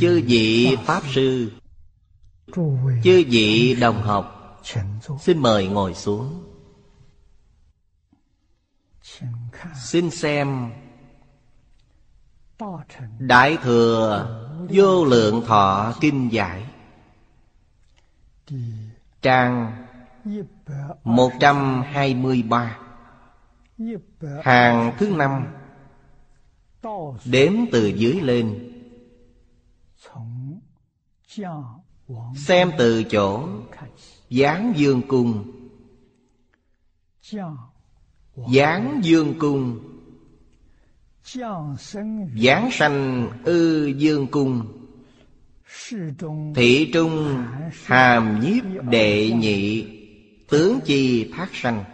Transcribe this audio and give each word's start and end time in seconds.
Chư 0.00 0.22
vị 0.26 0.76
Pháp 0.84 1.02
Sư. 1.14 1.52
Chư 3.04 3.24
vị 3.28 3.76
đồng 3.80 4.02
học. 4.02 4.60
Xin 5.20 5.38
mời 5.38 5.68
ngồi 5.68 5.94
xuống. 5.94 6.44
Xin 9.84 10.10
xem 10.10 10.70
Đại 13.18 13.58
Thừa 13.62 14.28
Vô 14.70 15.04
Lượng 15.04 15.42
Thọ 15.46 15.94
Kinh 16.00 16.32
Giải. 16.32 16.64
Trang 19.22 19.84
123 21.04 22.78
Hàng 24.42 24.92
thứ 24.98 25.08
năm. 25.08 25.46
Đếm 27.24 27.52
từ 27.72 27.86
dưới 27.86 28.20
lên. 28.20 28.67
Xem 32.36 32.70
từ 32.78 33.04
chỗ 33.04 33.48
Giáng 34.30 34.72
dương 34.76 35.02
cung. 35.08 35.52
Giáng 38.54 39.00
dương 39.02 39.38
cung. 39.38 39.78
Giáng 42.34 42.70
sanh 42.72 43.28
ư 43.44 43.86
dương 43.86 44.26
cung. 44.26 44.66
Thị 46.54 46.90
trung 46.92 47.44
hàm 47.84 48.40
nhiếp 48.40 48.82
đệ 48.90 49.30
nhị 49.30 49.86
Tướng 50.48 50.80
chi 50.84 51.30
thác 51.32 51.48
sanh. 51.52 51.84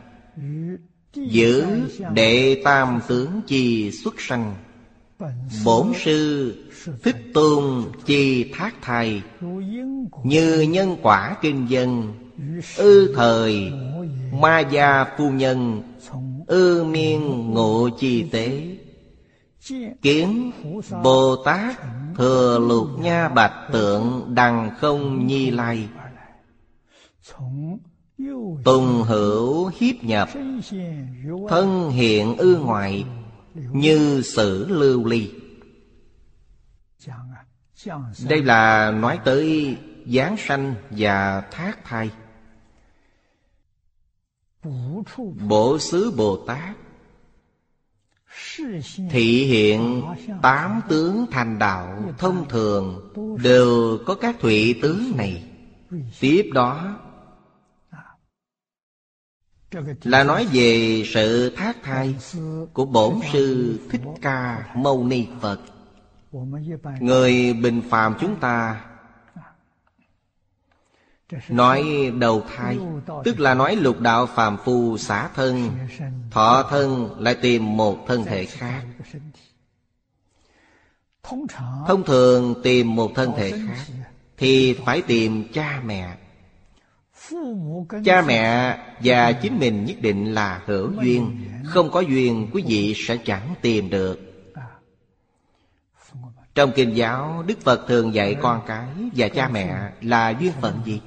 Giữ 1.14 1.66
đệ 2.14 2.62
tam 2.64 3.00
tướng 3.08 3.40
chi 3.46 3.90
xuất 3.90 4.14
sanh. 4.18 4.54
Bổn 5.64 5.92
sư, 6.04 6.54
Thích 7.02 7.16
Tôn 7.34 7.84
Chi 8.06 8.52
Thác 8.52 8.74
Thầy, 8.82 9.22
Như 10.24 10.60
nhân 10.60 10.96
quả 11.02 11.36
kinh 11.42 11.66
dân, 11.70 12.14
Ư 12.76 13.14
thời 13.16 13.72
Ma 14.32 14.60
gia 14.60 15.04
phu 15.18 15.30
nhân, 15.30 15.82
Ư 16.46 16.84
miên 16.84 17.50
ngộ 17.50 17.88
chi 17.98 18.22
tế. 18.32 18.76
Kiến 20.02 20.50
Bồ 21.02 21.36
Tát 21.44 21.76
Thừa 22.16 22.58
lục 22.68 22.88
nha 23.00 23.28
bạch 23.28 23.68
tượng 23.72 24.34
Đằng 24.34 24.70
không 24.78 25.26
nhi 25.26 25.50
lai. 25.50 25.88
Tùng 28.64 29.02
hữu 29.02 29.70
hiếp 29.78 30.04
nhập, 30.04 30.28
Thân 31.48 31.90
hiện 31.90 32.36
ư 32.36 32.58
ngoại 32.58 33.04
như 33.54 34.22
sử 34.22 34.66
lưu 34.68 35.04
ly. 35.04 35.30
Đây 38.28 38.42
là 38.42 38.90
nói 38.90 39.18
tới 39.24 39.76
giáng 40.06 40.36
sanh 40.36 40.74
và 40.90 41.40
thác 41.40 41.84
thai. 41.84 42.10
Bổ 45.48 45.78
xứ 45.78 46.12
Bồ 46.16 46.44
Tát. 46.46 46.76
Thị 49.10 49.44
hiện 49.44 50.02
tám 50.42 50.80
tướng 50.88 51.26
thành 51.30 51.58
đạo 51.58 52.14
thông 52.18 52.48
thường 52.48 53.10
Đều 53.42 53.98
có 54.06 54.14
các 54.14 54.36
thụy 54.40 54.78
tướng 54.82 55.16
này. 55.16 55.50
Tiếp 56.20 56.50
đó 56.54 56.98
là 60.02 60.24
nói 60.24 60.46
về 60.52 61.02
sự 61.06 61.54
thác 61.56 61.76
thai 61.82 62.14
của 62.72 62.84
bổn 62.84 63.14
sư 63.32 63.78
thích 63.90 64.00
ca 64.22 64.66
mâu 64.76 65.04
ni 65.04 65.26
phật. 65.40 65.60
Người 67.00 67.52
bình 67.52 67.82
phàm 67.90 68.14
chúng 68.20 68.36
ta 68.40 68.84
nói 71.48 71.84
đầu 72.18 72.42
thai, 72.56 72.78
tức 73.24 73.40
là 73.40 73.54
nói 73.54 73.76
lục 73.76 74.00
đạo 74.00 74.26
phàm 74.26 74.56
phu 74.64 74.98
xả 74.98 75.28
thân, 75.34 75.70
thọ 76.30 76.62
thân, 76.70 77.10
lại 77.20 77.34
tìm 77.34 77.76
một 77.76 77.98
thân 78.08 78.24
thể 78.24 78.44
khác. 78.44 78.82
Thông 81.86 82.02
thường 82.06 82.54
tìm 82.62 82.96
một 82.96 83.10
thân 83.14 83.32
thể 83.36 83.50
khác 83.50 83.94
thì 84.36 84.74
phải 84.74 85.02
tìm 85.02 85.52
cha 85.52 85.82
mẹ 85.84 86.16
cha 88.04 88.22
mẹ 88.22 88.78
và 89.04 89.32
chính 89.32 89.58
mình 89.58 89.84
nhất 89.84 89.96
định 90.00 90.34
là 90.34 90.62
hữu 90.66 90.90
duyên. 91.02 91.36
Không 91.64 91.90
có 91.90 92.00
duyên 92.00 92.48
quý 92.52 92.64
vị 92.66 92.94
sẽ 92.96 93.16
chẳng 93.16 93.54
tìm 93.62 93.90
được. 93.90 94.20
Trong 96.54 96.72
kinh 96.74 96.96
giáo 96.96 97.44
đức 97.46 97.60
phật 97.60 97.88
thường 97.88 98.14
dạy 98.14 98.36
con 98.42 98.60
cái 98.66 98.86
và 99.16 99.28
cha 99.28 99.48
mẹ 99.48 99.92
là 100.00 100.30
duyên 100.30 100.52
phận 100.60 100.80
gì? 100.84 101.00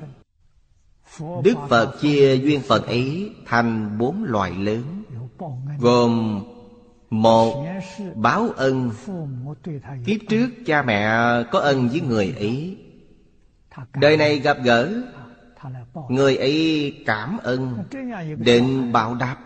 Đức 1.44 1.56
phật 1.70 2.02
chia 2.02 2.36
duyên 2.36 2.62
phận 2.62 2.86
ấy 2.86 3.32
thành 3.46 3.98
bốn 3.98 4.24
loại 4.24 4.52
lớn 4.52 5.04
gồm 5.80 6.44
một 7.10 7.66
báo 8.16 8.50
ân. 8.56 8.92
Kiếp 10.06 10.18
trước 10.30 10.50
cha 10.66 10.82
mẹ 10.82 11.10
có 11.52 11.60
ân 11.60 11.90
với 11.90 12.02
người 12.02 12.34
ấy. 12.38 12.78
Đời 13.94 14.18
này 14.18 14.40
gặp 14.40 14.58
gỡ 14.64 15.04
Người 16.10 16.38
ấy 16.38 17.04
cảm 17.06 17.38
ơn 17.38 17.84
Định 18.38 18.92
bạo 18.92 19.16
đáp. 19.16 19.38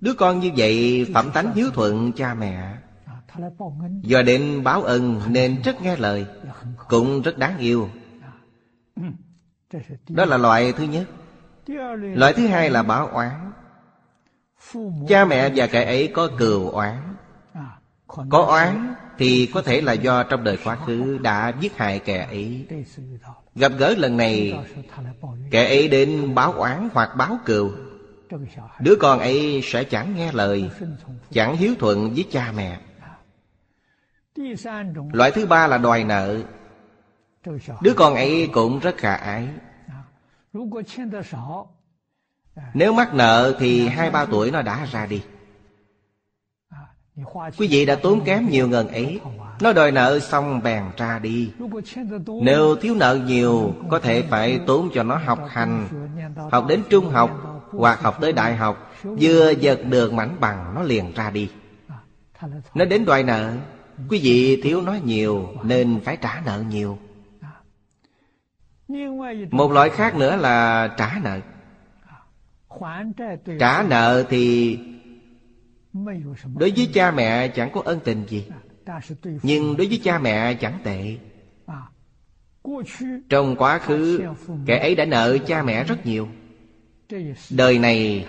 Đứa 0.00 0.14
con 0.14 0.40
như 0.40 0.50
vậy 0.56 1.06
phẩm 1.14 1.30
tánh 1.34 1.54
hiếu 1.54 1.70
thuận 1.70 2.12
cha 2.12 2.34
mẹ. 2.34 2.74
Do 4.02 4.22
định 4.22 4.64
báo 4.64 4.82
ân 4.82 5.20
nên 5.28 5.62
rất 5.64 5.82
nghe 5.82 5.96
lời 5.96 6.26
Cũng 6.88 7.22
rất 7.22 7.38
đáng 7.38 7.58
yêu. 7.58 7.88
Đó 10.08 10.24
là 10.24 10.36
loại 10.36 10.72
thứ 10.72 10.84
nhất. 10.84 11.06
Loại 11.96 12.32
thứ 12.32 12.46
hai 12.46 12.70
là 12.70 12.82
báo 12.82 13.06
oán. 13.06 13.52
Cha 15.08 15.24
mẹ 15.24 15.52
và 15.54 15.66
kẻ 15.66 15.84
ấy 15.84 16.12
có 16.14 16.28
cừu 16.38 16.70
oán. 16.70 17.14
Có 18.06 18.44
oán 18.44 18.94
thì 19.18 19.50
có 19.54 19.62
thể 19.62 19.80
là 19.80 19.92
do 19.92 20.22
trong 20.22 20.44
đời 20.44 20.58
quá 20.64 20.76
khứ 20.86 21.18
đã 21.18 21.52
giết 21.60 21.76
hại 21.76 21.98
kẻ 21.98 22.26
ấy. 22.26 22.66
Gặp 23.54 23.72
gỡ 23.78 23.94
lần 23.98 24.16
này, 24.16 24.58
Kẻ 25.50 25.64
ấy 25.64 25.88
đến 25.88 26.34
báo 26.34 26.52
oán 26.52 26.88
hoặc 26.92 27.10
báo 27.16 27.38
cừu. 27.44 27.72
Đứa 28.80 28.94
con 29.00 29.18
ấy 29.18 29.60
sẽ 29.64 29.84
chẳng 29.84 30.16
nghe 30.16 30.32
lời, 30.32 30.70
Chẳng 31.30 31.56
hiếu 31.56 31.74
thuận 31.78 32.14
với 32.14 32.24
cha 32.30 32.52
mẹ. 32.56 32.80
Loại 35.12 35.30
thứ 35.30 35.46
ba 35.46 35.66
là 35.66 35.78
đòi 35.78 36.04
nợ. 36.04 36.42
Đứa 37.80 37.94
con 37.96 38.14
ấy 38.14 38.48
cũng 38.52 38.78
rất 38.78 38.96
khả 38.96 39.14
ái. 39.14 39.48
Nếu 42.74 42.92
mắc 42.92 43.14
nợ 43.14 43.56
thì 43.58 43.88
hai 43.88 44.10
ba 44.10 44.24
tuổi 44.24 44.50
nó 44.50 44.62
đã 44.62 44.84
ra 44.84 45.06
đi. 45.06 45.22
Quý 47.58 47.68
vị 47.70 47.86
đã 47.86 47.94
tốn 47.94 48.24
kém 48.24 48.48
nhiều 48.48 48.68
ngần 48.68 48.88
ấy. 48.88 49.20
Nó 49.60 49.72
đòi 49.72 49.92
nợ 49.92 50.18
xong 50.18 50.62
bèn 50.62 50.82
ra 50.96 51.18
đi. 51.18 51.52
Nếu 52.42 52.76
thiếu 52.76 52.94
nợ 52.94 53.18
nhiều, 53.26 53.74
Có 53.90 53.98
thể 53.98 54.22
phải 54.22 54.60
tốn 54.66 54.90
cho 54.94 55.02
nó 55.02 55.16
học 55.16 55.38
hành, 55.48 55.88
Học 56.52 56.66
đến 56.68 56.82
trung 56.90 57.10
học 57.10 57.30
Hoặc 57.70 58.00
học 58.00 58.18
tới 58.20 58.32
đại 58.32 58.56
học, 58.56 58.92
Vừa 59.02 59.50
giật 59.50 59.80
được 59.88 60.12
mảnh 60.12 60.36
bằng 60.40 60.72
nó 60.74 60.82
liền 60.82 61.12
ra 61.14 61.30
đi. 61.30 61.50
Nó 62.74 62.84
đến 62.84 63.04
đòi 63.04 63.22
nợ, 63.22 63.52
Quý 64.08 64.20
vị 64.22 64.60
thiếu 64.62 64.82
nó 64.82 64.94
nhiều 65.04 65.48
Nên 65.62 66.00
phải 66.04 66.16
trả 66.16 66.42
nợ 66.46 66.62
nhiều. 66.68 66.98
Một 69.50 69.72
loại 69.72 69.90
khác 69.90 70.16
nữa 70.16 70.36
là 70.36 70.88
trả 70.96 71.20
nợ. 71.22 71.40
Trả 73.58 73.82
nợ 73.82 74.24
thì 74.28 74.78
Đối 76.54 76.72
với 76.76 76.88
cha 76.94 77.10
mẹ 77.10 77.48
chẳng 77.48 77.70
có 77.72 77.82
ân 77.84 78.00
tình 78.04 78.24
gì 78.28 78.46
nhưng 79.42 79.76
đối 79.76 79.86
với 79.86 80.00
cha 80.04 80.18
mẹ 80.18 80.54
chẳng 80.54 80.78
tệ. 80.84 81.16
Trong 83.28 83.56
quá 83.56 83.78
khứ, 83.78 84.20
kẻ 84.66 84.78
ấy 84.78 84.94
đã 84.94 85.04
nợ 85.04 85.38
cha 85.46 85.62
mẹ 85.62 85.84
rất 85.84 86.06
nhiều. 86.06 86.28
Đời 87.50 87.78
này, 87.78 88.26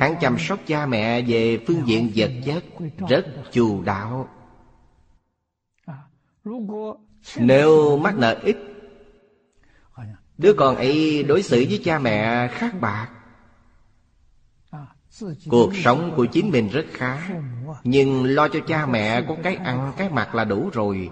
hắn 0.00 0.14
chăm 0.20 0.38
sóc 0.38 0.60
cha 0.66 0.86
mẹ 0.86 1.22
về 1.22 1.58
phương 1.66 1.82
diện 1.86 2.12
vật 2.14 2.30
chất 2.44 2.64
rất 3.08 3.26
chu 3.52 3.82
đạo 3.82 4.28
nếu 7.36 7.98
mắc 7.98 8.18
nợ 8.18 8.40
ít, 8.42 8.56
đứa 10.38 10.52
con 10.52 10.76
ấy 10.76 11.22
đối 11.22 11.42
xử 11.42 11.64
với 11.68 11.80
cha 11.84 11.98
mẹ 11.98 12.48
khác 12.48 12.80
bạc. 12.80 13.08
Cuộc 15.50 15.76
sống 15.84 16.12
của 16.16 16.26
chính 16.26 16.50
mình 16.50 16.68
rất 16.68 16.86
khá 16.92 17.28
nhưng 17.84 18.24
lo 18.24 18.48
cho 18.48 18.60
cha 18.66 18.86
mẹ 18.86 19.22
có 19.22 19.36
cái 19.42 19.56
ăn 19.56 19.92
cái 19.96 20.08
mặc 20.10 20.34
là 20.34 20.44
đủ 20.44 20.70
rồi. 20.72 21.10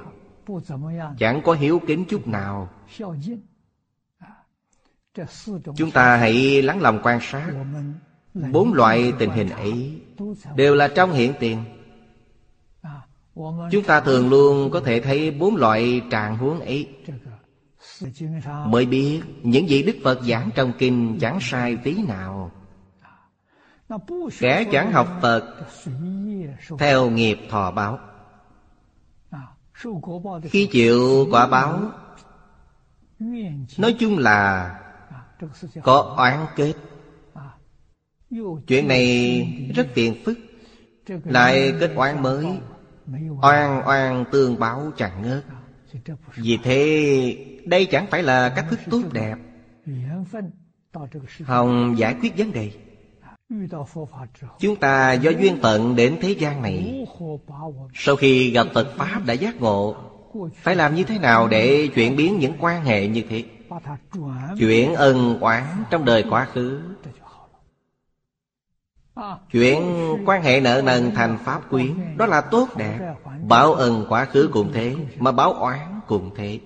Chẳng 1.18 1.42
có 1.44 1.52
hiếu 1.52 1.80
kính 1.86 2.04
chút 2.04 2.28
nào. 2.28 2.68
Chúng 5.76 5.90
ta 5.90 6.16
hãy 6.16 6.62
lắng 6.62 6.80
lòng 6.80 7.00
quan 7.02 7.18
sát. 7.22 7.52
Bốn 8.52 8.74
loại 8.74 9.12
tình 9.18 9.30
hình 9.30 9.50
ấy 9.50 10.00
đều 10.56 10.74
là 10.74 10.88
trong 10.88 11.12
hiện 11.12 11.32
tiền. 11.40 11.64
Chúng 13.70 13.84
ta 13.86 14.00
thường 14.00 14.28
luôn 14.28 14.70
có 14.70 14.80
thể 14.80 15.00
thấy 15.00 15.30
bốn 15.30 15.56
loại 15.56 16.02
trạng 16.10 16.36
huống 16.36 16.60
ấy. 16.60 16.88
Mới 18.66 18.86
biết 18.86 19.20
những 19.42 19.68
gì 19.68 19.82
đức 19.82 19.96
phật 20.04 20.22
giảng 20.22 20.50
trong 20.54 20.72
kinh 20.78 21.18
chẳng 21.20 21.38
sai 21.40 21.76
tí 21.84 22.02
nào. 22.02 22.50
Kẻ 24.40 24.64
chẳng 24.72 24.92
học 24.92 25.08
Phật 25.22 25.56
Theo 26.78 27.10
nghiệp 27.10 27.38
thọ 27.50 27.70
báo. 27.70 27.98
Khi 30.42 30.68
chịu 30.72 31.26
quả 31.30 31.46
báo 31.46 31.80
Nói 33.78 33.96
chung 33.98 34.18
là 34.18 34.70
Có 35.82 36.14
oán 36.16 36.46
kết. 36.56 36.74
Chuyện 38.66 38.88
này 38.88 39.72
rất 39.74 39.86
phiền 39.94 40.14
phức 40.24 40.38
Lại 41.24 41.72
kết 41.80 41.92
oán 41.96 42.22
mới. 42.22 42.46
Oan 43.42 43.82
oan 43.86 44.24
tương 44.32 44.58
báo 44.58 44.92
chẳng 44.96 45.22
ngớt. 45.22 45.44
Vì 46.34 46.58
thế 46.62 47.60
Đây 47.64 47.86
chẳng 47.86 48.06
phải 48.10 48.22
là 48.22 48.52
cách 48.56 48.66
thức 48.70 48.80
tốt 48.90 49.02
đẹp. 49.12 49.36
Hồng 51.44 51.98
giải 51.98 52.16
quyết 52.20 52.36
vấn 52.36 52.52
đề. 52.52 52.72
Chúng 54.58 54.76
ta 54.76 55.12
do 55.12 55.30
duyên 55.30 55.58
tận 55.62 55.96
đến 55.96 56.18
thế 56.20 56.30
gian 56.30 56.62
này. 56.62 57.06
Sau 57.94 58.16
khi 58.16 58.50
gặp 58.50 58.66
Phật 58.74 58.94
Pháp 58.96 59.20
đã 59.26 59.34
giác 59.34 59.60
ngộ, 59.60 59.96
Phải 60.54 60.76
làm 60.76 60.94
như 60.94 61.04
thế 61.04 61.18
nào 61.18 61.48
để 61.48 61.88
chuyển 61.94 62.16
biến 62.16 62.38
những 62.38 62.52
quan 62.60 62.84
hệ 62.84 63.08
như 63.08 63.22
thế? 63.28 63.44
Chuyển 64.58 64.94
ân 64.94 65.40
oán 65.40 65.64
trong 65.90 66.04
đời 66.04 66.24
quá 66.30 66.48
khứ. 66.52 66.80
Chuyển 69.52 69.82
quan 70.26 70.42
hệ 70.42 70.60
nợ 70.60 70.82
nần 70.84 71.10
thành 71.14 71.38
pháp 71.44 71.70
quyến, 71.70 72.16
Đó 72.16 72.26
là 72.26 72.40
tốt 72.40 72.68
đẹp. 72.76 73.14
Báo 73.48 73.72
ân 73.72 74.06
quá 74.08 74.24
khứ 74.24 74.50
cũng 74.52 74.72
thế, 74.72 74.94
Mà 75.18 75.32
báo 75.32 75.52
oán 75.52 76.00
cũng 76.06 76.30
thế. 76.36 76.60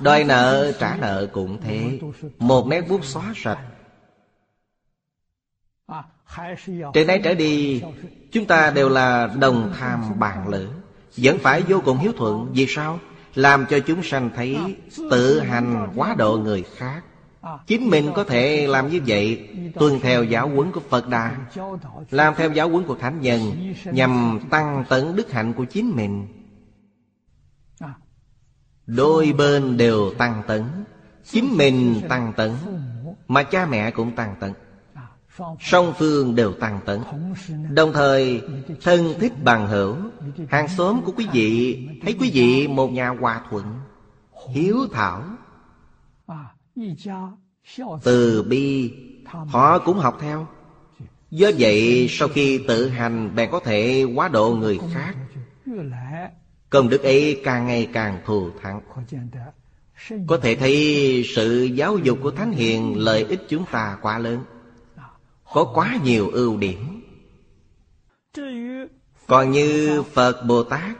Đòi 0.00 0.24
nợ 0.24 0.72
trả 0.80 0.96
nợ 0.96 1.26
cũng 1.32 1.60
thế. 1.60 2.00
Một 2.38 2.66
nét 2.66 2.80
bút 2.88 3.04
xóa 3.04 3.32
sạch 3.36 3.58
từ 6.94 7.04
nay 7.04 7.20
trở 7.24 7.34
đi, 7.34 7.82
Chúng 8.32 8.46
ta 8.46 8.70
đều 8.70 8.88
là 8.88 9.26
đồng 9.40 9.72
tham 9.78 10.18
bàn 10.18 10.48
lữ. 10.48 10.68
Vẫn 11.16 11.38
phải 11.38 11.62
vô 11.68 11.82
cùng 11.84 11.98
hiếu 11.98 12.12
thuận, 12.16 12.52
Vì 12.52 12.66
sao? 12.68 12.98
Làm 13.34 13.66
cho 13.70 13.78
chúng 13.78 14.02
sanh 14.02 14.30
thấy 14.36 14.58
Tự 15.10 15.40
hành 15.40 15.88
quá 15.96 16.14
độ 16.18 16.36
người 16.36 16.64
khác. 16.76 17.02
Chính 17.66 17.90
mình 17.90 18.10
có 18.14 18.24
thể 18.24 18.66
làm 18.66 18.88
như 18.88 19.00
vậy, 19.06 19.48
Tuân 19.74 20.00
theo 20.00 20.24
giáo 20.24 20.48
huấn 20.48 20.72
của 20.72 20.80
Phật 20.88 21.08
Đà. 21.08 21.36
Làm 22.10 22.34
theo 22.36 22.50
giáo 22.50 22.68
huấn 22.68 22.84
của 22.84 22.94
Thánh 22.94 23.20
Nhân, 23.20 23.72
Nhằm 23.84 24.40
tăng 24.50 24.84
tấn 24.88 25.16
đức 25.16 25.32
hạnh 25.32 25.52
của 25.52 25.64
chính 25.64 25.90
mình. 25.96 26.26
Đôi 28.86 29.32
bên 29.38 29.76
đều 29.76 30.14
tăng 30.18 30.42
tấn, 30.46 30.64
Chính 31.24 31.56
mình 31.56 32.00
tăng 32.08 32.32
tấn, 32.36 32.50
Mà 33.28 33.42
cha 33.42 33.66
mẹ 33.66 33.90
cũng 33.90 34.16
tăng 34.16 34.36
tấn 34.40 34.52
song 35.60 35.94
phương 35.98 36.34
đều 36.34 36.52
tăng 36.52 36.80
tấn 36.84 37.00
đồng 37.70 37.92
thời, 37.92 38.42
thân 38.82 39.14
thích 39.20 39.32
bằng 39.44 39.68
hữu. 39.68 39.96
Hàng 40.48 40.68
xóm 40.68 41.00
của 41.04 41.12
quý 41.16 41.26
vị, 41.32 41.78
thấy 42.02 42.16
quý 42.20 42.30
vị 42.34 42.68
một 42.68 42.92
nhà 42.92 43.08
hòa 43.08 43.40
thuận, 43.50 43.64
hiếu 44.50 44.76
thảo. 44.92 45.22
Từ 48.02 48.42
bi, 48.42 48.92
họ 49.26 49.78
cũng 49.78 49.98
học 49.98 50.18
theo. 50.20 50.46
Do 51.30 51.50
vậy, 51.58 52.06
sau 52.10 52.28
khi 52.28 52.58
tự 52.68 52.88
hành, 52.88 53.34
bạn 53.36 53.48
có 53.52 53.60
thể 53.60 54.04
quá 54.14 54.28
độ 54.28 54.54
người 54.54 54.78
khác. 54.92 55.14
Công 56.70 56.88
đức 56.88 57.02
ấy 57.02 57.40
càng 57.44 57.66
ngày 57.66 57.88
càng 57.92 58.22
thù 58.26 58.50
thắng. 58.62 58.80
Có 60.26 60.36
thể 60.36 60.54
thấy 60.54 61.22
sự 61.36 61.64
giáo 61.64 61.98
dục 61.98 62.18
của 62.22 62.30
thánh 62.30 62.52
hiền 62.52 62.98
lợi 62.98 63.24
ích 63.24 63.40
chúng 63.48 63.64
ta 63.70 63.98
quá 64.02 64.18
lớn 64.18 64.44
có 65.54 65.64
quá 65.64 65.98
nhiều 66.04 66.30
ưu 66.30 66.56
điểm. 66.56 67.02
Còn 69.26 69.50
như 69.50 70.02
phật 70.02 70.46
bồ 70.46 70.62
tát 70.62 70.96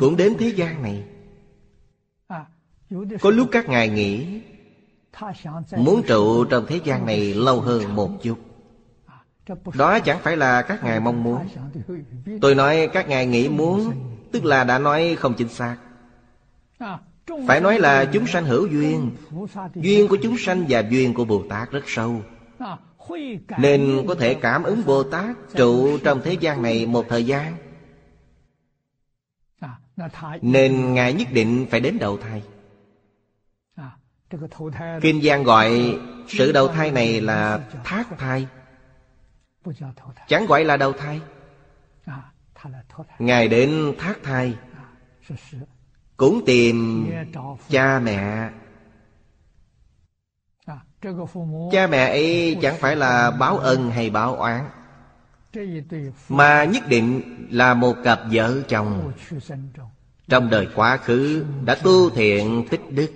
cũng 0.00 0.16
đến 0.16 0.34
thế 0.38 0.48
gian 0.48 0.82
này. 0.82 1.04
Có 3.20 3.30
lúc 3.30 3.48
các 3.52 3.68
ngài 3.68 3.88
nghĩ 3.88 4.40
muốn 5.76 6.02
trụ 6.06 6.44
trong 6.44 6.66
thế 6.68 6.80
gian 6.84 7.06
này 7.06 7.34
lâu 7.34 7.60
hơn 7.60 7.94
một 7.94 8.10
chút. 8.22 8.38
Đó 9.74 9.98
chẳng 9.98 10.18
phải 10.22 10.36
là 10.36 10.62
các 10.62 10.84
ngài 10.84 11.00
mong 11.00 11.22
muốn. 11.22 11.38
Tôi 12.40 12.54
nói 12.54 12.88
các 12.92 13.08
ngài 13.08 13.26
nghĩ 13.26 13.48
muốn, 13.48 13.92
tức 14.32 14.44
là 14.44 14.64
đã 14.64 14.78
nói 14.78 15.16
không 15.18 15.34
chính 15.34 15.48
xác. 15.48 15.76
Phải 17.48 17.60
nói 17.60 17.78
là 17.78 18.04
chúng 18.04 18.26
sanh 18.26 18.44
hữu 18.44 18.66
duyên 18.66 19.10
duyên 19.74 20.08
của 20.08 20.16
chúng 20.22 20.38
sanh 20.38 20.64
và 20.68 20.80
duyên 20.90 21.14
của 21.14 21.24
bồ 21.24 21.42
tát 21.48 21.70
rất 21.70 21.82
sâu. 21.86 22.22
Nên 23.58 24.04
có 24.08 24.14
thể 24.14 24.34
cảm 24.34 24.62
ứng 24.62 24.86
Bồ 24.86 25.02
Tát 25.02 25.36
trụ 25.56 25.98
trong 26.04 26.20
thế 26.24 26.32
gian 26.32 26.62
này 26.62 26.86
một 26.86 27.04
thời 27.08 27.24
gian. 27.24 27.56
Nên 30.42 30.94
Ngài 30.94 31.12
nhất 31.12 31.28
định 31.32 31.66
phải 31.70 31.80
đến 31.80 31.98
đầu 31.98 32.18
thai. 32.18 32.42
Kinh 35.00 35.22
Giang 35.22 35.42
gọi 35.42 35.98
sự 36.28 36.52
đầu 36.52 36.68
thai 36.68 36.90
này 36.90 37.20
là 37.20 37.60
thác 37.84 38.06
thai. 38.18 38.46
Chẳng 40.28 40.46
gọi 40.46 40.64
là 40.64 40.76
đầu 40.76 40.92
thai. 40.92 41.20
Ngài 43.18 43.48
đến 43.48 43.94
thác 43.98 44.14
thai 44.22 44.56
Cũng 46.16 46.42
tìm 46.46 47.06
cha 47.68 48.00
mẹ 48.00 48.50
cha 51.72 51.86
mẹ 51.86 52.08
ấy 52.08 52.58
chẳng 52.62 52.76
phải 52.80 52.96
là 52.96 53.30
báo 53.30 53.58
ân 53.58 53.90
hay 53.90 54.10
báo 54.10 54.36
oán 54.36 54.68
mà 56.28 56.64
nhất 56.64 56.88
định 56.88 57.22
là 57.50 57.74
một 57.74 57.96
cặp 58.04 58.20
vợ 58.32 58.62
chồng. 58.68 59.12
Trong 60.28 60.50
đời 60.50 60.68
quá 60.74 60.96
khứ 60.96 61.44
đã 61.64 61.74
tu 61.74 62.10
thiện 62.10 62.66
tích 62.70 62.80
đức. 62.90 63.10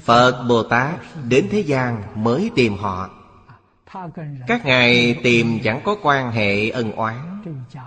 Phật 0.00 0.44
bồ 0.48 0.62
tát 0.62 1.00
đến 1.28 1.48
thế 1.50 1.60
gian 1.60 2.02
mới 2.14 2.50
tìm 2.54 2.76
họ. 2.76 3.10
Các 4.46 4.66
ngài 4.66 5.20
tìm 5.22 5.58
chẳng 5.64 5.80
có 5.84 5.96
quan 6.02 6.32
hệ 6.32 6.70
ân 6.70 6.92
oán. 6.92 7.42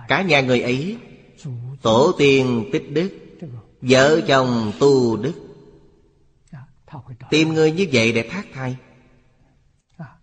Cả 0.08 0.22
nhà 0.22 0.40
người 0.40 0.60
ấy 0.60 0.98
tổ 1.82 2.12
tiên 2.18 2.68
tích 2.72 2.92
đức. 2.92 3.10
Vợ 3.80 4.20
chồng 4.28 4.72
tu 4.80 5.16
đức. 5.16 5.43
Tìm 7.30 7.54
người 7.54 7.72
như 7.72 7.86
vậy 7.92 8.12
để 8.12 8.28
thác 8.30 8.46
thai. 8.54 8.76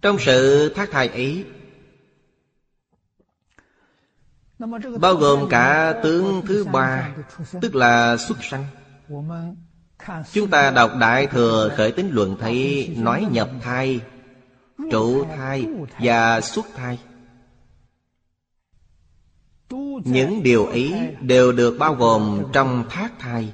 Trong 0.01 0.19
sự 0.19 0.69
thác 0.75 0.91
thai 0.91 1.07
ấy, 1.07 1.45
Bao 4.99 5.15
gồm 5.15 5.49
cả 5.49 5.99
tướng 6.03 6.41
thứ 6.47 6.65
ba, 6.65 7.15
Tức 7.61 7.75
là 7.75 8.17
xuất 8.17 8.37
sanh. 8.43 8.65
Chúng 10.31 10.49
ta 10.49 10.71
đọc 10.71 10.91
Đại 10.99 11.27
Thừa 11.27 11.73
Khởi 11.77 11.91
Tính 11.91 12.09
Luận 12.11 12.37
thấy 12.39 12.89
Nói 12.97 13.27
nhập 13.31 13.49
thai, 13.61 13.99
Trụ 14.91 15.25
thai 15.25 15.67
và 15.99 16.41
xuất 16.41 16.65
thai. 16.75 16.99
Những 20.05 20.43
điều 20.43 20.65
ấy 20.65 21.15
đều 21.21 21.51
được 21.51 21.77
bao 21.79 21.93
gồm 21.95 22.43
trong 22.53 22.85
thác 22.89 23.11
thai. 23.19 23.53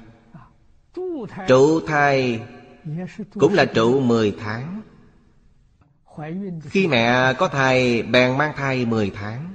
Trụ 1.48 1.80
thai 1.86 2.40
cũng 3.34 3.54
là 3.54 3.64
trụ 3.64 4.00
10 4.00 4.36
tháng. 4.40 4.82
Khi 6.62 6.86
mẹ 6.86 7.34
có 7.38 7.48
thai, 7.48 8.02
bèn 8.02 8.38
mang 8.38 8.52
thai 8.56 8.86
10 8.86 9.10
tháng. 9.14 9.54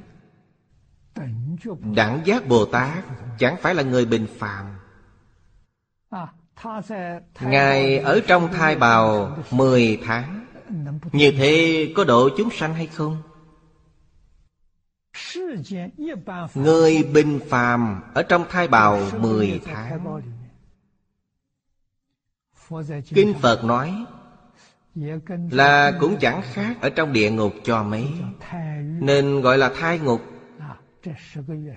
Đẳng 1.96 2.22
giác 2.25 2.48
Bồ 2.48 2.66
Tát 2.66 3.04
chẳng 3.40 3.56
phải 3.62 3.75
là 3.75 3.84
người 3.84 4.06
bình 4.06 4.28
phàm. 4.40 4.66
Ngài 7.42 8.00
ở 8.00 8.22
trong 8.28 8.54
thai 8.54 8.75
bào 8.75 9.38
10 9.52 10.00
tháng. 10.06 10.46
Như 11.12 11.32
thế 11.38 11.88
có 11.96 12.04
độ 12.04 12.30
chúng 12.38 12.50
sanh 12.52 12.74
hay 12.74 12.88
không? 12.88 13.18
Người 16.54 17.04
bình 17.13 17.40
phàm 17.50 18.02
ở 18.13 18.24
trong 18.24 18.46
thai 18.50 18.68
bào 18.68 19.00
10 19.20 19.62
tháng. 19.66 20.22
Kinh 23.13 23.34
Phật 23.34 23.63
nói 23.63 24.05
là 25.51 25.91
cũng 26.00 26.17
chẳng 26.20 26.41
khác 26.53 26.77
ở 26.82 26.89
trong 26.89 27.13
địa 27.13 27.32
ngục 27.32 27.53
cho 27.63 27.84
mấy. 27.84 28.08
Nên 29.00 29.41
gọi 29.41 29.58
là 29.58 29.72
thai 29.79 30.00
ngục. 30.00 30.22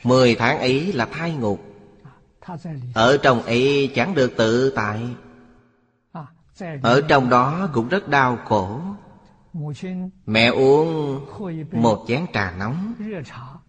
Mười 0.05 0.35
tháng 0.35 0.59
ấy 0.59 0.93
là 0.93 1.07
thai 1.07 1.35
ngục. 1.35 1.61
Ở 2.95 3.19
trong 3.23 3.43
ấy 3.43 3.93
chẳng 3.95 4.14
được 4.14 4.33
tự 4.37 4.71
tại. 4.71 5.02
Ở 6.83 7.00
trong 7.09 7.28
đó 7.28 7.69
cũng 7.73 7.88
rất 7.88 8.09
đau 8.09 8.38
khổ. 8.45 8.81
Mẹ 10.26 10.47
uống 10.47 11.21
một 11.73 12.05
chén 12.09 12.26
trà 12.33 12.55
nóng. 12.59 12.95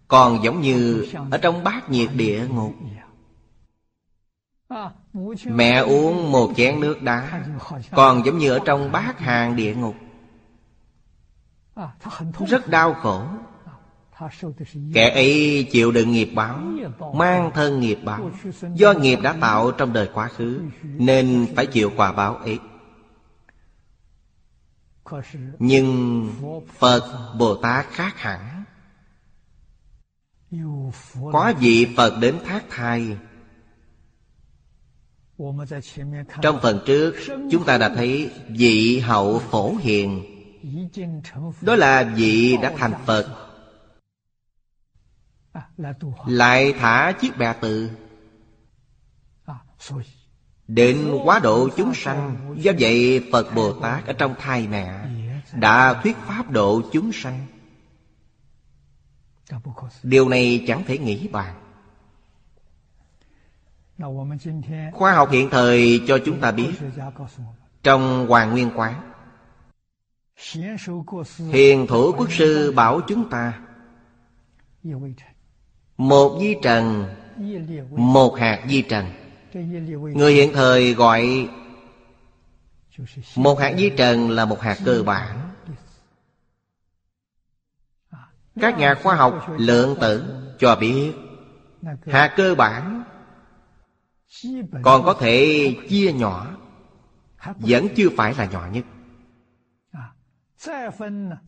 Còn 0.08 0.44
giống 0.44 0.60
như 0.60 1.06
ở 1.30 1.38
trong 1.38 1.64
bát 1.64 1.90
nhiệt 1.90 2.08
địa 2.16 2.46
ngục. 2.48 2.74
Mẹ 5.44 5.78
uống 5.78 6.32
một 6.32 6.52
chén 6.56 6.80
nước 6.80 7.02
đá 7.02 7.44
Còn 7.90 8.26
giống 8.26 8.38
như 8.38 8.50
ở 8.50 8.58
trong 8.64 8.92
bát 8.92 9.18
hàng 9.18 9.56
địa 9.56 9.74
ngục. 9.74 9.94
Rất 12.48 12.68
đau 12.68 12.94
khổ. 12.94 13.22
Kẻ 14.94 15.10
ấy 15.10 15.66
chịu 15.72 15.92
đựng 15.92 16.12
nghiệp 16.12 16.30
báo 16.34 16.60
Mang 17.14 17.50
thân 17.54 17.80
nghiệp 17.80 17.98
báo. 18.04 18.30
Do 18.74 18.92
nghiệp 18.92 19.18
đã 19.22 19.36
tạo 19.40 19.70
trong 19.70 19.92
đời 19.92 20.10
quá 20.14 20.28
khứ 20.28 20.60
Nên 20.82 21.46
phải 21.56 21.66
chịu 21.66 21.92
quả 21.96 22.12
báo 22.12 22.36
ấy. 22.36 22.58
Nhưng 25.58 26.28
Phật 26.78 27.34
Bồ 27.38 27.54
Tát 27.54 27.86
khác 27.90 28.18
hẳn. 28.18 28.64
Có 31.32 31.52
vị 31.60 31.94
Phật 31.96 32.18
đến 32.20 32.38
thác 32.46 32.64
thai 32.70 33.16
Trong 36.42 36.58
phần 36.62 36.80
trước 36.86 37.14
Chúng 37.50 37.64
ta 37.64 37.78
đã 37.78 37.88
thấy 37.88 38.30
vị 38.48 38.98
hậu 38.98 39.38
phổ 39.38 39.74
hiền. 39.74 40.24
Đó 41.60 41.76
là 41.76 42.02
vị 42.16 42.56
đã 42.62 42.72
thành 42.76 42.92
Phật. 43.06 43.28
Lại 46.26 46.72
thả 46.72 47.12
chiếc 47.20 47.38
bè 47.38 47.54
từ. 47.60 47.90
Đến 50.68 51.18
quá 51.24 51.40
độ 51.42 51.68
chúng 51.76 51.94
sanh. 51.94 52.54
Do 52.58 52.72
vậy 52.80 53.28
Phật 53.32 53.54
Bồ 53.54 53.72
Tát 53.72 54.06
ở 54.06 54.12
trong 54.12 54.34
thai 54.38 54.68
mẹ 54.68 55.04
Đã 55.52 56.00
thuyết 56.02 56.16
pháp 56.16 56.50
độ 56.50 56.82
chúng 56.92 57.12
sanh. 57.12 57.46
Điều 60.02 60.28
này 60.28 60.64
chẳng 60.66 60.84
thể 60.86 60.98
nghĩ 60.98 61.28
bàn 61.28 61.67
Khoa 64.92 65.12
học 65.12 65.30
hiện 65.30 65.50
thời 65.50 66.02
cho 66.06 66.18
chúng 66.24 66.40
ta 66.40 66.52
biết 66.52 66.70
Trong 67.82 68.26
Hoàng 68.28 68.50
Nguyên 68.50 68.70
Quán. 68.76 69.12
Hiền 71.52 71.86
thủ 71.86 72.12
quốc 72.16 72.32
sư 72.32 72.72
bảo 72.72 73.00
chúng 73.08 73.30
ta 73.30 73.60
một 75.96 76.38
di 76.40 76.56
trần 76.62 77.06
Một 77.90 78.36
hạt 78.38 78.64
di 78.68 78.82
trần. 78.82 79.06
Người 80.14 80.32
hiện 80.32 80.52
thời 80.54 80.94
gọi 80.94 81.48
Một 83.36 83.60
hạt 83.60 83.74
di 83.78 83.90
trần 83.90 84.30
là 84.30 84.44
một 84.44 84.60
hạt 84.60 84.78
cơ 84.84 85.02
bản. 85.06 85.50
Các 88.60 88.78
nhà 88.78 88.94
khoa 88.94 89.14
học 89.14 89.46
lượng 89.58 89.96
tử 90.00 90.24
cho 90.58 90.76
biết 90.76 91.12
Hạt 92.06 92.34
cơ 92.36 92.54
bản 92.54 93.04
còn 94.82 95.04
có 95.04 95.14
thể 95.14 95.74
chia 95.88 96.12
nhỏ, 96.12 96.56
Vẫn 97.56 97.88
chưa 97.96 98.08
phải 98.16 98.34
là 98.34 98.44
nhỏ 98.44 98.68
nhất. 98.72 98.84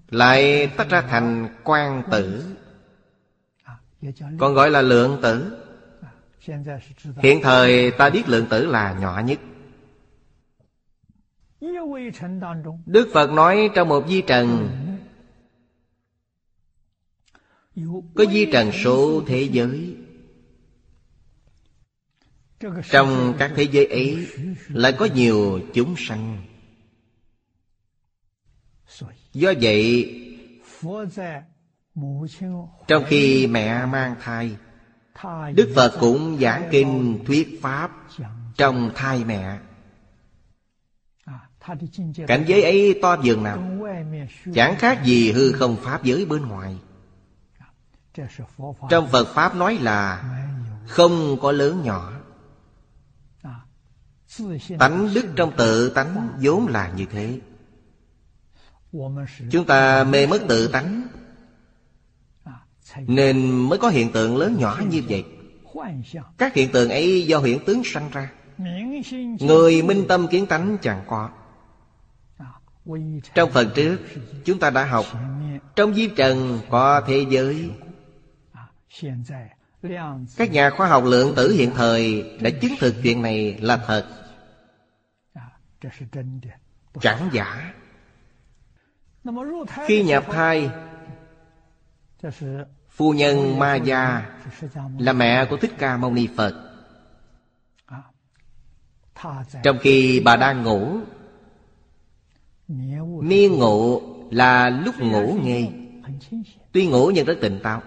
Lại 0.08 0.66
tách 0.76 0.88
ra 0.88 1.00
thành 1.00 1.48
quan 1.64 2.02
tử. 2.10 2.56
Còn 4.38 4.54
gọi 4.54 4.70
là 4.70 4.82
lượng 4.82 5.18
tử. 5.22 5.64
Hiện 7.16 7.40
thời 7.42 7.90
ta 7.90 8.10
biết 8.10 8.28
lượng 8.28 8.46
tử 8.50 8.66
là 8.66 8.92
nhỏ 9.00 9.22
nhất. 9.24 9.40
Đức 12.86 13.08
Phật 13.12 13.30
nói 13.30 13.70
trong 13.74 13.88
một 13.88 14.04
di 14.08 14.22
trần, 14.22 14.68
Có 18.14 18.24
di 18.32 18.46
trần 18.52 18.72
số 18.72 19.22
thế 19.26 19.48
giới. 19.52 19.96
Trong 22.90 23.34
các 23.38 23.52
thế 23.56 23.62
giới 23.62 23.86
ấy 23.86 24.28
Lại 24.68 24.92
có 24.98 25.08
nhiều 25.14 25.60
chúng 25.74 25.94
sanh. 25.98 26.42
Do 29.32 29.52
vậy, 29.60 30.16
trong 32.86 33.04
khi 33.06 33.46
mẹ 33.46 33.86
mang 33.86 34.14
thai, 34.20 34.56
Đức 35.54 35.72
Phật 35.74 35.96
cũng 36.00 36.38
giảng 36.40 36.68
kinh 36.70 37.18
thuyết 37.26 37.58
Pháp 37.62 37.90
Trong 38.56 38.90
thai 38.94 39.24
mẹ. 39.24 39.58
Cảnh 42.26 42.44
giới 42.46 42.62
ấy 42.62 42.98
to 43.02 43.16
dường 43.22 43.42
nào? 43.42 43.58
Chẳng 44.54 44.76
khác 44.78 45.04
gì 45.04 45.32
hư 45.32 45.52
không 45.52 45.76
Pháp 45.82 46.04
giới 46.04 46.24
bên 46.24 46.46
ngoài. 46.48 46.76
Trong 48.90 49.08
Phật 49.08 49.34
Pháp 49.34 49.54
nói 49.54 49.78
là 49.80 50.24
Không 50.86 51.36
có 51.40 51.52
lớn 51.52 51.82
nhỏ. 51.84 52.19
Tánh 54.78 55.14
đức 55.14 55.24
trong 55.36 55.52
tự 55.56 55.88
tánh 55.88 56.28
vốn 56.40 56.66
là 56.66 56.92
như 56.96 57.06
thế. 57.10 57.40
Chúng 59.50 59.66
ta 59.66 60.04
mê 60.04 60.26
mất 60.26 60.42
tự 60.48 60.68
tánh 60.68 61.08
nên 63.06 63.50
mới 63.68 63.78
có 63.78 63.88
hiện 63.88 64.12
tượng 64.12 64.36
lớn 64.36 64.56
nhỏ 64.58 64.80
như 64.90 65.02
vậy. 65.08 65.24
Các 66.38 66.54
hiện 66.54 66.72
tượng 66.72 66.90
ấy 66.90 67.26
do 67.26 67.38
hiện 67.38 67.64
tướng 67.64 67.82
sanh 67.84 68.10
ra. 68.12 68.30
Người 69.40 69.82
minh 69.82 70.04
tâm 70.08 70.26
kiến 70.28 70.46
tánh 70.46 70.76
chẳng 70.82 71.04
có. 71.06 71.30
Trong 73.34 73.50
phần 73.50 73.70
trước, 73.74 73.98
chúng 74.44 74.58
ta 74.58 74.70
đã 74.70 74.84
học, 74.84 75.06
Trong 75.76 75.94
diêm 75.94 76.14
trần 76.14 76.60
có 76.70 77.02
thế 77.06 77.26
giới. 77.30 77.70
Các 80.36 80.52
nhà 80.52 80.70
khoa 80.70 80.88
học 80.88 81.04
lượng 81.06 81.32
tử 81.36 81.52
hiện 81.52 81.70
thời 81.74 82.24
Đã 82.40 82.50
chứng 82.50 82.74
thực 82.80 82.94
chuyện 83.02 83.22
này 83.22 83.58
là 83.60 83.76
thật. 83.76 84.19
Chẳng 87.00 87.30
giả. 87.32 87.72
Khi 89.86 90.02
nhập 90.02 90.24
thai 90.30 90.70
Phu 92.90 93.12
nhân 93.12 93.58
Ma 93.58 93.74
Gia 93.74 94.32
Là 94.98 95.12
mẹ 95.12 95.44
của 95.44 95.56
Thích 95.56 95.72
Ca 95.78 95.96
Mâu 95.96 96.12
Ni 96.12 96.28
Phật. 96.36 96.66
Trong 99.62 99.78
khi 99.80 100.22
bà 100.24 100.36
đang 100.36 100.62
ngủ 100.62 100.98
Miên 103.22 103.58
ngủ 103.58 104.02
là 104.30 104.70
lúc 104.70 104.98
ngủ 104.98 105.38
nghe 105.42 105.72
Tuy 106.72 106.86
ngủ 106.86 107.10
nhưng 107.14 107.26
rất 107.26 107.38
tỉnh 107.40 107.60
táo. 107.62 107.82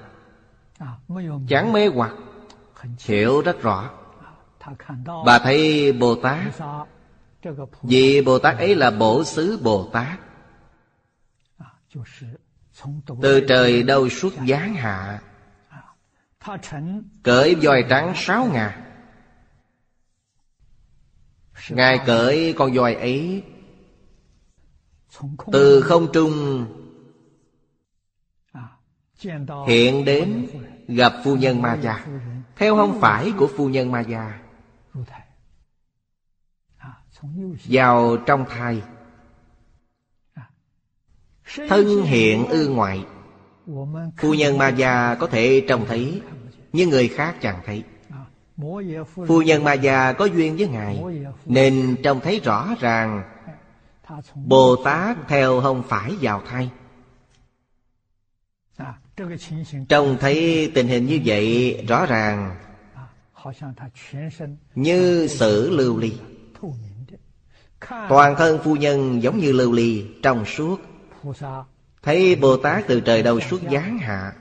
Chẳng 1.50 1.74
mê 1.74 1.88
hoặc. 1.88 2.14
Hiểu 3.06 3.42
rất 3.42 3.62
rõ. 3.62 3.90
Bà 5.26 5.40
thấy 5.40 5.94
Bồ 5.94 6.16
Tát 6.16 6.40
vì 7.84 8.22
Bồ 8.22 8.40
Tát 8.40 8.58
ấy 8.58 8.76
là 8.76 8.92
bổ 8.92 9.24
xứ 9.24 9.60
Bồ 9.64 9.90
Tát. 9.94 10.20
Từ 13.22 13.46
trời 13.48 13.84
đâu 13.84 14.10
xuất 14.10 14.34
giáng 14.48 14.74
hạ, 14.74 15.22
Cởi 17.24 17.56
voi 17.56 17.86
trắng 17.90 18.14
sáu 18.16 18.46
ngà. 18.54 18.86
Ngài 21.70 22.00
cởi 22.06 22.54
con 22.58 22.74
voi 22.74 22.96
ấy 22.96 23.44
Từ 25.52 25.82
không 25.82 26.08
trung 26.14 26.66
Hiện 29.68 30.06
đến 30.06 30.48
gặp 30.88 31.14
phu 31.24 31.36
nhân 31.36 31.62
ma 31.62 31.78
gia. 31.82 32.06
Theo 32.56 32.76
không 32.76 33.02
phải 33.02 33.32
của 33.38 33.50
phu 33.58 33.70
nhân 33.70 33.92
ma 33.92 34.02
gia. 34.02 34.43
Vào 37.66 38.18
trong 38.18 38.46
thai. 38.50 38.82
Thân 41.70 42.04
hiện 42.04 42.48
ư 42.48 42.68
ngoại. 42.68 43.06
Phu 44.18 44.34
nhân 44.34 44.58
ma 44.58 44.70
già 44.70 45.16
có 45.16 45.28
thể 45.28 45.66
trông 45.68 45.86
thấy, 45.86 46.22
Nhưng 46.74 46.90
người 46.90 47.08
khác 47.08 47.36
chẳng 47.42 47.62
thấy. 47.66 47.84
Phu 49.28 49.42
nhân 49.42 49.64
ma 49.64 49.74
già 49.74 50.14
có 50.14 50.26
duyên 50.26 50.58
với 50.58 50.68
Ngài, 50.68 51.04
Nên 51.46 51.96
trông 52.04 52.20
thấy 52.20 52.40
rõ 52.40 52.76
ràng. 52.80 53.24
Bồ 54.36 54.76
Tát 54.76 55.18
theo 55.28 55.62
không 55.62 55.84
phải 55.88 56.16
vào 56.22 56.42
thai. 56.46 56.70
Trông 59.90 60.18
thấy 60.20 60.72
tình 60.76 60.88
hình 60.88 61.06
như 61.06 61.20
vậy 61.26 61.78
rõ 61.88 62.06
ràng, 62.06 62.56
Như 64.76 65.28
sự 65.28 65.70
lưu 65.70 65.98
ly. 65.98 66.14
Toàn 67.90 68.36
thân 68.38 68.60
phu 68.64 68.76
nhân 68.76 69.24
giống 69.24 69.38
như 69.38 69.52
lưu 69.52 69.72
ly 69.72 70.06
Trong 70.24 70.46
suốt. 70.46 70.82
Thấy 72.04 72.36
Bồ 72.36 72.58
Tát 72.58 72.88
từ 72.88 73.00
trời 73.00 73.24
đầu 73.24 73.40
xuất 73.40 73.62
giáng 73.72 73.98
hạ. 73.98 74.34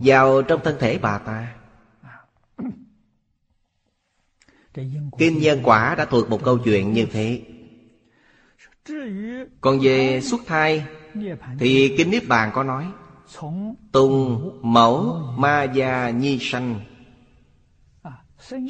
Vào 0.00 0.42
trong 0.42 0.60
thân 0.64 0.76
thể 0.80 0.98
bà 0.98 1.18
ta. 1.18 1.54
Kinh 5.18 5.38
nhân 5.38 5.60
quả 5.62 5.94
đã 5.94 6.04
thuộc 6.04 6.30
một 6.30 6.44
câu 6.44 6.58
chuyện 6.58 6.92
như 6.92 7.06
thế. 7.12 7.42
Còn 9.60 9.78
về 9.82 10.20
xuất 10.20 10.40
thai, 10.46 10.84
Thì 11.58 11.94
Kinh 11.98 12.10
Niết 12.10 12.28
Bàn 12.28 12.50
có 12.54 12.62
nói, 12.62 12.86
Tùng, 13.92 14.58
mẫu, 14.62 15.16
ma, 15.36 15.62
gia, 15.62 16.10
nhi, 16.10 16.38
sanh. 16.40 16.80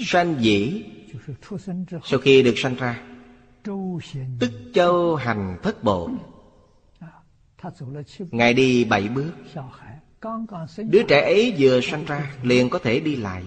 Sanh 0.06 0.36
dĩ 0.38 0.84
sau 2.04 2.18
khi 2.20 2.42
được 2.42 2.58
sanh 2.58 2.74
ra 2.74 3.02
Tức 4.40 4.52
châu 4.74 5.16
hành 5.16 5.58
thất 5.62 5.84
bộ. 5.84 6.10
Ngài 8.30 8.54
đi 8.54 8.84
bảy 8.84 9.08
bước. 9.08 9.32
Đứa 10.88 11.02
trẻ 11.02 11.20
ấy 11.20 11.54
vừa 11.58 11.80
sanh 11.80 12.04
ra 12.04 12.32
Liền 12.42 12.70
có 12.70 12.78
thể 12.78 13.00
đi 13.00 13.16
lại. 13.16 13.44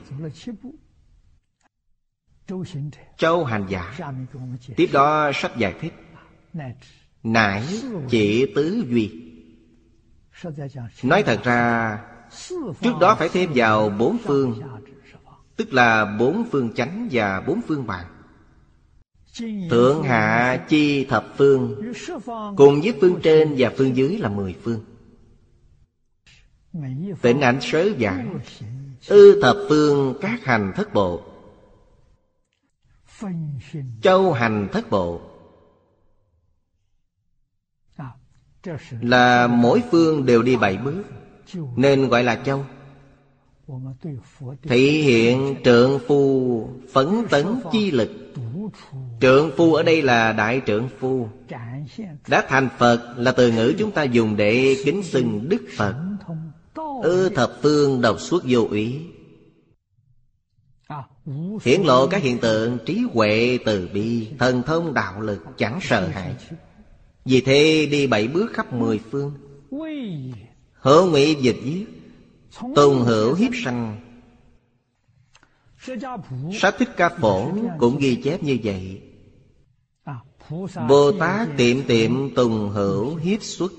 Châu 3.17 3.45
hành 3.45 3.65
giả. 3.69 3.97
Tiếp 4.75 4.89
đó 4.93 5.31
sách 5.33 5.57
giải 5.57 5.75
thích. 5.81 5.93
Nải 7.23 7.63
chỉ 8.09 8.53
tứ 8.55 8.85
duy. 8.89 9.11
Nói 11.03 11.23
thật 11.23 11.39
ra 11.43 11.99
Trước 12.81 12.93
đó 13.01 13.15
phải 13.15 13.29
thêm 13.29 13.51
vào 13.55 13.89
bốn 13.89 14.17
phương 14.17 14.61
Tức 15.59 15.73
là 15.73 16.05
bốn 16.19 16.45
phương 16.51 16.73
chánh 16.73 17.07
và 17.11 17.41
bốn 17.41 17.61
phương 17.67 17.87
bạn 17.87 18.05
Thượng 19.69 20.03
hạ 20.03 20.65
chi 20.69 21.05
thập 21.05 21.25
phương, 21.37 21.93
Cùng 22.57 22.81
với 22.81 22.97
phương 23.01 23.19
trên 23.23 23.55
và 23.57 23.71
phương 23.77 23.95
dưới 23.95 24.17
là 24.17 24.29
mười 24.29 24.55
phương. 24.63 24.85
Tịnh 27.21 27.41
ảnh 27.41 27.59
sớ 27.61 27.89
giảng 27.99 28.39
Ư 29.07 29.41
thập 29.41 29.57
phương 29.69 30.17
các 30.21 30.39
hành 30.43 30.73
thất 30.75 30.93
bộ. 30.93 31.21
Châu 34.01 34.33
hành 34.33 34.67
thất 34.71 34.89
bộ. 34.89 35.21
Là 39.01 39.47
mỗi 39.47 39.83
phương 39.91 40.25
đều 40.25 40.41
đi 40.43 40.57
bảy 40.57 40.77
bước, 40.77 41.03
Nên 41.75 42.07
gọi 42.07 42.23
là 42.23 42.35
châu. 42.35 42.65
Thị 44.63 45.01
hiện 45.01 45.55
trượng 45.63 45.99
phu 46.07 46.69
phấn 46.93 47.07
tấn 47.29 47.45
chi 47.71 47.91
lực. 47.91 48.09
Trượng 49.21 49.51
phu 49.57 49.73
ở 49.73 49.83
đây 49.83 50.01
là 50.01 50.33
đại 50.33 50.61
trượng 50.65 50.89
phu. 50.99 51.27
Đã 52.27 52.45
thành 52.47 52.69
Phật 52.77 53.13
là 53.17 53.31
từ 53.31 53.51
ngữ 53.51 53.73
chúng 53.77 53.91
ta 53.91 54.03
dùng 54.03 54.35
để 54.35 54.75
kính 54.85 55.03
xưng 55.03 55.49
Đức 55.49 55.65
Phật. 55.77 55.95
Ư 57.03 57.29
thập 57.29 57.51
phương 57.61 58.01
độc 58.01 58.19
suốt 58.19 58.43
vô 58.47 58.67
ý. 58.71 58.99
Hiển 61.63 61.81
lộ 61.81 62.07
các 62.07 62.23
hiện 62.23 62.37
tượng 62.37 62.77
trí 62.85 63.01
huệ 63.13 63.59
từ 63.65 63.89
bi 63.93 64.27
Thần 64.39 64.63
thông 64.63 64.93
đạo 64.93 65.21
lực 65.21 65.43
chẳng 65.57 65.79
sợ 65.81 66.07
hãi. 66.07 66.35
Vì 67.25 67.41
thế 67.41 67.87
đi 67.91 68.07
bảy 68.07 68.27
bước 68.27 68.53
khắp 68.53 68.73
mười 68.73 68.99
phương. 69.11 69.33
Hữu 70.73 71.11
nghị 71.11 71.33
dịch 71.33 71.57
viết 71.63 71.85
Tôn 72.75 73.05
hữu 73.05 73.33
hiếp 73.33 73.51
sanh. 73.63 73.99
Sách 76.53 76.75
Thích 76.77 76.89
Ca 76.97 77.09
Phổ 77.09 77.51
cũng 77.79 77.97
ghi 77.97 78.21
chép 78.23 78.43
như 78.43 78.57
vậy. 78.63 79.01
Bồ 80.87 81.11
Tát 81.19 81.47
tiệm 81.57 81.83
tiệm 81.83 82.35
tùng 82.35 82.69
hữu 82.69 83.15
hiếp 83.15 83.43
xuất. 83.43 83.71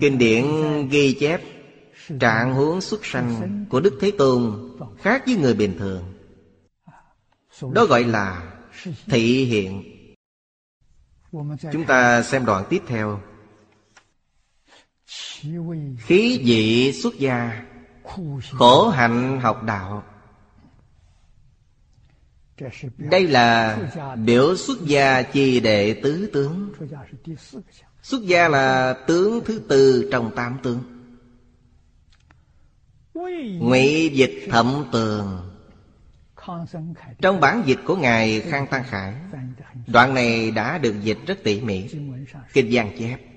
Kinh 0.00 0.18
điển 0.18 0.44
ghi 0.88 1.16
chép 1.20 1.40
Trạng 2.20 2.54
huống 2.54 2.80
xuất 2.80 3.04
sanh 3.04 3.64
của 3.70 3.80
Đức 3.80 3.98
Thế 4.00 4.12
Tôn 4.18 4.70
Khác 4.98 5.22
với 5.26 5.36
người 5.36 5.54
bình 5.54 5.76
thường. 5.78 6.14
Đó 7.72 7.84
gọi 7.84 8.04
là 8.04 8.52
thị 9.06 9.44
hiện. 9.44 9.82
Chúng 11.72 11.84
ta 11.86 12.22
xem 12.22 12.44
đoạn 12.44 12.64
tiếp 12.70 12.82
theo. 12.86 13.20
Khí 15.98 16.40
vị 16.44 16.92
xuất 16.92 17.18
gia, 17.18 17.62
Khổ 18.50 18.88
hạnh 18.88 19.40
học 19.40 19.62
đạo. 19.62 20.02
Đây 22.96 23.26
là 23.26 23.78
biểu 24.24 24.56
xuất 24.56 24.78
gia 24.86 25.22
chi 25.22 25.60
đệ 25.60 26.00
tứ 26.02 26.30
tướng. 26.32 26.72
Xuất 28.02 28.22
gia 28.22 28.48
là 28.48 28.96
tướng 29.06 29.44
thứ 29.44 29.62
tư 29.68 30.08
trong 30.12 30.34
tám 30.36 30.58
tướng. 30.62 30.80
Ngụy 33.58 34.10
dịch 34.14 34.48
thẩm 34.50 34.84
tường. 34.92 35.50
Trong 37.20 37.40
bản 37.40 37.62
dịch 37.66 37.78
của 37.86 37.96
Ngài 37.96 38.40
Khang 38.40 38.66
Tăng 38.66 38.84
Khải, 38.84 39.14
Đoạn 39.86 40.14
này 40.14 40.50
đã 40.50 40.78
được 40.78 40.94
dịch 41.02 41.18
rất 41.26 41.38
tỉ 41.44 41.60
mỉ. 41.60 41.88
Kinh 42.52 42.68
văn 42.72 42.90
chép. 42.98 43.33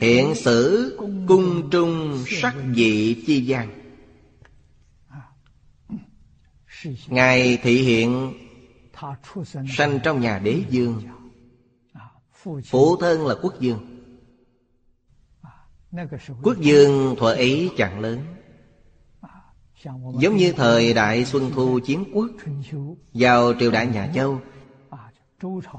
Hiện 0.00 0.34
sử 0.34 0.94
cung 0.98 1.70
trung 1.70 2.24
sắc 2.26 2.54
dị 2.74 3.22
chi 3.26 3.40
gian. 3.40 3.68
Ngài 7.06 7.56
thị 7.62 7.82
hiện 7.82 8.32
Sanh 9.76 10.00
trong 10.02 10.20
nhà 10.20 10.38
đế 10.38 10.62
dương 10.70 11.02
Phụ 12.64 12.96
thân 12.96 13.26
là 13.26 13.34
quốc 13.42 13.60
dương 13.60 14.02
Quốc 16.42 16.56
dương 16.60 17.16
thuở 17.18 17.32
ấy 17.32 17.70
chẳng 17.76 18.00
lớn. 18.00 18.24
Giống 20.18 20.36
như 20.36 20.52
thời 20.52 20.94
đại 20.94 21.24
Xuân 21.24 21.50
Thu 21.54 21.80
Chiến 21.84 22.04
Quốc 22.14 22.26
Vào 23.12 23.54
triều 23.60 23.70
đại 23.70 23.86
nhà 23.86 24.12
Châu 24.14 24.40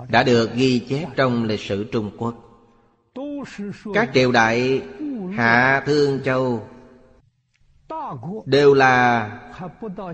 Đã 0.10 0.24
được 0.24 0.56
ghi 0.56 0.80
chép 0.80 1.08
trong 1.16 1.44
lịch 1.44 1.60
sử 1.60 1.84
Trung 1.92 2.12
Quốc 2.18 2.53
các 3.94 4.10
triều 4.14 4.32
đại 4.32 4.82
Hạ 5.36 5.84
Thương 5.86 6.20
Châu 6.24 6.68
Đều 8.46 8.74
là 8.74 9.30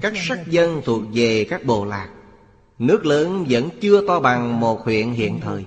các 0.01 0.13
sắc 0.27 0.47
dân 0.47 0.81
thuộc 0.85 1.01
về 1.13 1.47
các 1.49 1.65
bộ 1.65 1.85
lạc. 1.85 2.09
Nước 2.79 3.05
lớn 3.05 3.45
vẫn 3.49 3.69
chưa 3.81 4.07
to 4.07 4.19
bằng 4.19 4.59
một 4.59 4.83
huyện 4.83 5.11
hiện 5.11 5.39
thời. 5.39 5.65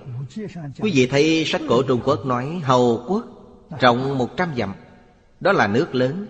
Quý 0.79 0.91
vị 0.93 1.07
thấy 1.07 1.43
sách 1.45 1.61
cổ 1.69 1.83
Trung 1.83 2.01
Quốc 2.05 2.25
nói 2.25 2.61
Hầu 2.63 3.03
quốc 3.07 3.25
rộng 3.79 4.17
một 4.17 4.37
trăm 4.37 4.49
dặm. 4.57 4.73
Đó 5.39 5.51
là 5.51 5.67
nước 5.67 5.95
lớn. 5.95 6.27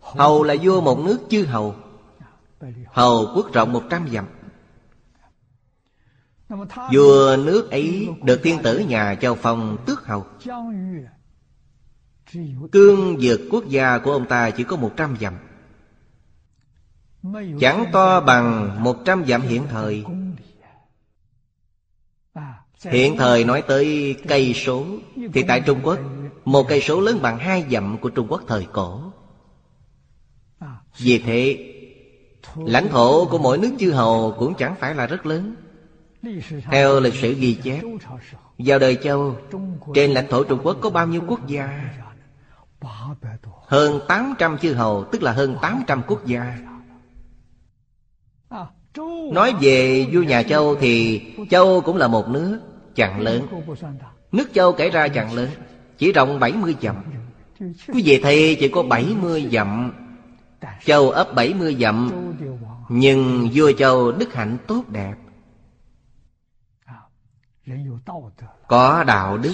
Hầu 0.00 0.42
là 0.42 0.54
vua 0.62 0.80
một 0.80 0.98
nước 0.98 1.18
chư 1.28 1.44
hầu. 1.44 1.74
Hầu 2.86 3.26
quốc 3.34 3.52
rộng 3.52 3.72
một 3.72 3.82
trăm 3.90 4.08
dặm. 4.12 4.24
Vua 6.92 7.36
nước 7.36 7.70
ấy 7.70 8.08
được 8.22 8.42
tiên 8.42 8.58
tử 8.62 8.78
nhà 8.78 9.14
Châu 9.14 9.34
Phong 9.34 9.76
tước 9.86 10.06
hầu. 10.06 10.26
Cương 12.72 13.20
dược 13.20 13.40
quốc 13.50 13.68
gia 13.68 13.98
của 13.98 14.12
ông 14.12 14.26
ta 14.26 14.50
chỉ 14.50 14.64
có 14.64 14.76
một 14.76 14.92
trăm 14.96 15.16
dặm. 15.20 15.34
Chẳng 17.60 17.84
to 17.92 18.20
bằng 18.20 18.76
một 18.84 18.96
trăm 19.04 19.24
dặm 19.26 19.40
hiện 19.40 19.62
thời. 19.70 20.04
Hiện 22.84 23.16
thời 23.16 23.44
nói 23.44 23.62
tới 23.62 24.16
cây 24.28 24.54
số, 24.54 24.84
Thì 25.32 25.42
tại 25.48 25.60
Trung 25.60 25.80
Quốc, 25.82 25.98
Một 26.44 26.66
cây 26.68 26.80
số 26.80 27.00
lớn 27.00 27.18
bằng 27.22 27.38
hai 27.38 27.64
dặm 27.70 27.98
của 27.98 28.10
Trung 28.10 28.26
Quốc 28.30 28.42
thời 28.46 28.66
cổ. 28.72 29.00
Vì 30.98 31.18
thế, 31.18 31.70
Lãnh 32.56 32.88
thổ 32.88 33.24
của 33.24 33.38
mỗi 33.38 33.58
nước 33.58 33.70
chư 33.78 33.92
hầu 33.92 34.34
cũng 34.38 34.54
chẳng 34.58 34.74
phải 34.80 34.94
là 34.94 35.06
rất 35.06 35.26
lớn. 35.26 35.56
Theo 36.70 37.00
lịch 37.00 37.14
sử 37.14 37.34
ghi 37.34 37.54
chép, 37.54 37.80
Vào 38.58 38.78
đời 38.78 38.98
Châu, 39.02 39.36
Trên 39.94 40.10
lãnh 40.10 40.26
thổ 40.30 40.44
Trung 40.44 40.60
Quốc 40.62 40.76
có 40.80 40.90
bao 40.90 41.06
nhiêu 41.06 41.22
quốc 41.28 41.46
gia? 41.46 41.90
Hơn 43.66 44.00
800 44.08 44.58
chư 44.58 44.74
hầu, 44.74 45.04
Tức 45.04 45.22
là 45.22 45.32
hơn 45.32 45.56
800 45.62 46.02
quốc 46.06 46.26
gia. 46.26 46.58
Nói 49.32 49.54
về 49.60 50.06
vua 50.12 50.22
nhà 50.22 50.42
Châu 50.42 50.74
thì 50.74 51.22
Châu 51.50 51.80
cũng 51.80 51.96
là 51.96 52.08
một 52.08 52.28
nước 52.28 52.60
chẳng 52.94 53.20
lớn. 53.20 53.46
Nước 54.32 54.48
Châu 54.54 54.72
kể 54.72 54.90
ra 54.90 55.08
chẳng 55.08 55.34
lớn, 55.34 55.48
Chỉ 55.98 56.12
rộng 56.12 56.40
70 56.40 56.76
dặm. 56.82 56.96
Quý 57.88 58.02
vị 58.04 58.20
thấy 58.22 58.56
chỉ 58.60 58.68
có 58.68 58.82
70 58.82 59.48
dặm. 59.52 59.92
Châu 60.84 61.10
ấp 61.10 61.34
70 61.34 61.76
dặm, 61.80 62.10
Nhưng 62.88 63.48
vua 63.54 63.72
Châu 63.72 64.12
đức 64.12 64.34
hạnh 64.34 64.56
tốt 64.66 64.84
đẹp. 64.88 65.14
Có 68.68 69.04
đạo 69.06 69.38
đức. 69.38 69.52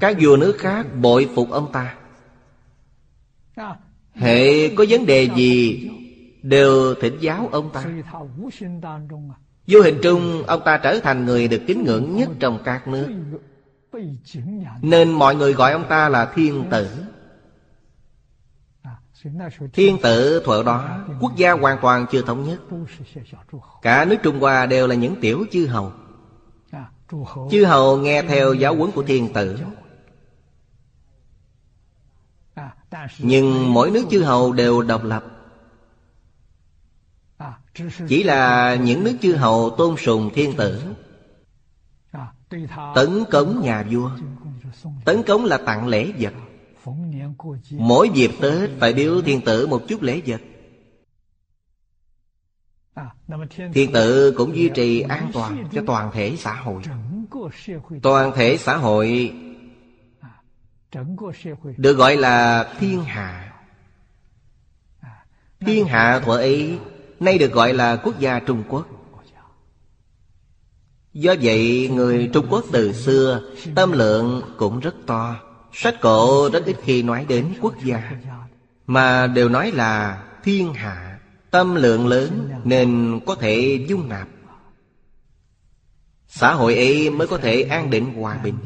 Các 0.00 0.16
vua 0.20 0.36
nước 0.36 0.56
khác 0.58 0.86
bội 1.00 1.28
phục 1.34 1.50
ông 1.50 1.72
ta. 1.72 1.96
Hệ 4.14 4.68
có 4.74 4.84
vấn 4.88 5.06
đề 5.06 5.30
gì 5.36 5.90
Đều 6.42 6.94
thỉnh 6.94 7.18
giáo 7.20 7.48
ông 7.52 7.70
ta. 7.72 7.84
Vô 9.66 9.80
hình 9.80 9.98
trung 10.02 10.42
ông 10.46 10.60
ta 10.64 10.78
trở 10.78 11.00
thành 11.02 11.24
người 11.26 11.48
được 11.48 11.62
kính 11.66 11.84
ngưỡng 11.84 12.16
nhất 12.16 12.28
trong 12.40 12.58
các 12.64 12.88
nước. 12.88 13.08
Nên 14.82 15.12
mọi 15.12 15.36
người 15.36 15.52
gọi 15.52 15.72
ông 15.72 15.84
ta 15.88 16.08
là 16.08 16.32
thiên 16.34 16.64
tử. 16.70 16.88
Thiên 19.72 19.98
tử 20.02 20.42
thuở 20.44 20.62
đó 20.62 21.04
Quốc 21.20 21.36
gia 21.36 21.52
hoàn 21.52 21.78
toàn 21.82 22.06
chưa 22.10 22.22
thống 22.22 22.44
nhất. 22.44 22.60
Cả 23.82 24.04
nước 24.04 24.16
Trung 24.22 24.40
Hoa 24.40 24.66
đều 24.66 24.86
là 24.86 24.94
những 24.94 25.20
tiểu 25.20 25.44
chư 25.52 25.66
hầu 25.66 25.92
Chư 27.50 27.64
hầu 27.64 27.96
nghe 27.96 28.22
theo 28.22 28.54
giáo 28.54 28.76
huấn 28.76 28.90
của 28.90 29.02
thiên 29.02 29.32
tử. 29.32 29.58
Nhưng 33.18 33.72
mỗi 33.74 33.90
nước 33.90 34.04
chư 34.10 34.22
hầu 34.22 34.52
đều 34.52 34.82
độc 34.82 35.04
lập. 35.04 35.24
Chỉ 38.08 38.22
là 38.22 38.74
những 38.74 39.04
nước 39.04 39.16
chư 39.22 39.36
hầu 39.36 39.70
tôn 39.70 39.96
sùng 39.96 40.30
thiên 40.34 40.56
tử. 40.56 40.82
Tấn 42.94 43.24
cống 43.30 43.60
nhà 43.62 43.84
vua. 43.90 44.10
Tấn 45.04 45.22
cống 45.22 45.44
là 45.44 45.58
tặng 45.66 45.88
lễ 45.88 46.12
vật. 46.18 46.32
Mỗi 47.70 48.10
dịp 48.14 48.30
Tết 48.40 48.70
phải 48.80 48.92
biếu 48.92 49.22
thiên 49.22 49.40
tử 49.40 49.66
một 49.66 49.82
chút 49.88 50.02
lễ 50.02 50.22
vật. 50.26 50.40
Thiên 53.72 53.92
tự 53.92 54.34
cũng 54.36 54.56
duy 54.56 54.70
trì 54.74 55.00
an 55.00 55.30
toàn 55.32 55.68
cho 55.72 55.82
toàn 55.86 56.10
thể 56.12 56.36
xã 56.38 56.54
hội. 56.54 56.82
Toàn 58.02 58.32
thể 58.36 58.56
xã 58.56 58.76
hội 58.76 59.32
Được 61.76 61.92
gọi 61.92 62.16
là 62.16 62.68
thiên 62.80 63.04
hạ. 63.04 63.52
Thiên 65.60 65.86
hạ 65.86 66.20
thuở 66.24 66.36
ấy 66.36 66.78
Nay 67.20 67.38
được 67.38 67.52
gọi 67.52 67.72
là 67.72 67.96
quốc 67.96 68.18
gia 68.18 68.40
Trung 68.40 68.62
Quốc. 68.68 68.86
Do 71.12 71.34
vậy, 71.42 71.90
người 71.92 72.30
Trung 72.32 72.46
Quốc 72.50 72.64
từ 72.72 72.92
xưa, 72.92 73.40
Tâm 73.74 73.92
lượng 73.92 74.42
cũng 74.56 74.80
rất 74.80 74.94
to. 75.06 75.36
Sách 75.72 75.94
cổ 76.00 76.50
rất 76.52 76.64
ít 76.64 76.76
khi 76.82 77.02
nói 77.02 77.26
đến 77.28 77.54
quốc 77.60 77.74
gia, 77.84 78.12
Mà 78.86 79.26
đều 79.26 79.48
nói 79.48 79.70
là 79.70 80.22
thiên 80.42 80.74
hạ. 80.74 81.09
Tâm 81.50 81.74
lượng 81.74 82.06
lớn 82.06 82.50
nên 82.64 83.20
có 83.26 83.34
thể 83.34 83.86
dung 83.88 84.08
nạp. 84.08 84.28
Xã 86.26 86.54
hội 86.54 86.74
ấy 86.74 87.10
mới 87.10 87.26
có 87.26 87.38
thể 87.38 87.62
an 87.62 87.90
định 87.90 88.14
hòa 88.14 88.40
bình. 88.44 88.56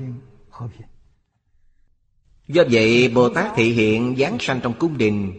Do 2.48 2.62
vậy 2.70 3.08
Bồ 3.08 3.28
Tát 3.28 3.52
thị 3.56 3.72
hiện 3.72 4.16
giáng 4.18 4.36
sanh 4.40 4.60
trong 4.62 4.74
cung 4.78 4.98
đình. 4.98 5.32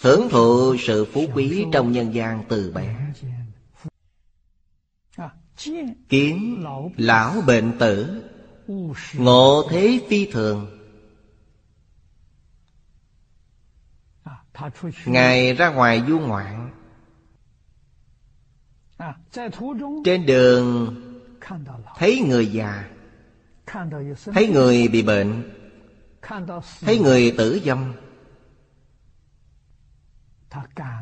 Hưởng 0.00 0.28
thụ 0.28 0.76
sự 0.78 1.04
phú 1.12 1.26
quý 1.34 1.64
trong 1.72 1.92
nhân 1.92 2.14
gian 2.14 2.44
từ 2.48 2.72
bé. 2.72 2.96
Kiến 6.08 6.64
lão 6.96 7.40
bệnh 7.46 7.78
tử, 7.78 8.22
Ngộ 9.14 9.68
thế 9.70 10.00
phi 10.08 10.26
thường. 10.32 10.73
Ngài 15.06 15.54
ra 15.54 15.68
ngoài 15.70 16.02
du 16.08 16.18
ngoạn. 16.18 16.70
Trên 20.04 20.26
đường 20.26 20.96
Thấy 21.96 22.20
người 22.28 22.46
già. 22.46 22.90
Thấy 24.34 24.48
người 24.48 24.88
bị 24.88 25.02
bệnh. 25.02 25.50
Thấy 26.80 26.98
người 26.98 27.34
tử 27.38 27.60
vong. 27.64 27.92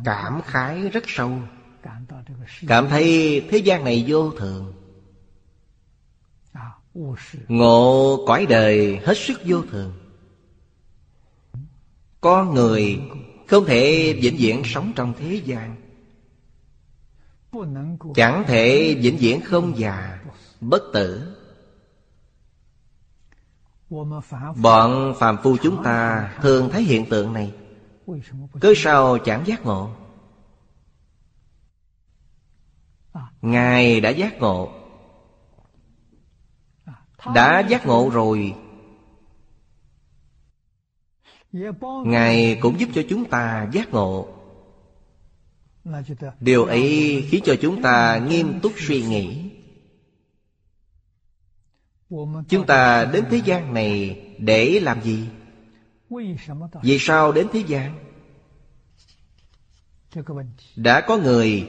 Cảm. 0.05 0.43
Khái 0.43 0.89
rất 0.89 1.05
sâu. 1.07 1.33
Cảm 2.69 2.89
thấy 2.89 3.41
thế 3.51 3.59
gian 3.59 3.85
này 3.85 4.05
vô 4.09 4.31
thường. 4.31 4.75
Ngộ 7.49 8.25
cõi 8.27 8.47
đời 8.47 9.01
hết 9.05 9.19
sức 9.19 9.41
vô 9.45 9.63
thường. 9.71 9.93
Con 12.21 12.55
người 12.55 13.01
không 13.53 13.65
thể 13.65 14.13
vĩnh 14.23 14.37
viễn 14.37 14.63
sống 14.65 14.93
trong 14.97 15.15
thế 15.19 15.43
gian. 15.45 15.77
Chẳng 18.15 18.45
thể 18.47 18.95
vĩnh 19.03 19.17
viễn 19.17 19.41
không 19.41 19.79
già, 19.79 20.19
Bất 20.61 20.83
tử. 20.93 21.37
Bọn 24.57 25.15
phàm 25.19 25.37
phu 25.43 25.57
chúng 25.63 25.83
ta 25.85 26.33
thường 26.43 26.69
thấy 26.73 26.83
hiện 26.83 27.07
tượng 27.11 27.33
này. 27.33 27.55
Cứ 28.61 28.75
sao 28.77 29.19
chẳng 29.19 29.47
giác 29.47 29.65
ngộ? 29.65 29.91
Ngài 33.43 34.01
đã 34.01 34.11
giác 34.11 34.39
ngộ. 34.39 34.73
Đã 37.35 37.61
giác 37.61 37.87
ngộ 37.87 38.11
rồi 38.13 38.55
Ngài 42.05 42.59
cũng 42.61 42.81
giúp 42.81 42.89
cho 42.95 43.03
chúng 43.09 43.25
ta 43.25 43.69
giác 43.73 43.93
ngộ 43.93 44.29
Điều 46.41 46.65
ấy 46.65 47.25
khiến 47.29 47.43
cho 47.45 47.57
chúng 47.61 47.83
ta 47.83 48.19
nghiêm 48.19 48.61
túc 48.61 48.73
suy 48.77 49.03
nghĩ 49.03 49.51
Chúng 52.49 52.67
ta 52.67 53.05
đến 53.05 53.25
thế 53.31 53.41
gian 53.45 53.75
này 53.75 54.21
để 54.39 54.81
làm 54.83 55.03
gì? 55.03 55.29
Vì 56.83 56.99
sao 57.01 57.33
đến 57.33 57.47
thế 57.53 57.65
gian? 57.67 57.99
Đã 60.77 61.01
có 61.01 61.17
người 61.17 61.69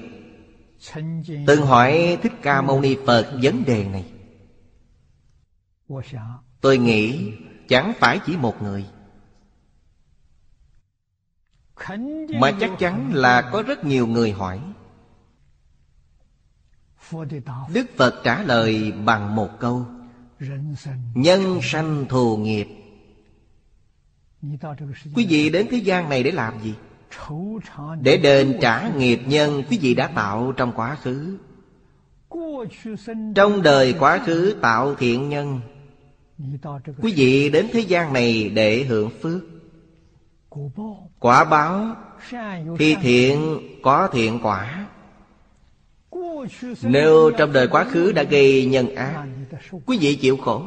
từng 1.48 1.62
hỏi 1.62 2.18
Thích 2.24 2.34
Ca 2.42 2.62
Mâu 2.62 2.82
Ni 2.82 2.98
Phật 3.06 3.40
vấn 3.42 3.66
đề 3.66 3.86
này 3.86 4.06
Tôi 6.62 6.78
nghĩ 6.78 7.32
chẳng 7.68 7.94
phải 8.00 8.20
chỉ 8.26 8.38
một 8.38 8.62
người 8.62 8.86
mà 12.40 12.52
chắc 12.60 12.72
chắn 12.80 13.14
là 13.14 13.42
có 13.42 13.62
rất 13.62 13.86
nhiều 13.86 14.08
người 14.08 14.32
hỏi. 14.32 14.60
Đức 17.74 17.86
Phật 17.98 18.22
trả 18.24 18.44
lời 18.44 18.92
bằng 18.92 19.36
một 19.36 19.60
câu. 19.60 19.86
Nhân 21.14 21.60
sanh 21.62 22.06
thù 22.10 22.38
nghiệp. 22.38 22.68
Quý 25.16 25.26
vị 25.30 25.50
đến 25.50 25.68
thế 25.72 25.78
gian 25.78 26.10
này 26.10 26.24
để 26.24 26.32
làm 26.32 26.54
gì? 26.64 26.74
Để 28.02 28.18
đền 28.18 28.58
trả 28.62 28.90
nghiệp 28.90 29.22
nhân 29.28 29.64
quý 29.70 29.78
vị 29.82 29.96
đã 29.96 30.08
tạo 30.08 30.52
trong 30.58 30.72
quá 30.76 30.96
khứ. 30.96 31.38
Trong 33.36 33.62
đời 33.62 33.96
quá 34.00 34.20
khứ 34.26 34.56
tạo 34.62 34.96
thiện 34.96 35.30
nhân. 35.30 35.60
Quý 37.02 37.14
vị 37.16 37.50
đến 37.50 37.68
thế 37.74 37.80
gian 37.80 38.14
này 38.14 38.50
để 38.50 38.84
hưởng 38.84 39.10
phước 39.22 39.42
Quả 41.20 41.44
báo 41.44 41.96
thi 42.80 42.96
thiện, 43.02 43.60
có 43.84 44.08
thiện 44.08 44.40
quả. 44.44 44.88
Nếu 46.82 47.32
trong 47.38 47.54
đời 47.54 47.68
quá 47.68 47.84
khứ 47.84 48.12
đã 48.12 48.24
gây 48.24 48.66
nhân 48.66 48.96
ác, 48.96 49.26
Quý 49.86 49.98
vị 50.02 50.16
chịu 50.16 50.38
khổ. 50.38 50.64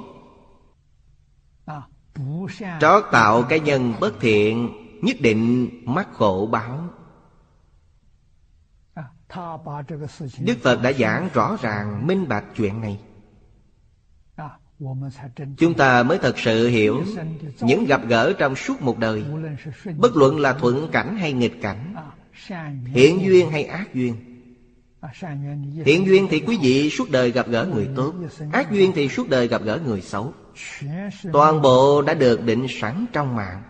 Trót 2.81 3.05
tạo 3.13 3.43
cái 3.43 3.61
nhân 3.61 3.95
bất 4.01 4.13
thiện, 4.21 4.69
Nhất 5.03 5.17
định 5.21 5.71
mắc 5.85 6.09
khổ 6.13 6.49
báo. 6.53 6.89
Đức 10.39 10.59
Phật 10.63 10.83
đã 10.83 10.93
giảng 10.93 11.29
rõ 11.35 11.57
ràng, 11.61 12.07
minh 12.07 12.29
bạch 12.29 12.45
chuyện 12.57 12.81
này. 12.81 13.01
Chúng 15.59 15.75
ta 15.75 16.03
mới 16.03 16.19
thật 16.19 16.39
sự 16.39 16.69
hiểu 16.69 17.03
Những 17.61 17.85
gặp 17.85 18.01
gỡ 18.09 18.33
trong 18.39 18.57
suốt 18.57 18.83
một 18.83 18.99
đời, 18.99 19.25
Bất 19.97 20.17
luận 20.17 20.41
là 20.41 20.53
thuận 20.53 20.89
cảnh 20.93 21.17
hay 21.17 21.33
nghịch 21.33 21.63
cảnh 21.63 21.95
Thiện 22.95 23.21
duyên 23.23 23.51
hay 23.51 23.65
ác 23.65 23.95
duyên. 23.95 24.15
Thiện 25.85 26.07
duyên 26.07 26.27
thì 26.31 26.41
quý 26.41 26.59
vị 26.63 26.91
suốt 26.91 27.11
đời 27.11 27.31
gặp 27.31 27.49
gỡ 27.49 27.69
người 27.75 27.89
tốt, 27.97 28.15
Ác 28.53 28.73
duyên 28.73 28.93
thì 28.95 29.09
suốt 29.09 29.29
đời 29.29 29.49
gặp 29.49 29.63
gỡ 29.63 29.81
người 29.87 30.01
xấu. 30.01 30.33
Toàn 31.33 31.63
bộ 31.63 32.03
đã 32.03 32.15
được 32.15 32.45
định 32.45 32.67
sẵn 32.81 33.07
trong 33.13 33.37
mạng. 33.37 33.63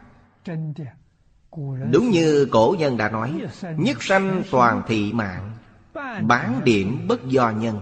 Đúng 1.92 2.10
như 2.10 2.48
cổ 2.50 2.76
nhân 2.78 2.96
đã 2.96 3.08
nói, 3.10 3.40
Nhất 3.76 4.02
sanh 4.02 4.42
toàn 4.50 4.82
thị 4.88 5.12
mạng, 5.12 5.50
Bán 6.22 6.60
điểm 6.64 7.08
bất 7.08 7.28
do 7.28 7.50
nhân. 7.50 7.80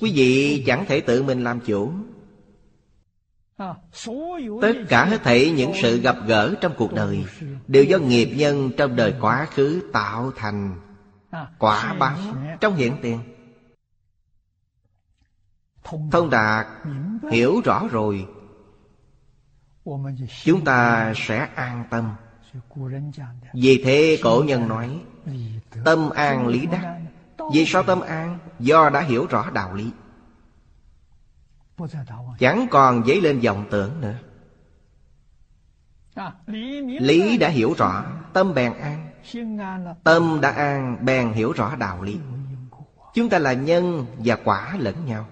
Quý 0.00 0.12
vị 0.14 0.62
chẳng 0.66 0.84
thể 0.88 1.00
tự 1.00 1.22
mình 1.22 1.44
làm 1.44 1.60
chủ. 1.60 1.92
Tất 4.62 4.72
cả 4.88 5.04
hết 5.04 5.22
thảy 5.22 5.50
những 5.50 5.72
sự 5.82 6.00
gặp 6.00 6.16
gỡ 6.26 6.54
trong 6.60 6.74
cuộc 6.76 6.92
đời 6.92 7.24
Đều 7.68 7.84
do 7.84 7.98
nghiệp 7.98 8.34
nhân 8.36 8.70
trong 8.76 8.96
đời 8.96 9.14
quá 9.20 9.46
khứ 9.54 9.90
tạo 9.92 10.32
thành 10.36 10.80
Quả 11.58 11.94
báo 11.94 12.18
trong 12.60 12.74
hiện 12.74 12.96
tiền. 13.02 13.18
Thông 16.10 16.30
đạt, 16.30 16.66
Hiểu 17.30 17.60
rõ 17.64 17.88
rồi, 17.90 18.26
Chúng 20.44 20.64
ta 20.64 21.12
sẽ 21.16 21.48
an 21.54 21.84
tâm. 21.90 22.14
Vì 23.54 23.82
thế 23.84 24.18
cổ 24.22 24.44
nhân 24.46 24.68
nói, 24.68 25.00
Tâm 25.84 26.10
an 26.10 26.46
lý 26.46 26.66
đắc. 26.66 27.01
Vì 27.52 27.66
sao 27.66 27.82
tâm 27.82 28.00
an? 28.00 28.38
Do 28.58 28.90
đã 28.90 29.00
hiểu 29.00 29.26
rõ 29.26 29.50
đạo 29.50 29.74
lý. 29.74 29.90
Chẳng 32.38 32.66
còn 32.70 33.04
dấy 33.06 33.20
lên 33.20 33.40
vọng 33.40 33.66
tưởng 33.70 34.00
nữa. 34.00 34.14
Lý 37.00 37.38
đã 37.38 37.48
hiểu 37.48 37.74
rõ, 37.78 38.04
Tâm 38.32 38.54
bèn 38.54 38.72
an. 38.72 39.08
Tâm 40.04 40.38
đã 40.42 40.50
an, 40.50 41.04
bèn 41.04 41.32
hiểu 41.32 41.52
rõ 41.52 41.76
đạo 41.76 42.02
lý. 42.02 42.18
Chúng 43.14 43.28
ta 43.28 43.38
là 43.38 43.52
nhân 43.52 44.06
và 44.18 44.36
quả 44.44 44.76
lẫn 44.78 44.94
nhau. 45.06 45.28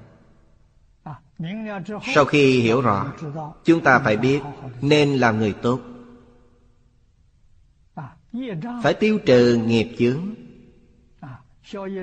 Sau 2.14 2.24
khi 2.24 2.60
hiểu 2.60 2.80
rõ, 2.80 3.12
Chúng 3.64 3.80
ta 3.80 3.98
phải 3.98 4.16
biết 4.16 4.40
Nên 4.80 5.16
là 5.16 5.30
người 5.30 5.52
tốt. 5.52 5.80
Phải 8.82 8.94
tiêu 8.94 9.18
trừ 9.26 9.56
nghiệp 9.56 9.94
chướng. 9.98 10.34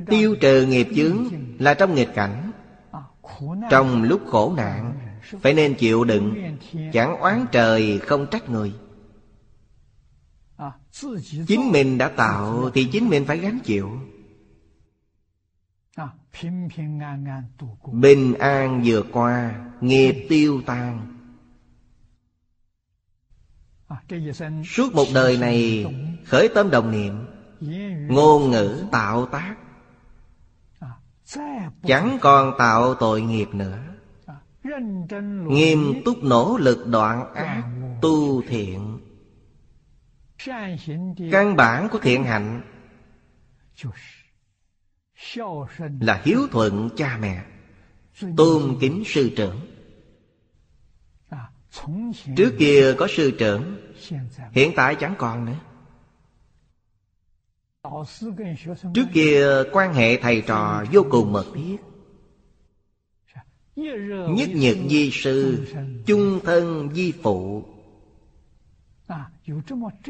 Tiêu 0.07 0.35
trừ 0.41 0.65
nghiệp 0.65 0.87
chướng 0.95 1.27
Là 1.59 1.73
trong 1.73 1.95
nghịch 1.95 2.13
cảnh. 2.15 2.51
Trong 3.69 4.03
lúc 4.03 4.21
khổ 4.27 4.53
nạn, 4.57 4.93
Phải 5.41 5.53
nên 5.53 5.73
chịu 5.73 6.03
đựng, 6.03 6.57
Chẳng 6.93 7.19
oán 7.19 7.45
trời, 7.51 7.99
không 7.99 8.27
trách 8.31 8.49
người. 8.49 8.73
Chính 11.47 11.71
mình 11.71 11.97
đã 11.97 12.09
tạo 12.09 12.69
Thì 12.73 12.87
chính 12.91 13.09
mình 13.09 13.25
phải 13.25 13.37
gánh 13.37 13.59
chịu. 13.63 13.89
Bình 17.91 18.33
an 18.33 18.81
vừa 18.85 19.03
qua, 19.11 19.65
Nghiệp 19.81 20.25
tiêu 20.29 20.61
tan. 20.65 21.13
Suốt 24.65 24.93
một 24.93 25.05
đời 25.13 25.37
này, 25.37 25.85
Khởi 26.25 26.49
tâm 26.55 26.69
đồng 26.69 26.91
niệm. 26.91 27.36
Ngôn 28.09 28.51
ngữ 28.51 28.85
tạo 28.91 29.25
tác. 29.25 29.55
Chẳng 31.83 32.17
còn 32.21 32.53
tạo 32.57 32.95
tội 32.95 33.21
nghiệp 33.21 33.47
nữa. 33.53 33.79
Nghiêm 35.47 36.01
túc 36.05 36.23
nỗ 36.23 36.57
lực 36.57 36.87
đoạn 36.87 37.33
ác 37.33 37.63
Tu 38.01 38.41
thiện. 38.41 38.99
Căn 41.31 41.55
bản 41.55 41.89
của 41.91 41.99
thiện 41.99 42.23
hạnh 42.23 42.61
Là 46.01 46.21
hiếu 46.23 46.39
thuận 46.51 46.89
cha 46.95 47.17
mẹ 47.21 47.43
Tôn 48.37 48.77
kính 48.79 49.03
sư 49.05 49.31
trưởng. 49.37 49.59
Trước 52.37 52.55
kia 52.59 52.93
có 52.97 53.07
sư 53.09 53.31
trưởng 53.39 53.93
Hiện 54.51 54.71
tại 54.75 54.95
chẳng 54.95 55.15
còn 55.17 55.45
nữa 55.45 55.55
Trước 58.93 59.07
kia 59.13 59.63
quan 59.71 59.93
hệ 59.93 60.17
thầy 60.17 60.41
trò 60.41 60.83
vô 60.91 61.05
cùng 61.09 61.33
mật 61.33 61.45
thiết. 61.55 61.77
Nhất 64.29 64.49
nhật 64.53 64.77
di 64.89 65.11
sư 65.11 65.67
Chung 66.05 66.39
thân 66.43 66.89
di 66.93 67.13
phụ. 67.23 67.63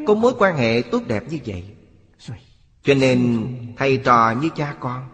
Có 0.07 0.13
mối 0.13 0.33
quan 0.39 0.57
hệ 0.57 0.83
tốt 0.91 1.01
đẹp 1.07 1.23
như 1.29 1.39
vậy. 1.45 1.75
Cho 2.83 2.93
nên 2.93 3.47
thầy 3.77 3.97
trò 3.97 4.33
như 4.41 4.49
cha 4.55 4.75
con. 4.79 5.09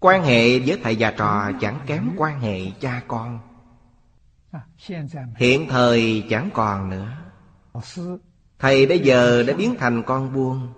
Quan 0.00 0.22
hệ 0.24 0.58
với 0.58 0.80
thầy 0.82 0.96
và 0.98 1.10
trò 1.10 1.50
chẳng 1.60 1.80
kém 1.86 2.10
quan 2.16 2.40
hệ 2.40 2.70
cha 2.80 3.02
con. 3.08 3.38
Hiện 5.36 5.66
thời 5.68 6.24
chẳng 6.30 6.50
còn 6.54 6.90
nữa 6.90 7.16
Thầy 8.62 8.86
bây 8.86 8.98
giờ 8.98 9.42
đã 9.42 9.54
biến 9.54 9.74
thành 9.78 10.02
con 10.02 10.34
buôn. 10.34 10.68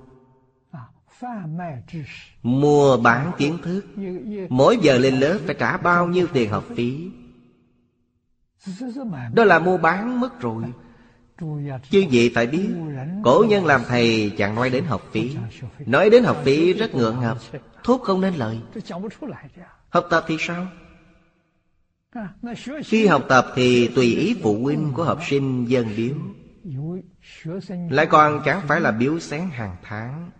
Mua 2.43 2.97
bán 2.97 3.33
kiến 3.39 3.59
thức. 3.63 3.85
Mỗi 4.49 4.79
giờ 4.83 4.99
lên 4.99 5.21
lớp 5.21 5.39
phải 5.47 5.55
trả 5.59 5.77
bao 5.77 6.07
nhiêu 6.07 6.27
tiền 6.33 6.51
học 6.51 6.65
phí? 6.77 7.11
Đó 9.35 9.45
là 9.45 9.59
mua 9.59 9.77
bán 9.77 10.21
mất 10.21 10.41
rồi. 10.41 10.65
Chứ 11.91 12.01
gì 12.11 12.31
phải 12.35 12.47
biết, 12.47 12.69
Cổ 13.25 13.45
nhân 13.49 13.67
làm 13.67 13.81
thầy 13.89 14.33
chẳng 14.39 14.55
nói 14.55 14.71
đến 14.71 14.85
học 14.85 15.03
phí. 15.13 15.37
Nói 15.87 16.11
đến 16.11 16.25
học 16.25 16.41
phí 16.45 16.73
rất 16.73 16.95
ngượng 16.95 17.21
ngập 17.21 17.39
Thốt 17.85 18.01
không 18.03 18.21
nên 18.21 18.35
lời. 18.35 18.61
Học 19.89 20.07
tập 20.11 20.25
thì 20.27 20.37
sao? 20.41 20.67
Khi 22.85 23.07
học 23.07 23.25
tập 23.29 23.47
thì 23.55 23.89
tùy 23.89 24.15
ý 24.15 24.37
phụ 24.43 24.59
huynh 24.63 24.93
của 24.95 25.05
học 25.05 25.19
sinh 25.29 25.65
dân 25.65 25.87
biếu 25.97 26.15
lại 27.91 28.07
còn 28.07 28.43
chẳng 28.45 28.61
phải 28.69 28.81
là 28.81 28.91
biếu 28.91 29.19
sáng 29.19 29.51
hàng 29.51 29.77
tháng. 29.83 30.31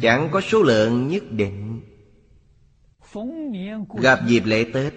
Chẳng 0.00 0.28
có 0.32 0.40
số 0.40 0.62
lượng 0.62 1.08
nhất 1.08 1.22
định. 1.30 1.80
Gặp 4.02 4.20
dịp 4.26 4.42
lễ 4.44 4.70
Tết. 4.74 4.94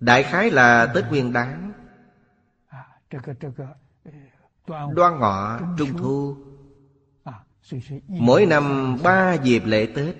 Đại 0.00 0.22
khái 0.22 0.50
là 0.50 0.92
Tết 0.94 1.04
Nguyên 1.10 1.32
Đán. 1.32 1.72
Đoan 4.94 5.18
ngọ, 5.18 5.60
Trung 5.78 5.98
Thu. 5.98 6.36
Mỗi 8.08 8.46
năm 8.46 8.96
ba 9.02 9.34
dịp 9.34 9.62
lễ 9.66 9.88
Tết. 9.94 10.16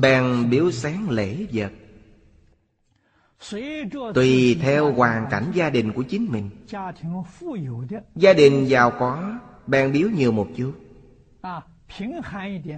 Bèn 0.00 0.50
biếu 0.50 0.70
sáng 0.70 1.10
lễ 1.10 1.46
vật 1.52 1.72
Tùy 4.14 4.58
theo 4.60 4.92
hoàn 4.92 5.26
cảnh 5.30 5.50
gia 5.54 5.70
đình 5.70 5.92
của 5.92 6.02
chính 6.02 6.26
mình. 6.30 6.50
Gia 8.16 8.32
đình 8.32 8.68
giàu 8.68 8.90
có 8.98 9.38
Bèn 9.66 9.92
biếu 9.92 10.08
nhiều 10.08 10.32
một 10.32 10.48
chút. 10.56 10.72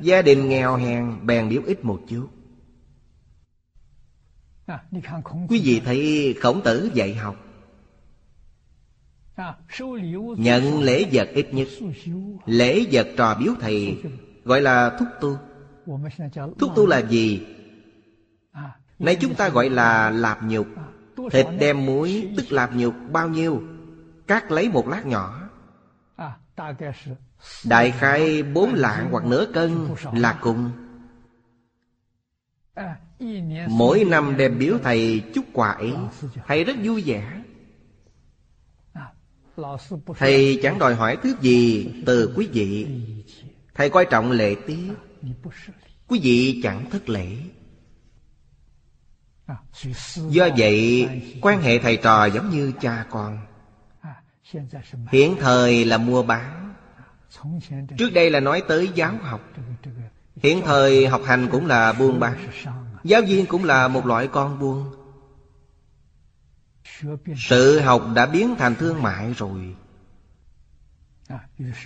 Gia 0.03 0.23
đình 0.23 0.49
nghèo 0.49 0.77
hèn 0.77 1.27
Bèn 1.27 1.49
biếu 1.49 1.63
ít 1.67 1.85
một 1.85 2.01
chút. 2.09 2.29
Quý 5.49 5.61
vị 5.65 5.81
thấy 5.85 6.35
khổng 6.41 6.61
tử 6.65 6.91
dạy 6.95 7.15
học. 7.15 7.37
Nhận 10.37 10.83
lễ 10.83 11.05
vật 11.13 11.29
ít 11.35 11.55
nhất. 11.55 11.69
Lễ 12.47 12.87
vật 12.93 13.09
trò 13.17 13.35
biếu 13.41 13.55
thầy 13.61 14.03
Gọi 14.45 14.61
là 14.61 14.97
thúc 14.99 15.09
tu. 15.21 15.37
Thúc 16.59 16.71
tu 16.77 16.87
là 16.87 16.99
gì? 16.99 17.47
Nay 19.01 19.17
chúng 19.21 19.35
ta 19.35 19.49
gọi 19.49 19.71
là 19.71 20.11
lạp 20.11 20.43
nhục. 20.43 20.67
Thịt 21.31 21.47
đem 21.59 21.87
muối, 21.87 22.29
tức 22.37 22.53
lạp 22.53 22.75
nhục, 22.75 22.95
bao 23.13 23.29
nhiêu? 23.29 23.63
Cắt 24.27 24.51
lấy 24.51 24.69
một 24.69 24.89
lát 24.89 25.07
nhỏ. 25.07 25.49
Đại 27.65 27.91
khai 27.91 28.43
bốn 28.43 28.75
lạng 28.75 29.09
hoặc 29.11 29.25
nửa 29.25 29.47
cân 29.55 29.89
là 30.13 30.39
cùng. 30.41 30.71
Mỗi 33.69 34.05
năm 34.05 34.37
đem 34.37 34.59
biếu 34.59 34.79
thầy 34.83 35.23
chút 35.35 35.45
quà 35.53 35.71
ấy. 35.71 35.93
Thầy 36.47 36.65
rất 36.65 36.77
vui 36.85 37.03
vẻ. 37.03 37.43
Thầy 40.17 40.61
chẳng 40.63 40.79
đòi 40.79 40.95
hỏi 40.95 41.17
thứ 41.23 41.35
gì 41.41 41.93
từ 42.07 42.33
quý 42.37 42.49
vị. 42.53 42.87
Thầy 43.75 43.91
coi 43.91 44.07
trọng 44.11 44.31
lễ 44.31 44.57
tiết. 44.67 44.93
Quý 46.09 46.21
vị 46.23 46.61
chẳng 46.63 46.91
thất 46.91 47.09
lễ. 47.09 47.37
Do 50.29 50.49
vậy, 50.57 51.09
quan 51.43 51.63
hệ 51.63 51.79
thầy 51.79 51.97
trò 51.97 52.25
giống 52.25 52.51
như 52.51 52.73
cha 52.81 53.07
con. 53.11 53.39
Hiện 55.13 55.37
thời 55.41 55.85
là 55.85 55.99
mua 55.99 56.23
bán. 56.23 56.75
Trước 57.99 58.11
đây 58.15 58.31
là 58.31 58.41
nói 58.41 58.63
tới 58.69 58.91
giáo 58.95 59.15
học. 59.23 59.41
Hiện 60.37 60.63
thời 60.65 61.07
học 61.07 61.23
hành 61.25 61.49
cũng 61.53 61.67
là 61.67 61.93
buôn 61.93 62.21
bán. 62.21 62.49
Giáo 63.05 63.23
viên 63.23 63.47
cũng 63.47 63.65
là 63.65 63.89
một 63.89 64.07
loại 64.07 64.29
con 64.29 64.59
buôn. 64.59 64.95
Sự 67.37 67.81
học 67.81 68.03
đã 68.15 68.27
biến 68.27 68.55
thành 68.59 68.75
thương 68.75 69.03
mại 69.03 69.33
rồi. 69.33 69.75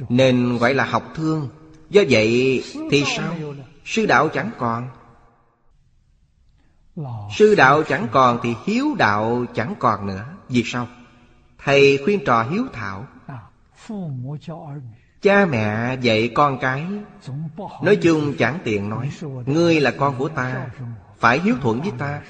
Nên 0.09 0.59
gọi 0.59 0.74
là 0.74 0.85
học 0.85 1.12
thương. 1.14 1.48
Do 1.90 2.03
vậy 2.11 2.62
thì 2.90 3.05
sao? 3.16 3.35
Sư 3.85 4.07
đạo 4.07 4.29
chẳng 4.29 4.50
còn. 4.59 4.88
Sư 7.37 7.54
đạo 7.54 7.83
chẳng 7.83 8.09
còn 8.12 8.38
thì 8.42 8.54
hiếu 8.66 8.94
đạo 8.98 9.44
chẳng 9.54 9.74
còn 9.78 10.07
nữa. 10.07 10.24
Vì 10.48 10.62
sao? 10.66 10.88
Thầy 11.64 11.98
khuyên 12.04 12.24
trò 12.24 12.42
hiếu 12.42 12.66
thảo. 12.72 13.07
Cha 15.22 15.46
mẹ 15.46 15.96
dạy 16.00 16.30
con 16.35 16.59
cái. 16.59 16.87
Nói 17.83 17.96
chung 17.96 18.35
chẳng 18.38 18.59
tiện 18.64 18.88
nói. 18.88 19.11
Ngươi 19.46 19.80
là 19.80 19.90
con 19.90 20.14
của 20.18 20.28
ta. 20.28 20.68
Phải 21.18 21.40
hiếu 21.40 21.57
thuận 21.62 21.80
với 21.80 21.92
ta. 21.98 22.22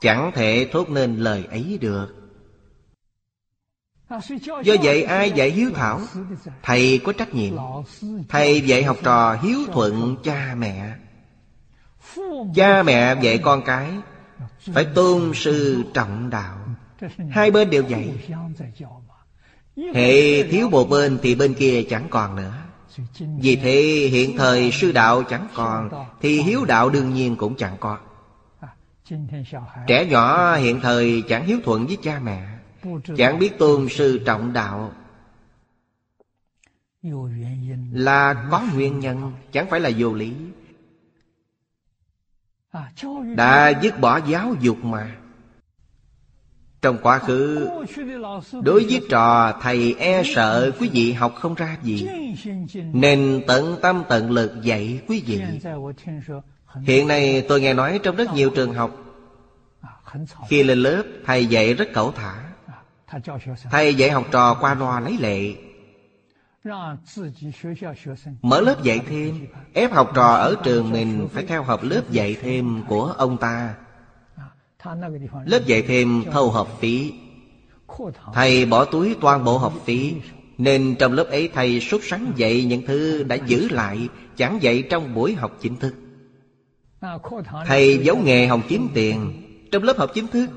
Chẳng 0.00 0.30
thể 0.34 0.68
thốt 0.72 0.90
nên 0.90 1.16
lời 1.16 1.44
ấy 1.50 1.78
được. 1.80 2.26
Do 4.64 4.74
vậy 4.82 5.02
ai 5.02 5.30
dạy 5.30 5.50
hiếu 5.50 5.70
thảo? 5.74 6.00
Thầy 6.62 7.00
có 7.04 7.12
trách 7.12 7.34
nhiệm. 7.34 7.56
Thầy 8.28 8.60
dạy 8.60 8.82
học 8.82 8.96
trò 9.02 9.36
hiếu 9.42 9.58
thuận 9.72 10.16
cha 10.24 10.54
mẹ 10.58 10.96
Cha 12.54 12.82
mẹ 12.82 13.16
dạy 13.22 13.38
con 13.38 13.62
cái 13.64 13.90
Phải 14.60 14.86
tôn 14.94 15.32
sư 15.34 15.84
trọng 15.94 16.30
đạo. 16.30 16.58
Hai 17.30 17.50
bên 17.50 17.70
đều 17.70 17.82
dạy 17.82 18.12
Hệ 19.94 20.42
thiếu 20.42 20.68
một 20.68 20.88
bên 20.88 21.18
thì 21.22 21.34
bên 21.34 21.54
kia 21.54 21.82
chẳng 21.82 22.06
còn 22.10 22.36
nữa. 22.36 22.54
Vì 23.18 23.56
thế 23.56 24.08
hiện 24.12 24.36
thời 24.36 24.70
sư 24.70 24.92
đạo 24.92 25.22
chẳng 25.22 25.48
còn, 25.54 25.90
Thì 26.20 26.42
hiếu 26.42 26.64
đạo 26.64 26.90
đương 26.90 27.14
nhiên 27.14 27.36
cũng 27.36 27.54
chẳng 27.54 27.76
còn 27.80 27.98
Trẻ 29.86 30.06
nhỏ 30.06 30.56
hiện 30.56 30.80
thời 30.80 31.22
chẳng 31.28 31.46
hiếu 31.46 31.58
thuận 31.64 31.86
với 31.86 31.96
cha 32.02 32.20
mẹ, 32.24 32.48
Chẳng 33.16 33.38
biết 33.38 33.58
tôn 33.58 33.88
sư 33.88 34.20
trọng 34.26 34.52
đạo. 34.52 34.92
Là 37.92 38.46
có 38.50 38.62
nguyên 38.74 39.00
nhân, 39.00 39.32
Chẳng 39.52 39.66
phải 39.70 39.80
là 39.80 39.90
vô 39.98 40.14
lý. 40.14 40.32
Đã 43.34 43.68
dứt 43.82 44.00
bỏ 44.00 44.20
giáo 44.26 44.54
dục 44.60 44.84
mà. 44.84 45.16
Trong 46.82 46.98
quá 47.02 47.18
khứ 47.18 47.68
Đối 48.62 48.84
với 48.84 49.00
trò 49.10 49.58
thầy 49.62 49.94
e 49.98 50.22
sợ 50.34 50.70
quý 50.80 50.88
vị 50.92 51.12
học 51.12 51.34
không 51.34 51.54
ra 51.54 51.76
gì 51.82 52.08
Nên 52.92 53.42
tận 53.46 53.76
tâm 53.82 54.02
tận 54.08 54.30
lực 54.30 54.62
dạy 54.62 55.00
quý 55.08 55.22
vị. 55.26 55.40
Hiện 56.82 57.08
nay 57.08 57.44
tôi 57.48 57.60
nghe 57.60 57.74
nói 57.74 58.00
trong 58.02 58.16
rất 58.16 58.32
nhiều 58.34 58.50
trường 58.50 58.74
học 58.74 58.90
Khi 60.48 60.62
lên 60.62 60.78
lớp 60.78 61.02
thầy 61.26 61.46
dạy 61.46 61.74
rất 61.74 61.88
cẩu 61.94 62.12
thả. 62.12 62.34
Thầy 63.70 63.94
dạy 63.94 64.10
học 64.10 64.24
trò 64.30 64.54
qua 64.54 64.74
loa 64.74 65.00
lấy 65.00 65.16
lệ 65.20 65.54
Mở 68.42 68.60
lớp 68.60 68.82
dạy 68.82 69.00
thêm, 69.08 69.46
Ép 69.72 69.92
học 69.92 70.12
trò 70.14 70.34
ở 70.34 70.56
trường 70.64 70.90
mình 70.90 71.28
Phải 71.32 71.44
theo 71.46 71.62
học 71.62 71.80
lớp 71.82 72.10
dạy 72.10 72.36
thêm 72.42 72.82
của 72.88 73.14
ông 73.18 73.36
ta. 73.36 73.74
Lớp 75.44 75.60
dạy 75.66 75.82
thêm 75.82 76.24
thâu 76.32 76.50
học 76.50 76.68
phí. 76.80 77.12
Thầy 78.34 78.66
bỏ 78.66 78.84
túi 78.84 79.16
toàn 79.20 79.44
bộ 79.44 79.58
học 79.58 79.72
phí, 79.84 80.14
Nên 80.58 80.96
trong 80.98 81.12
lớp 81.12 81.26
ấy 81.30 81.50
thầy 81.54 81.80
xuất 81.80 82.04
sáng 82.04 82.32
dạy 82.36 82.64
những 82.64 82.86
thứ 82.86 83.22
đã 83.22 83.36
giữ 83.36 83.68
lại, 83.68 84.08
Chẳng 84.36 84.58
dạy 84.62 84.82
trong 84.90 85.14
buổi 85.14 85.34
học 85.34 85.56
chính 85.60 85.76
thức. 85.76 85.94
Thầy 87.66 87.98
giấu 87.98 88.16
nghề 88.16 88.46
hồng 88.46 88.62
kiếm 88.68 88.88
tiền. 88.94 89.42
Trong 89.72 89.82
lớp 89.82 89.98
học 89.98 90.10
chính 90.14 90.26
thức, 90.26 90.50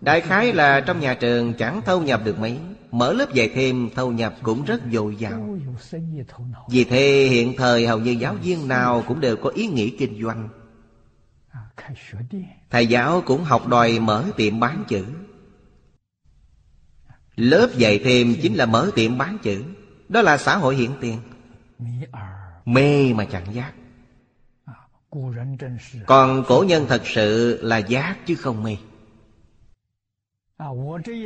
Đại 0.00 0.20
khái 0.20 0.52
là 0.52 0.80
trong 0.80 1.00
nhà 1.00 1.14
trường 1.14 1.54
chẳng 1.54 1.82
thâu 1.86 2.02
nhập 2.02 2.20
được 2.24 2.38
mấy. 2.38 2.58
Mở 2.90 3.12
lớp 3.12 3.34
dạy 3.34 3.50
thêm, 3.54 3.90
thâu 3.94 4.12
nhập 4.12 4.34
cũng 4.42 4.64
rất 4.64 4.80
dồi 4.92 5.16
dào. 5.16 5.58
Vì 6.68 6.84
thế, 6.84 7.28
hiện 7.30 7.54
thời 7.56 7.86
hầu 7.86 7.98
như 7.98 8.10
giáo 8.10 8.34
viên 8.34 8.68
nào 8.68 9.04
cũng 9.06 9.20
đều 9.20 9.36
có 9.36 9.50
ý 9.50 9.66
nghĩ 9.66 9.96
kinh 9.98 10.22
doanh. 10.22 10.48
Thầy 12.70 12.86
giáo 12.86 13.22
cũng 13.26 13.44
học 13.44 13.68
đòi 13.68 13.98
mở 13.98 14.24
tiệm 14.36 14.60
bán 14.60 14.84
chữ. 14.88 15.04
Lớp 17.36 17.68
dạy 17.76 18.00
thêm 18.04 18.34
chính 18.42 18.54
là 18.54 18.66
mở 18.66 18.90
tiệm 18.94 19.18
bán 19.18 19.38
chữ. 19.42 19.64
Đó 20.08 20.22
là 20.22 20.38
xã 20.38 20.56
hội 20.56 20.76
hiện 20.76 20.90
tiền. 21.00 21.18
Mê 22.64 23.12
mà 23.14 23.24
chẳng 23.24 23.54
giác. 23.54 23.72
Còn 26.06 26.44
cổ 26.48 26.64
nhân 26.68 26.86
thật 26.88 27.02
sự 27.04 27.58
là 27.62 27.78
giác 27.78 28.16
chứ 28.26 28.34
không 28.34 28.62
mê 28.62 28.76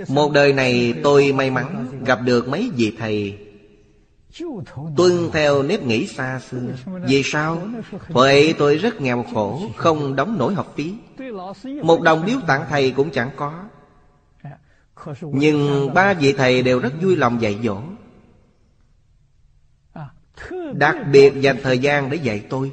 một 0.08 0.32
đời 0.32 0.52
này 0.52 0.94
tôi 1.02 1.32
may 1.32 1.50
mắn 1.50 1.88
gặp 2.06 2.18
được 2.24 2.48
mấy 2.48 2.70
vị 2.76 2.96
thầy. 2.98 3.38
Tuân 4.96 5.30
theo 5.32 5.62
nếp 5.62 5.82
nghĩ 5.82 6.06
xa 6.06 6.40
xưa. 6.40 6.72
Vì 7.06 7.22
sao? 7.24 7.68
Thuệ 8.08 8.54
tôi 8.58 8.76
rất 8.76 9.00
nghèo 9.00 9.24
khổ, 9.34 9.62
Không 9.76 10.16
đóng 10.16 10.38
nổi 10.38 10.54
học 10.54 10.72
phí. 10.76 10.94
Một 11.82 12.02
đồng 12.02 12.24
biếu 12.26 12.38
tặng 12.46 12.64
thầy 12.68 12.90
cũng 12.90 13.10
chẳng 13.10 13.30
có. 13.36 13.64
Nhưng 15.22 15.90
ba 15.94 16.14
vị 16.14 16.32
thầy 16.32 16.62
đều 16.62 16.78
rất 16.78 16.92
vui 17.02 17.16
lòng 17.16 17.42
dạy 17.42 17.58
dỗ. 17.64 17.82
Đặc 20.72 20.96
biệt 21.12 21.32
dành 21.40 21.56
thời 21.62 21.78
gian 21.78 22.10
để 22.10 22.16
dạy 22.16 22.46
tôi. 22.50 22.72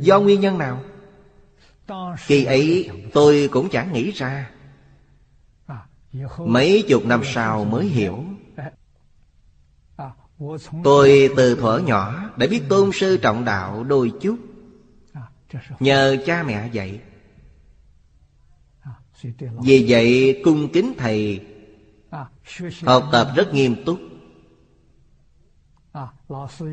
Do 0.00 0.20
nguyên 0.20 0.40
nhân 0.40 0.58
nào? 0.58 0.80
Khi 2.18 2.44
ấy 2.44 2.90
tôi 3.12 3.48
cũng 3.52 3.68
chẳng 3.68 3.92
nghĩ 3.92 4.10
ra. 4.10 4.50
Mấy 6.38 6.84
chục 6.88 7.06
năm 7.06 7.20
sau 7.24 7.64
mới 7.64 7.86
hiểu. 7.86 8.24
Tôi 10.84 11.30
từ 11.36 11.54
thuở 11.54 11.78
nhỏ 11.78 12.30
đã 12.36 12.46
biết 12.46 12.62
tôn 12.68 12.90
sư 12.92 13.16
trọng 13.16 13.44
đạo 13.44 13.84
đôi 13.84 14.12
chút. 14.20 14.36
Nhờ 15.80 16.16
cha 16.26 16.42
mẹ 16.42 16.68
dạy. 16.72 17.00
Vì 19.62 19.86
vậy 19.88 20.40
cung 20.44 20.72
kính 20.72 20.94
thầy, 20.98 21.46
Học 22.82 23.08
tập 23.12 23.32
rất 23.36 23.54
nghiêm 23.54 23.84
túc. 23.84 23.98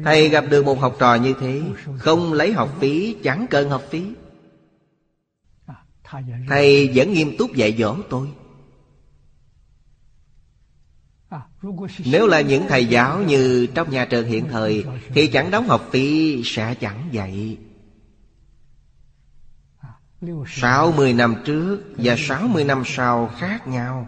Thầy 0.03 0.29
gặp 0.29 0.45
được 0.49 0.65
một 0.65 0.79
học 0.79 0.95
trò 0.99 1.15
như 1.15 1.33
thế, 1.39 1.61
Không 1.97 2.33
lấy 2.33 2.53
học 2.53 2.69
phí, 2.79 3.15
Chẳng 3.23 3.47
cần 3.49 3.69
học 3.69 3.83
phí. 3.89 4.03
Thầy 6.47 6.91
vẫn 6.95 7.13
nghiêm 7.13 7.37
túc 7.37 7.53
dạy 7.55 7.75
dỗ 7.79 7.97
tôi. 8.09 8.29
Nếu 12.05 12.27
là 12.27 12.41
những 12.41 12.65
thầy 12.69 12.85
giáo 12.85 13.23
như 13.23 13.67
trong 13.75 13.89
nhà 13.89 14.05
trường 14.05 14.27
hiện 14.27 14.47
thời, 14.51 14.85
Thì 15.07 15.27
chẳng 15.27 15.51
đóng 15.51 15.67
học 15.67 15.87
phí 15.91 16.41
sẽ 16.45 16.75
chẳng 16.75 17.09
dạy. 17.11 17.57
Sáu 20.47 20.91
mươi 20.91 21.13
năm 21.13 21.35
trước 21.45 21.81
và 21.97 22.15
sáu 22.17 22.47
mươi 22.47 22.63
năm 22.63 22.83
sau 22.85 23.31
khác 23.39 23.67
nhau. 23.67 24.07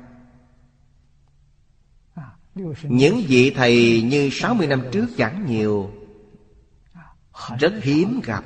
Những 2.84 3.24
vị 3.28 3.52
thầy 3.56 4.02
như 4.02 4.30
sáu 4.32 4.54
mươi 4.54 4.68
năm 4.68 4.84
trước 4.92 5.08
chẳng 5.18 5.46
nhiều. 5.46 5.92
Rất 7.60 7.74
hiếm 7.82 8.22
gặp. 8.24 8.44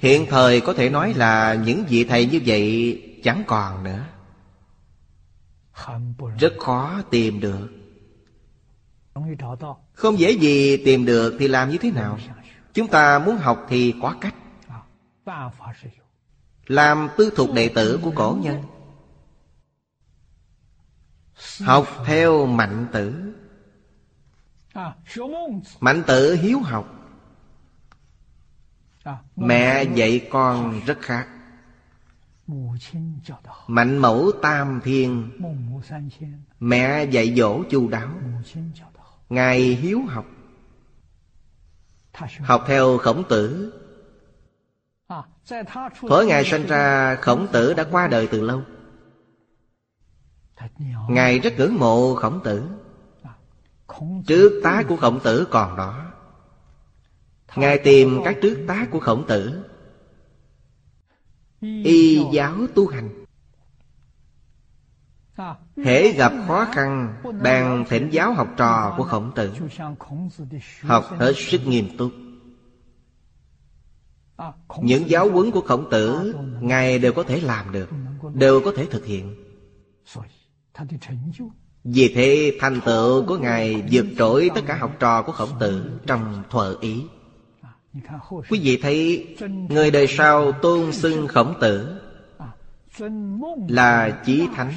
Hiện 0.00 0.26
thời 0.30 0.60
có 0.60 0.72
thể 0.72 0.90
nói 0.90 1.14
là 1.14 1.54
những 1.54 1.84
vị 1.88 2.04
thầy 2.04 2.26
như 2.26 2.40
vậy 2.46 3.20
chẳng 3.24 3.44
còn 3.46 3.84
nữa. 3.84 4.06
Rất 6.38 6.52
khó 6.58 7.02
tìm 7.10 7.40
được. 7.40 7.68
Không 9.92 10.18
dễ 10.18 10.30
gì 10.30 10.84
tìm 10.84 11.06
được 11.06 11.36
thì 11.38 11.48
làm 11.48 11.70
như 11.70 11.78
thế 11.78 11.90
nào? 11.90 12.18
Chúng 12.74 12.86
ta 12.88 13.18
muốn 13.18 13.36
học 13.36 13.66
thì 13.68 13.94
có 14.02 14.14
cách. 14.20 14.34
Làm 16.66 17.08
tư 17.16 17.32
thuộc 17.36 17.54
đệ 17.54 17.68
tử 17.68 18.00
của 18.02 18.12
cổ 18.14 18.38
nhân. 18.42 18.62
Học 21.60 21.86
theo 22.06 22.46
mạnh 22.46 22.86
tử. 22.92 23.34
Mạnh 25.80 26.02
tử 26.06 26.34
hiếu 26.34 26.58
học. 26.58 26.99
Mẹ 29.36 29.84
dạy 29.84 30.28
con 30.30 30.80
rất 30.86 30.98
khác. 31.00 31.28
Mạnh 33.66 33.98
mẫu 33.98 34.32
tam 34.42 34.80
thiên 34.84 35.30
Mẹ 36.60 37.04
dạy 37.04 37.34
dỗ 37.36 37.62
chu 37.70 37.88
đáo. 37.88 38.08
Ngài 39.28 39.60
hiếu 39.60 40.00
học 40.08 40.24
Học 42.40 42.64
theo 42.66 42.98
khổng 42.98 43.24
tử. 43.28 43.72
Thuở 46.08 46.22
Ngài 46.28 46.44
sinh 46.44 46.66
ra 46.66 47.16
khổng 47.16 47.46
tử 47.52 47.74
đã 47.74 47.84
qua 47.90 48.08
đời 48.08 48.28
từ 48.30 48.40
lâu. 48.40 48.62
Ngài 51.08 51.38
rất 51.38 51.54
ngưỡng 51.58 51.78
mộ 51.78 52.14
khổng 52.14 52.40
tử. 52.44 52.68
Trước 54.26 54.60
tá 54.64 54.82
của 54.88 54.96
khổng 54.96 55.20
tử 55.20 55.46
còn 55.50 55.76
đó 55.76 56.09
Ngài 57.56 57.78
tìm 57.78 58.20
các 58.24 58.36
trước 58.42 58.64
tác 58.68 58.86
của 58.90 59.00
khổng 59.00 59.26
tử. 59.28 59.64
Y 61.84 62.24
giáo 62.32 62.54
tu 62.74 62.86
hành. 62.86 63.24
Hễ 65.84 66.12
gặp 66.12 66.32
khó 66.46 66.66
khăn 66.72 67.14
Bèn 67.42 67.84
thỉnh 67.88 68.08
giáo 68.10 68.32
học 68.32 68.48
trò 68.56 68.94
của 68.96 69.04
khổng 69.04 69.32
tử. 69.34 69.52
Học 70.82 71.04
hết 71.18 71.32
sức 71.36 71.60
nghiêm 71.66 71.96
túc. 71.98 72.12
Những 74.82 75.10
giáo 75.10 75.30
huấn 75.30 75.50
của 75.50 75.60
khổng 75.60 75.90
tử 75.90 76.34
Ngài 76.60 76.98
đều 76.98 77.12
có 77.12 77.22
thể 77.22 77.40
làm 77.40 77.72
được 77.72 77.88
Đều 78.34 78.60
có 78.60 78.72
thể 78.76 78.86
thực 78.90 79.06
hiện. 79.06 79.34
Vì 81.84 82.12
thế 82.14 82.56
thành 82.60 82.80
tựu 82.84 83.26
của 83.26 83.38
Ngài 83.38 83.84
vượt 83.90 84.06
trội 84.18 84.50
tất 84.54 84.60
cả 84.66 84.76
học 84.76 84.96
trò 84.98 85.22
của 85.22 85.32
khổng 85.32 85.58
tử 85.60 86.00
Trong 86.06 86.42
thuở 86.50 86.76
ý 86.80 87.02
Quý 88.50 88.60
vị 88.62 88.78
thấy 88.82 89.26
Người 89.68 89.90
đời 89.90 90.06
sau 90.06 90.52
tôn 90.52 90.92
xưng 90.92 91.26
khổng 91.26 91.54
tử 91.60 92.00
Là 93.68 94.20
chí 94.24 94.48
thánh. 94.54 94.72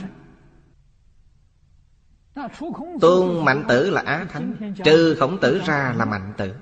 Tôn 3.02 3.46
mạnh 3.46 3.66
tử 3.70 3.90
là 3.90 4.02
á 4.02 4.26
thánh 4.32 4.74
Trừ 4.86 5.16
khổng 5.20 5.38
tử 5.42 5.62
ra 5.66 5.94
là 5.98 6.06
mạnh 6.06 6.34
tử. 6.38 6.54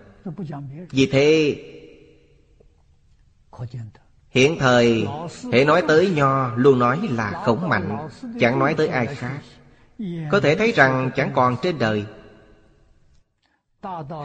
Vì 0.89 1.05
thế 1.05 1.55
Hiện 4.29 4.57
thời 4.59 5.07
Hệ 5.51 5.65
nói 5.65 5.83
tới 5.87 6.11
nho 6.15 6.55
Luôn 6.55 6.79
nói 6.79 7.09
là 7.11 7.31
khổng 7.45 7.69
mạnh 7.69 8.09
Chẳng 8.39 8.59
nói 8.59 8.73
tới 8.77 8.87
ai 8.87 9.05
khác. 9.05 9.39
Có 10.31 10.39
thể 10.39 10.55
thấy 10.55 10.71
rằng 10.71 11.11
chẳng 11.15 11.31
còn 11.33 11.55
trên 11.61 11.79
đời. 11.79 12.05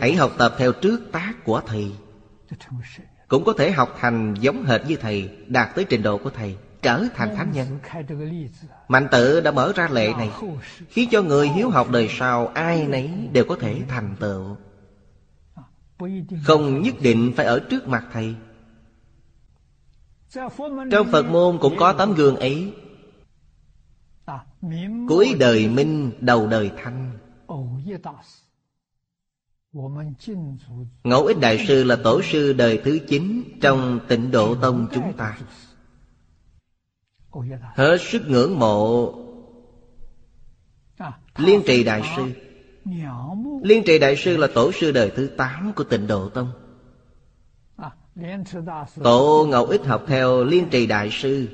Hãy 0.01 0.15
học 0.15 0.33
tập 0.39 0.55
theo 0.59 0.73
trước 0.73 1.01
tác 1.13 1.35
của 1.45 1.63
thầy 1.67 1.93
cũng 3.29 3.45
có 3.45 3.53
thể 3.53 3.71
học 3.71 3.97
thành 4.01 4.35
giống 4.41 4.65
hệt 4.65 4.81
như 4.87 4.97
thầy 4.97 5.31
Đạt 5.47 5.75
tới 5.75 5.85
trình 5.85 6.03
độ 6.03 6.19
của 6.19 6.31
thầy 6.31 6.57
trở 6.83 7.05
thành 7.15 7.37
thánh 7.37 7.53
nhân. 7.53 7.79
Mạnh 8.89 9.09
tử 9.11 9.41
đã 9.41 9.51
mở 9.51 9.73
ra 9.77 9.89
lệ 9.89 10.13
này 10.19 10.31
Khiến 10.89 11.09
cho 11.13 11.23
người 11.23 11.49
hiếu 11.49 11.71
học 11.71 11.91
đời 11.91 12.09
sau 12.11 12.47
Ai 12.47 12.87
nấy 12.87 13.11
đều 13.33 13.45
có 13.45 13.57
thể 13.61 13.83
thành 13.89 14.17
tựu. 14.21 14.57
Không 16.45 16.83
nhất 16.83 16.95
định 17.01 17.33
phải 17.37 17.47
ở 17.47 17.59
trước 17.71 17.89
mặt 17.89 18.05
thầy. 18.13 18.35
Trong 20.91 21.07
Phật 21.13 21.27
môn 21.27 21.59
cũng 21.61 21.77
có 21.79 21.93
tấm 21.93 22.15
gương 22.15 22.37
ấy. 22.37 22.73
Cuối 25.09 25.37
đời 25.39 25.69
minh 25.69 26.13
đầu 26.21 26.47
đời 26.47 26.71
thanh 26.83 27.19
Ngẫu 31.05 31.27
ích 31.27 31.39
Đại 31.41 31.65
Sư 31.69 31.85
là 31.85 31.97
tổ 32.05 32.23
sư 32.23 32.53
đời 32.53 32.81
thứ 32.85 32.99
9 33.09 33.43
Trong 33.61 34.01
tịnh 34.09 34.31
độ 34.31 34.55
tông 34.55 34.89
chúng 34.95 35.13
ta. 35.17 35.39
Hết 37.75 38.01
sức 38.01 38.23
ngưỡng 38.29 38.59
mộ 38.59 39.13
Liên 41.37 41.63
trì 41.67 41.85
Đại 41.85 42.03
Sư. 42.17 42.33
Liên 43.63 43.83
trì 43.87 43.99
Đại 43.99 44.17
Sư 44.17 44.37
là 44.37 44.49
tổ 44.55 44.73
sư 44.73 44.93
đời 44.93 45.13
thứ 45.17 45.27
8 45.27 45.73
của 45.77 45.85
tịnh 45.85 46.07
độ 46.07 46.29
tông. 46.29 46.53
Tổ 49.03 49.47
Ngẫu 49.51 49.67
Ích 49.67 49.85
học 49.85 50.05
theo 50.07 50.45
Liên 50.45 50.69
trì 50.71 50.87
Đại 50.87 51.11
Sư. 51.13 51.49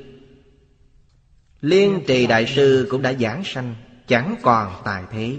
Liên 1.61 2.01
trì 2.07 2.27
Đại 2.27 2.47
Sư 2.47 2.87
cũng 2.91 3.03
đã 3.03 3.13
giảng 3.13 3.45
sanh, 3.45 3.75
Chẳng 4.07 4.35
còn 4.43 4.73
tài 4.85 5.05
thế 5.11 5.39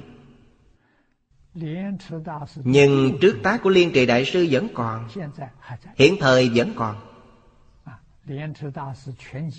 nhưng 2.64 3.18
trước 3.22 3.40
tác 3.44 3.64
của 3.64 3.70
Liên 3.70 3.92
Trì 3.94 4.06
Đại 4.06 4.26
Sư 4.26 4.48
vẫn 4.52 4.68
còn 4.74 5.08
Hiện 5.96 6.16
thời 6.20 6.50
vẫn 6.56 6.74
còn. 6.76 6.96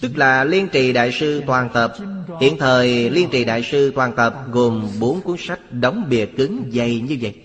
Tức 0.01 0.17
là 0.17 0.45
Liên 0.45 0.69
Trì 0.73 0.93
Đại 0.93 1.13
Sư 1.13 1.43
toàn 1.47 1.69
tập 1.75 1.93
Hiện 2.41 2.57
thời 2.59 3.11
Liên 3.11 3.29
Trì 3.33 3.45
Đại 3.45 3.63
Sư 3.63 3.93
toàn 3.95 4.13
tập 4.17 4.45
Gồm 4.51 4.89
bốn 5.01 5.21
cuốn 5.21 5.37
sách 5.39 5.61
đóng 5.71 6.07
bìa 6.11 6.27
cứng 6.27 6.71
dày 6.73 7.01
như 7.01 7.19
vậy. 7.21 7.41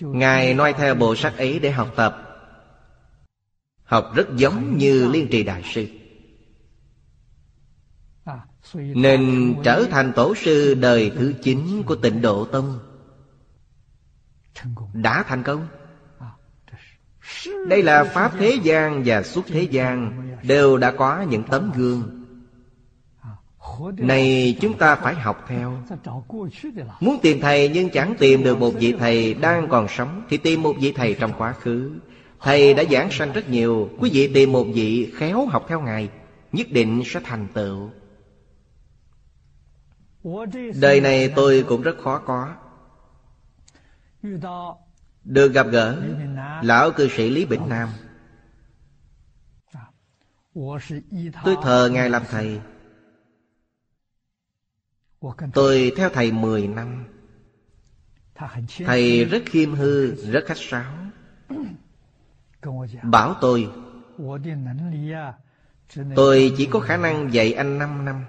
Ngài 0.00 0.54
noi 0.54 0.72
theo 0.72 0.94
bộ 0.94 1.14
sách 1.16 1.36
ấy 1.38 1.58
để 1.58 1.70
học 1.70 1.88
tập. 1.96 2.28
Học 3.84 4.12
rất 4.14 4.28
giống 4.36 4.78
như 4.78 5.08
Liên 5.08 5.28
Trì 5.30 5.42
Đại 5.42 5.62
Sư 5.64 5.86
nên 8.74 9.54
trở 9.64 9.84
thành 9.90 10.12
tổ 10.12 10.34
sư 10.34 10.74
đời 10.74 11.12
thứ 11.16 11.34
chín 11.42 11.82
của 11.86 11.96
tịnh 11.96 12.22
độ 12.22 12.44
tông. 12.44 12.78
Đã 14.92 15.24
thành 15.28 15.42
công. 15.42 15.66
Đây 17.68 17.82
là 17.82 18.04
Pháp 18.04 18.32
thế 18.38 18.58
gian 18.62 19.02
và 19.04 19.22
xuất 19.22 19.46
thế 19.46 19.62
gian 19.62 20.22
Đều 20.42 20.76
đã 20.76 20.90
có 20.90 21.22
những 21.22 21.42
tấm 21.42 21.72
gương. 21.76 22.18
Này, 23.96 24.56
chúng 24.60 24.78
ta 24.78 24.94
phải 24.94 25.14
học 25.14 25.44
theo. 25.48 25.78
Muốn 27.00 27.18
tìm 27.22 27.40
thầy 27.40 27.68
nhưng 27.68 27.90
chẳng 27.90 28.14
tìm 28.18 28.44
được 28.44 28.58
một 28.58 28.70
vị 28.70 28.94
thầy 28.98 29.34
đang 29.34 29.68
còn 29.68 29.88
sống 29.88 30.22
Thì 30.28 30.36
tìm 30.36 30.62
một 30.62 30.74
vị 30.80 30.92
thầy 30.92 31.14
trong 31.14 31.32
quá 31.38 31.52
khứ. 31.52 31.90
Thầy 32.40 32.74
đã 32.74 32.84
giảng 32.90 33.10
sanh 33.10 33.32
rất 33.32 33.50
nhiều. 33.50 33.90
Quý 33.98 34.10
vị 34.12 34.30
tìm 34.34 34.52
một 34.52 34.64
vị 34.74 35.12
khéo 35.16 35.46
học 35.46 35.64
theo 35.68 35.80
Ngài, 35.80 36.08
Nhất 36.52 36.66
định 36.70 37.02
sẽ 37.06 37.20
thành 37.24 37.46
tựu. 37.54 37.90
Đời 40.80 41.00
này 41.00 41.32
tôi 41.36 41.64
cũng 41.68 41.82
rất 41.82 41.96
khó 42.04 42.18
có. 42.18 42.54
Được 45.24 45.52
gặp 45.52 45.66
gỡ 45.70 46.02
Lão 46.62 46.90
cư 46.90 47.08
sĩ 47.08 47.30
Lý 47.30 47.46
Bỉnh 47.46 47.68
Nam. 47.68 47.88
Tôi 51.44 51.56
thờ 51.62 51.90
Ngài 51.92 52.10
làm 52.10 52.22
thầy. 52.30 52.60
Tôi 55.54 55.92
theo 55.96 56.08
thầy 56.08 56.32
10 56.32 56.68
năm. 56.68 57.04
Thầy 58.84 59.24
rất 59.24 59.42
khiêm 59.46 59.74
hư, 59.74 60.14
rất 60.14 60.44
khách 60.46 60.58
sáo. 60.58 60.94
Bảo 63.02 63.34
tôi 63.40 63.70
Tôi 66.16 66.52
chỉ 66.56 66.66
có 66.66 66.80
khả 66.80 66.96
năng 66.96 67.32
dạy 67.32 67.52
anh 67.52 67.78
5 67.78 68.04
năm 68.04 68.24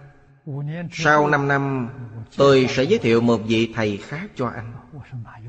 sau 0.92 1.28
5 1.28 1.48
năm, 1.48 1.90
Tôi 2.38 2.68
sẽ 2.70 2.84
giới 2.84 3.00
thiệu 3.00 3.22
một 3.22 3.42
vị 3.48 3.72
thầy 3.76 3.98
khác 3.98 4.30
cho 4.36 4.48
anh. 4.48 4.74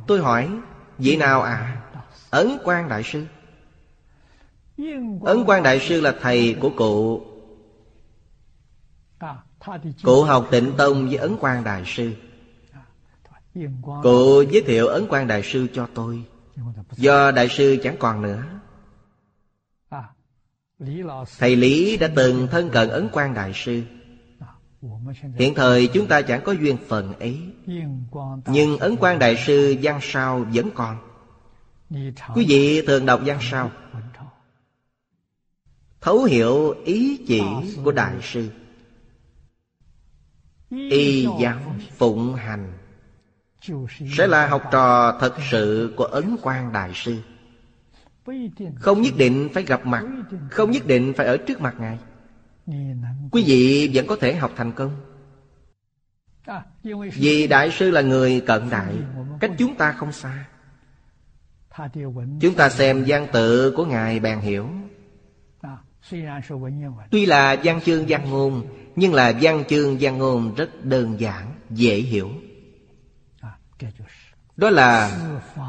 Tôi 0.06 0.20
hỏi, 0.20 0.50
Vị 0.98 1.16
nào 1.16 1.42
à 1.42 1.82
Ấn 2.30 2.58
Quang 2.64 2.88
Đại 2.88 3.02
Sư. 3.02 3.26
Ấn 5.24 5.44
Quang 5.44 5.62
Đại 5.62 5.80
Sư 5.80 6.00
là 6.00 6.14
thầy 6.20 6.56
của 6.60 6.70
cụ. 6.76 7.22
Cụ 10.02 10.22
học 10.22 10.48
tịnh 10.50 10.72
tông 10.76 11.06
với 11.08 11.16
Ấn 11.16 11.36
Quang 11.36 11.64
Đại 11.64 11.82
Sư. 11.86 12.12
Cụ 14.02 14.42
giới 14.50 14.62
thiệu 14.66 14.86
Ấn 14.86 15.06
Quang 15.06 15.26
Đại 15.26 15.42
Sư 15.42 15.66
cho 15.74 15.88
tôi. 15.94 16.24
Do 16.92 17.30
Đại 17.30 17.48
Sư 17.48 17.76
chẳng 17.82 17.96
còn 17.98 18.22
nữa. 18.22 18.44
Thầy 21.38 21.56
Lý 21.56 21.96
đã 21.96 22.08
từng 22.16 22.48
thân 22.50 22.70
cận 22.70 22.88
Ấn 22.88 23.08
Quang 23.08 23.34
Đại 23.34 23.52
Sư. 23.54 23.82
Hiện 25.34 25.54
thời 25.54 25.86
chúng 25.86 26.06
ta 26.06 26.22
chẳng 26.22 26.40
có 26.44 26.52
duyên 26.52 26.76
phần 26.88 27.18
ấy 27.18 27.40
Nhưng 28.46 28.78
Ấn 28.78 28.96
Quang 28.96 29.18
Đại 29.18 29.36
Sư 29.46 29.76
Văn 29.82 29.98
Sao 30.02 30.46
vẫn 30.52 30.70
còn. 30.74 30.96
Quý 32.34 32.44
vị 32.48 32.82
thường 32.86 33.06
đọc 33.06 33.20
Văn 33.24 33.38
Sao. 33.40 33.70
Thấu 36.00 36.24
hiểu 36.24 36.74
ý 36.84 37.24
chỉ 37.26 37.42
của 37.84 37.92
Đại 37.92 38.14
Sư. 38.22 38.50
Y 40.70 41.26
giáo 41.40 41.60
phụng 41.96 42.34
hành. 42.34 42.72
Sẽ 44.16 44.26
là 44.26 44.46
học 44.46 44.62
trò 44.72 45.18
thật 45.20 45.34
sự 45.50 45.94
của 45.96 46.04
Ấn 46.04 46.36
Quang 46.42 46.72
Đại 46.72 46.90
Sư. 46.94 47.22
Không 48.76 49.02
nhất 49.02 49.14
định 49.16 49.48
phải 49.54 49.62
gặp 49.62 49.86
mặt 49.86 50.04
Không 50.50 50.70
nhất 50.70 50.86
định 50.86 51.12
phải 51.16 51.26
ở 51.26 51.36
trước 51.36 51.60
mặt 51.60 51.74
Ngài 51.78 51.98
Quý 53.30 53.44
vị 53.46 53.90
vẫn 53.94 54.06
có 54.06 54.16
thể 54.16 54.34
học 54.34 54.52
thành 54.56 54.72
công. 54.72 55.00
Vì 57.14 57.46
Đại 57.46 57.70
sư 57.70 57.90
là 57.90 58.00
người 58.00 58.40
cận 58.40 58.70
đại 58.70 58.94
Cách 59.40 59.50
chúng 59.58 59.74
ta 59.76 59.92
không 59.92 60.12
xa. 60.12 60.46
Chúng 62.40 62.54
ta 62.56 62.68
xem 62.68 63.04
văn 63.06 63.26
tự 63.32 63.70
của 63.76 63.84
Ngài 63.84 64.20
bèn 64.20 64.38
hiểu. 64.40 64.68
Tuy 67.10 67.26
là 67.26 67.56
văn 67.64 67.80
chương 67.84 68.04
văn 68.08 68.30
ngôn 68.30 68.66
Nhưng 68.96 69.14
là 69.14 69.32
văn 69.40 69.64
chương 69.68 69.96
văn 70.00 70.18
ngôn 70.18 70.54
rất 70.54 70.84
đơn 70.84 71.20
giản, 71.20 71.54
dễ 71.70 71.96
hiểu. 71.96 72.30
Đó 74.56 74.70
là 74.70 75.20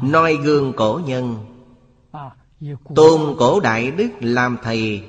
noi 0.02 0.36
gương 0.36 0.72
cổ 0.76 1.00
nhân. 1.06 1.36
Tôn 2.94 3.36
cổ 3.38 3.60
đại 3.60 3.90
đức 3.90 4.08
làm 4.20 4.56
thầy 4.62 5.04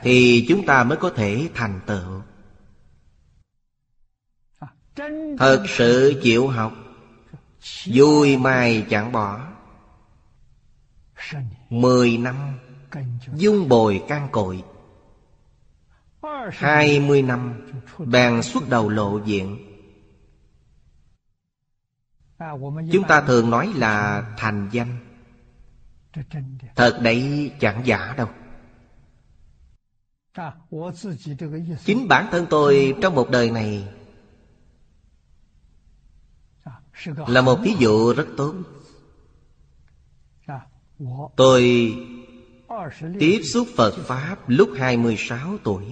thì 0.00 0.46
chúng 0.48 0.66
ta 0.66 0.84
mới 0.84 0.98
có 0.98 1.10
thể 1.16 1.48
thành 1.54 1.80
tựu. 1.86 2.22
Thật 5.38 5.64
sự 5.68 6.20
chịu 6.22 6.48
học, 6.48 6.72
vui 7.86 8.36
mai 8.36 8.86
chẳng 8.90 9.12
bỏ. 9.12 9.48
Mười 11.70 12.18
năm, 12.18 12.58
dung 13.34 13.68
bồi 13.68 14.04
can 14.08 14.28
cội. 14.32 14.64
Hai 16.52 17.00
mươi 17.00 17.22
năm, 17.22 17.70
bèn 17.98 18.42
xuất 18.42 18.68
đầu 18.68 18.88
lộ 18.88 19.20
diện. 19.24 19.66
Chúng 22.92 23.04
ta 23.08 23.20
thường 23.20 23.50
nói 23.50 23.72
là 23.76 24.22
thành 24.38 24.68
danh. 24.72 24.98
Thật 26.76 27.00
đấy 27.02 27.52
chẳng 27.60 27.82
giả 27.86 28.14
đâu. 28.16 28.28
Chính 31.84 32.08
bản 32.08 32.28
thân 32.30 32.46
tôi 32.50 32.94
trong 33.02 33.14
một 33.14 33.30
đời 33.30 33.50
này 33.50 33.88
Là 37.26 37.40
một 37.40 37.58
ví 37.62 37.74
dụ 37.78 38.14
rất 38.14 38.26
tốt. 38.36 38.54
Tôi 41.36 41.94
tiếp 43.18 43.40
xúc 43.44 43.68
Phật 43.76 43.94
Pháp 44.04 44.36
lúc 44.46 44.70
26 44.78 45.58
tuổi. 45.64 45.84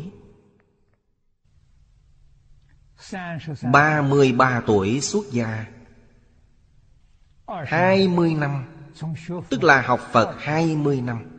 33 3.72 4.61
tuổi 4.66 5.01
xuất 5.01 5.30
gia. 5.30 5.66
20 7.66 8.34
năm 8.34 8.64
Tức 9.49 9.64
là 9.64 9.82
học 9.82 10.01
Phật 10.12 10.36
20 10.39 11.01
năm 11.01 11.38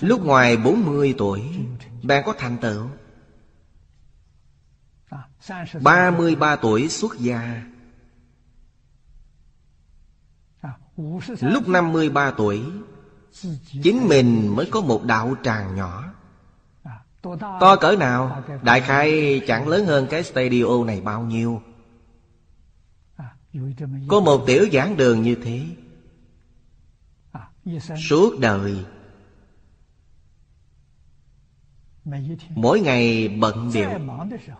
Lúc 0.00 0.24
ngoài 0.24 0.56
40 0.56 1.14
tuổi, 1.18 1.42
Bạn 2.02 2.22
có 2.26 2.34
thành 2.38 2.58
tựu? 2.58 2.86
33 5.82 6.56
tuổi 6.56 6.88
xuất 6.88 7.18
gia. 7.18 7.62
Lúc 11.40 11.68
53 11.68 12.30
tuổi, 12.30 12.62
Chính 13.82 14.08
mình 14.08 14.56
mới 14.56 14.68
có 14.70 14.80
một 14.80 15.04
đạo 15.04 15.34
tràng 15.42 15.76
nhỏ. 15.76 16.04
To 17.60 17.76
cỡ 17.76 17.96
nào? 17.98 18.44
Đại 18.62 18.80
khai 18.80 19.40
chẳng 19.46 19.68
lớn 19.68 19.86
hơn 19.86 20.06
cái 20.10 20.24
studio 20.24 20.84
này 20.86 21.00
bao 21.00 21.22
nhiêu. 21.22 21.62
Có 24.08 24.20
một 24.20 24.44
tiểu 24.46 24.66
giảng 24.72 24.96
đường 24.96 25.22
như 25.22 25.34
thế. 25.34 25.66
Suốt 28.08 28.38
đời 28.40 28.84
Mỗi 32.54 32.80
ngày 32.80 33.28
bận 33.28 33.70
điều 33.74 33.90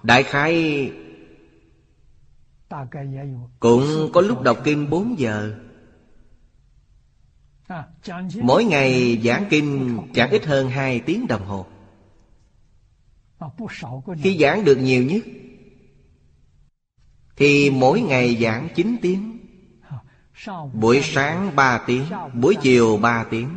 Đại 0.02 0.22
khai 0.22 0.92
Cũng 3.60 4.10
có 4.12 4.20
lúc 4.20 4.42
đọc 4.42 4.58
kinh 4.64 4.90
4 4.90 5.18
giờ 5.18 5.54
Mỗi 8.40 8.64
ngày 8.64 9.20
giảng 9.24 9.46
kinh 9.50 9.98
chẳng 10.14 10.30
ít 10.30 10.46
hơn 10.46 10.70
2 10.70 11.00
tiếng 11.00 11.26
đồng 11.26 11.46
hồ 11.46 11.66
Khi 14.22 14.38
giảng 14.38 14.64
được 14.64 14.76
nhiều 14.76 15.04
nhất 15.04 15.24
Thì 17.36 17.70
mỗi 17.70 18.00
ngày 18.00 18.36
giảng 18.36 18.68
9 18.74 18.96
tiếng 19.02 19.38
Buổi 20.72 21.00
sáng 21.02 21.56
3 21.56 21.80
tiếng 21.86 22.04
Buổi 22.34 22.56
chiều 22.62 22.96
3 22.96 23.24
tiếng 23.30 23.48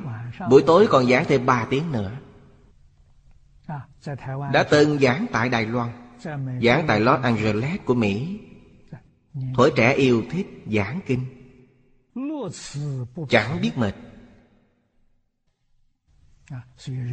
Buổi 0.50 0.64
tối 0.68 0.88
còn 0.89 1.06
giảng 1.10 1.26
thêm 1.28 1.46
3 1.46 1.68
tiếng 1.70 1.92
nữa 1.92 2.20
Đã 4.54 4.64
từng 4.64 4.99
giảng 4.99 5.26
tại 5.32 5.49
Đài 5.49 5.66
Loan 5.66 5.89
Giảng 6.62 6.84
tại 6.88 6.99
Los 6.99 7.22
Angeles 7.22 7.80
của 7.86 7.93
Mỹ. 7.93 8.39
Tuổi 9.56 9.72
trẻ 9.76 9.93
yêu 9.93 10.24
thích 10.32 10.47
giảng 10.66 10.99
kinh. 11.06 11.26
Chẳng 13.30 13.62
biết 13.62 13.72
mệt. 13.78 13.93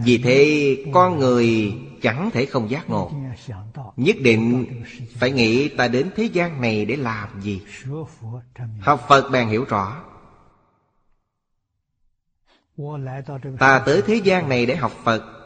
Vì 0.04 0.18
thế 0.18 0.76
con 0.94 1.18
người 1.18 1.74
chẳng 2.02 2.30
thể 2.32 2.46
không 2.46 2.70
giác 2.70 2.90
ngộ. 2.90 3.12
Nhất 3.96 4.16
định 4.20 4.66
phải 5.16 5.30
nghĩ 5.30 5.68
ta 5.68 5.88
đến 5.88 6.10
thế 6.16 6.24
gian 6.24 6.60
này 6.60 6.84
để 6.84 6.96
làm 6.96 7.40
gì? 7.40 7.62
Học 8.80 9.04
Phật 9.08 9.30
bèn 9.30 9.48
hiểu 9.48 9.64
rõ. 9.64 10.04
Ta 13.58 13.82
tới 13.86 14.02
thế 14.06 14.14
gian 14.14 14.48
này 14.48 14.66
để 14.66 14.76
học 14.76 14.92
Phật 15.04 15.37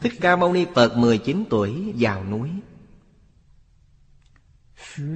Thích 0.00 0.12
Ca 0.20 0.36
Mâu 0.36 0.52
Ni 0.52 0.66
Phật 0.74 0.96
19 0.96 1.44
tuổi 1.50 1.94
vào 1.98 2.24
núi. 2.24 2.50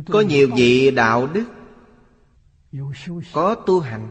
Có 0.06 0.20
nhiều 0.20 0.48
vị 0.56 0.90
đạo 0.90 1.26
đức 1.26 1.44
Có 3.32 3.54
tu 3.54 3.80
hành 3.80 4.10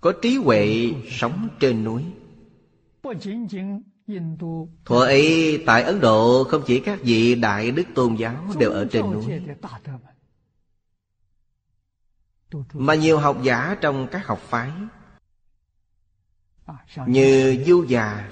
Có 0.00 0.12
trí 0.22 0.36
huệ 0.36 0.92
sống 1.08 1.48
trên 1.60 1.84
núi. 1.84 2.04
Thuở 4.84 5.04
ấy 5.04 5.62
tại 5.66 5.82
Ấn 5.82 6.00
Độ 6.00 6.44
không 6.44 6.62
chỉ 6.66 6.80
các 6.80 6.98
vị 7.02 7.34
đại 7.34 7.70
đức 7.70 7.84
tôn 7.94 8.14
giáo 8.14 8.46
đều 8.58 8.70
ở 8.70 8.88
trên 8.90 9.12
núi 9.12 9.24
mà 12.72 12.94
nhiều 12.94 13.18
học 13.18 13.38
giả 13.42 13.76
trong 13.80 14.08
các 14.10 14.26
học 14.26 14.40
phái 14.40 14.70
Như 17.06 17.64
Du 17.66 17.84
già, 17.88 18.30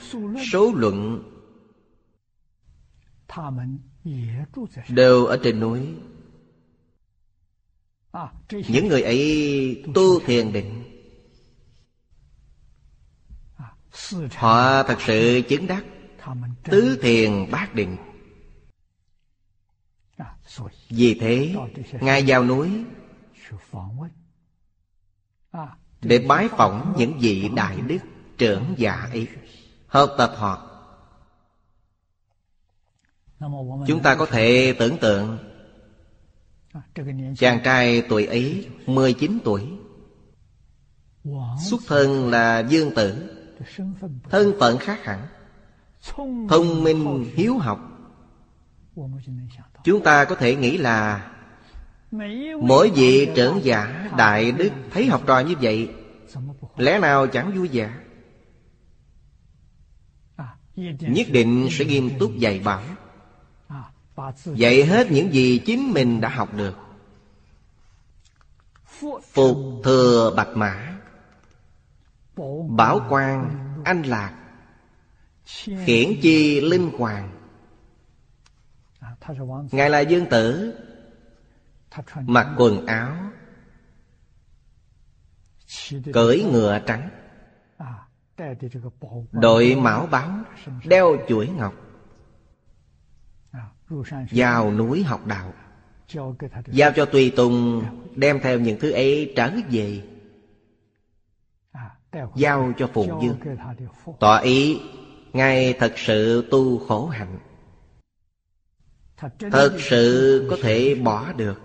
Số 0.53 0.73
luận 0.75 1.23
Đều 4.89 5.25
ở 5.25 5.41
trên 5.43 5.61
núi. 5.61 5.95
Những 8.51 8.89
người 8.89 9.03
ấy 9.03 9.85
tu 9.95 10.21
thiền 10.21 10.53
định. 10.53 10.85
Họ 14.35 14.83
thật 14.83 14.99
sự 15.01 15.41
chứng 15.49 15.67
đắc 15.67 15.85
Tứ 16.65 16.99
thiền 17.03 17.51
bát 17.51 17.75
định. 17.75 17.97
Vì 20.89 21.15
thế 21.15 21.55
Ngài 22.01 22.25
vào 22.27 22.45
núi 22.45 22.85
để 26.01 26.25
bái 26.29 26.49
phỏng 26.49 26.95
những 26.99 27.19
vị 27.19 27.51
đại 27.57 27.77
đức 27.81 27.99
trưởng 28.39 28.75
giả 28.77 29.09
ấy. 29.11 29.29
Hợp 29.87 30.15
tập 30.19 30.33
họ. 30.37 30.69
Chúng 33.87 34.03
ta 34.03 34.15
có 34.15 34.27
thể 34.27 34.75
tưởng 34.79 34.99
tượng 34.99 35.39
Chàng 37.37 37.61
trai 37.65 38.03
tuổi 38.09 38.27
ấy 38.27 38.69
19 38.87 39.39
tuổi. 39.45 39.69
Xuất 41.71 41.81
thân 41.87 42.31
là 42.31 42.59
dương 42.59 42.95
tử. 42.97 43.39
Thân 44.31 44.53
phận 44.61 44.79
khác 44.79 45.05
hẳn. 45.05 45.27
Thông 46.49 46.85
minh 46.85 47.33
hiếu 47.35 47.59
học. 47.59 47.81
Chúng 49.85 50.03
ta 50.05 50.25
có 50.25 50.35
thể 50.35 50.57
nghĩ 50.57 50.79
là 50.79 51.32
Mỗi 52.61 52.91
vị 52.91 53.29
trưởng 53.37 53.65
giả 53.65 54.11
đại 54.17 54.53
đức 54.53 54.71
Thấy 54.91 55.07
học 55.07 55.23
trò 55.27 55.39
như 55.41 55.55
vậy, 55.61 55.91
Lẽ 56.77 56.99
nào 56.99 57.27
chẳng 57.27 57.53
vui 57.57 57.69
vẻ? 57.73 57.91
Nhất 61.01 61.27
định 61.31 61.69
sẽ 61.71 61.85
nghiêm 61.85 62.11
túc 62.19 62.37
dạy 62.37 62.61
bảo. 62.65 62.83
Dạy 64.45 64.85
hết 64.85 65.11
những 65.11 65.33
gì 65.33 65.59
chính 65.59 65.93
mình 65.93 66.21
đã 66.21 66.29
học 66.29 66.55
được. 66.55 66.77
Phục 69.33 69.57
thừa 69.85 70.35
bạch 70.37 70.57
mã, 70.57 70.99
Bảo 72.69 73.07
quan 73.09 73.59
anh 73.85 74.03
lạc 74.03 74.39
Khiển 75.85 76.21
chi 76.23 76.61
linh 76.61 76.91
hoàng. 76.99 77.31
Ngài 79.73 79.91
là 79.91 80.01
dương 80.01 80.27
tử. 80.31 80.75
Mặc 82.27 82.49
quần 82.59 82.87
áo. 82.87 83.17
Cưỡi 86.13 86.43
ngựa 86.53 86.79
trắng. 86.87 87.09
Đội 89.33 89.75
mão 89.75 90.07
báo 90.07 90.39
Đeo 90.85 91.17
chuỗi 91.29 91.49
ngọc. 91.49 91.75
Vào 94.31 94.73
núi 94.73 95.03
học 95.03 95.27
đạo. 95.27 95.53
Giao 96.67 96.93
cho 96.93 97.05
tùy 97.05 97.33
tùng. 97.37 97.85
Đem 98.17 98.41
theo 98.43 98.61
những 98.61 98.81
thứ 98.81 98.91
ấy 98.91 99.33
trở 99.37 99.51
về. 99.71 100.03
Giao 102.35 102.73
cho 102.79 102.91
Phụ 102.93 103.21
Dương 103.23 103.39
Tỏ 104.21 104.39
ý 104.39 104.81
Ngài 105.33 105.73
thật 105.73 105.93
sự 105.97 106.49
tu 106.51 106.79
khổ 106.79 107.07
hạnh. 107.09 107.39
Thật 109.51 109.73
sự 109.79 110.47
có 110.51 110.57
thể 110.63 110.95
bỏ 110.95 111.33
được 111.33 111.61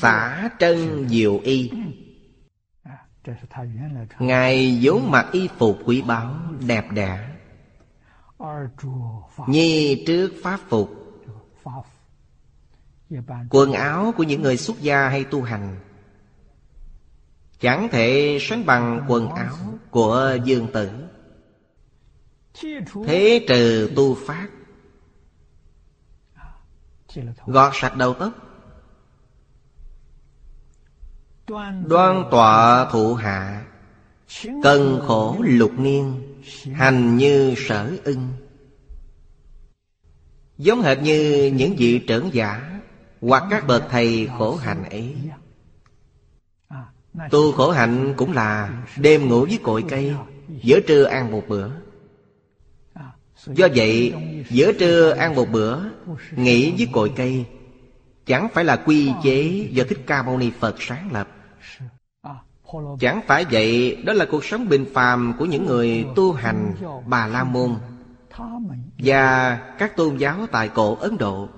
Xả 0.00 0.50
chân 0.58 1.08
diệu 1.08 1.38
y. 1.38 1.70
Ngài 4.18 4.78
vốn 4.82 5.10
mặc 5.10 5.26
y 5.32 5.48
phục 5.58 5.78
quý 5.84 6.02
báu 6.02 6.34
đẹp 6.66 6.84
đẽ. 6.92 7.36
Nhi 9.46 10.04
trước 10.06 10.32
pháp 10.42 10.60
phục. 10.68 10.90
Quần 13.50 13.72
áo 13.72 14.12
của 14.16 14.22
những 14.22 14.42
người 14.42 14.56
xuất 14.56 14.80
gia 14.80 15.08
hay 15.08 15.24
tu 15.24 15.42
hành. 15.42 15.80
Chẳng 17.60 17.88
thể 17.92 18.38
sánh 18.40 18.66
bằng 18.66 19.04
quần 19.08 19.28
áo 19.28 19.56
của 19.90 20.36
dương 20.44 20.66
tử. 20.72 20.90
Thế 23.06 23.44
trừ 23.48 23.90
tu 23.96 24.14
phát. 24.26 24.48
Gọt 27.46 27.72
sạch 27.74 27.96
đầu 27.96 28.14
tóc 28.14 28.49
Đoan 31.86 32.24
tọa 32.30 32.84
thụ 32.90 33.14
hạ. 33.14 33.62
Cần 34.62 35.00
khổ 35.06 35.36
lục 35.40 35.72
niên. 35.78 36.22
Hành 36.74 37.16
như 37.16 37.54
sở 37.56 37.96
ưng. 38.04 38.28
Giống 40.58 40.82
hệt 40.82 40.98
như 41.02 41.50
những 41.54 41.74
vị 41.78 41.98
trưởng 41.98 42.34
giả 42.34 42.80
Hoặc 43.20 43.44
các 43.50 43.66
bậc 43.66 43.82
thầy 43.90 44.28
khổ 44.38 44.56
hạnh 44.56 44.84
ấy. 44.90 45.16
Tu 47.30 47.52
khổ 47.52 47.70
hạnh 47.70 48.14
cũng 48.16 48.32
là 48.32 48.82
Đêm 48.96 49.28
ngủ 49.28 49.44
với 49.44 49.58
cội 49.62 49.84
cây 49.88 50.14
Giữa 50.62 50.80
trưa 50.80 51.04
ăn 51.04 51.30
một 51.30 51.42
bữa. 51.48 51.68
Do 53.46 53.68
vậy 53.74 54.14
Giữa 54.50 54.72
trưa 54.72 55.10
ăn 55.10 55.34
một 55.34 55.46
bữa 55.52 55.78
Nghỉ 56.36 56.74
với 56.78 56.88
cội 56.92 57.12
cây 57.16 57.44
Chẳng 58.26 58.48
phải 58.54 58.64
là 58.64 58.76
quy 58.76 59.12
chế 59.22 59.68
do 59.70 59.84
Thích 59.88 60.00
Ca 60.06 60.22
Mâu 60.22 60.38
Ni 60.38 60.50
Phật 60.60 60.74
sáng 60.78 61.12
lập 61.12 61.28
Chẳng 63.00 63.20
phải 63.26 63.44
vậy, 63.50 64.02
Đó 64.04 64.12
là 64.12 64.26
cuộc 64.30 64.44
sống 64.44 64.68
bình 64.68 64.86
phàm 64.94 65.34
Của 65.38 65.46
những 65.46 65.66
người 65.66 66.06
tu 66.16 66.32
hành 66.32 66.74
Bà 67.06 67.26
La 67.26 67.44
Môn 67.44 67.74
Và 68.98 69.56
các 69.78 69.96
tôn 69.96 70.16
giáo 70.16 70.46
tại 70.52 70.68
cổ 70.68 70.94
Ấn 70.94 71.18
Độ. 71.18 71.48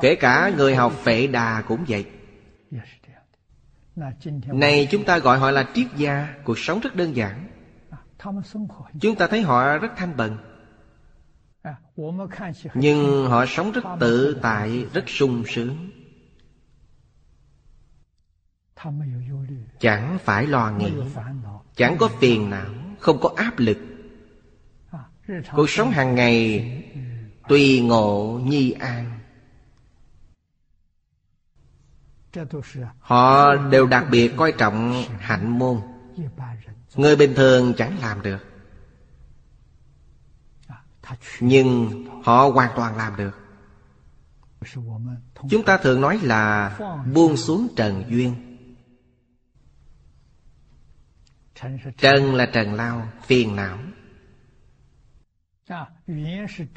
Kể 0.00 0.14
cả 0.14 0.52
người 0.56 0.74
học 0.74 0.92
Phệ 1.02 1.26
Đà 1.26 1.62
cũng 1.68 1.84
vậy. 1.88 2.06
Này, 4.46 4.88
chúng 4.90 5.04
ta 5.04 5.18
gọi 5.18 5.38
họ 5.38 5.50
là 5.50 5.68
triết 5.74 5.86
gia, 5.96 6.34
Cuộc 6.44 6.58
sống 6.58 6.80
rất 6.80 6.94
đơn 6.94 7.16
giản. 7.16 7.48
Chúng 9.00 9.16
ta 9.16 9.26
thấy 9.26 9.42
họ 9.42 9.78
rất 9.78 9.92
thanh 9.96 10.16
bần. 10.16 10.36
Nhưng 12.74 13.26
họ 13.26 13.46
sống 13.46 13.72
rất 13.72 13.84
tự 14.00 14.38
tại, 14.42 14.86
Rất 14.92 15.08
sung 15.08 15.42
sướng. 15.46 15.90
Chẳng 19.80 20.18
phải 20.24 20.46
lo 20.46 20.70
nghĩ. 20.70 20.92
Chẳng 21.76 21.96
có 21.98 22.08
phiền 22.08 22.50
não 22.50 22.66
Không 23.00 23.20
có 23.20 23.30
áp 23.36 23.58
lực. 23.58 23.78
Cuộc 25.52 25.70
sống 25.70 25.90
hàng 25.90 26.14
ngày 26.14 26.64
Tùy 27.48 27.80
ngộ 27.80 28.40
nhi 28.44 28.70
an. 28.70 29.18
Họ 32.98 33.56
đều 33.56 33.86
đặc 33.86 34.06
biệt 34.10 34.32
coi 34.36 34.52
trọng 34.52 35.04
hạnh 35.18 35.58
môn. 35.58 35.80
Người 36.94 37.16
bình 37.16 37.34
thường 37.34 37.74
chẳng 37.76 37.98
làm 38.00 38.22
được. 38.22 38.38
Nhưng 41.40 42.04
họ 42.24 42.48
hoàn 42.48 42.70
toàn 42.76 42.96
làm 42.96 43.16
được. 43.16 43.30
Chúng 45.50 45.64
ta 45.64 45.76
thường 45.76 46.00
nói 46.00 46.18
là 46.22 46.76
buông 47.14 47.36
xuống 47.36 47.68
trần 47.76 48.04
duyên 48.08 48.45
Trần 51.98 52.34
là 52.34 52.46
trần 52.46 52.74
lao, 52.74 53.08
phiền 53.26 53.56
não. 53.56 53.78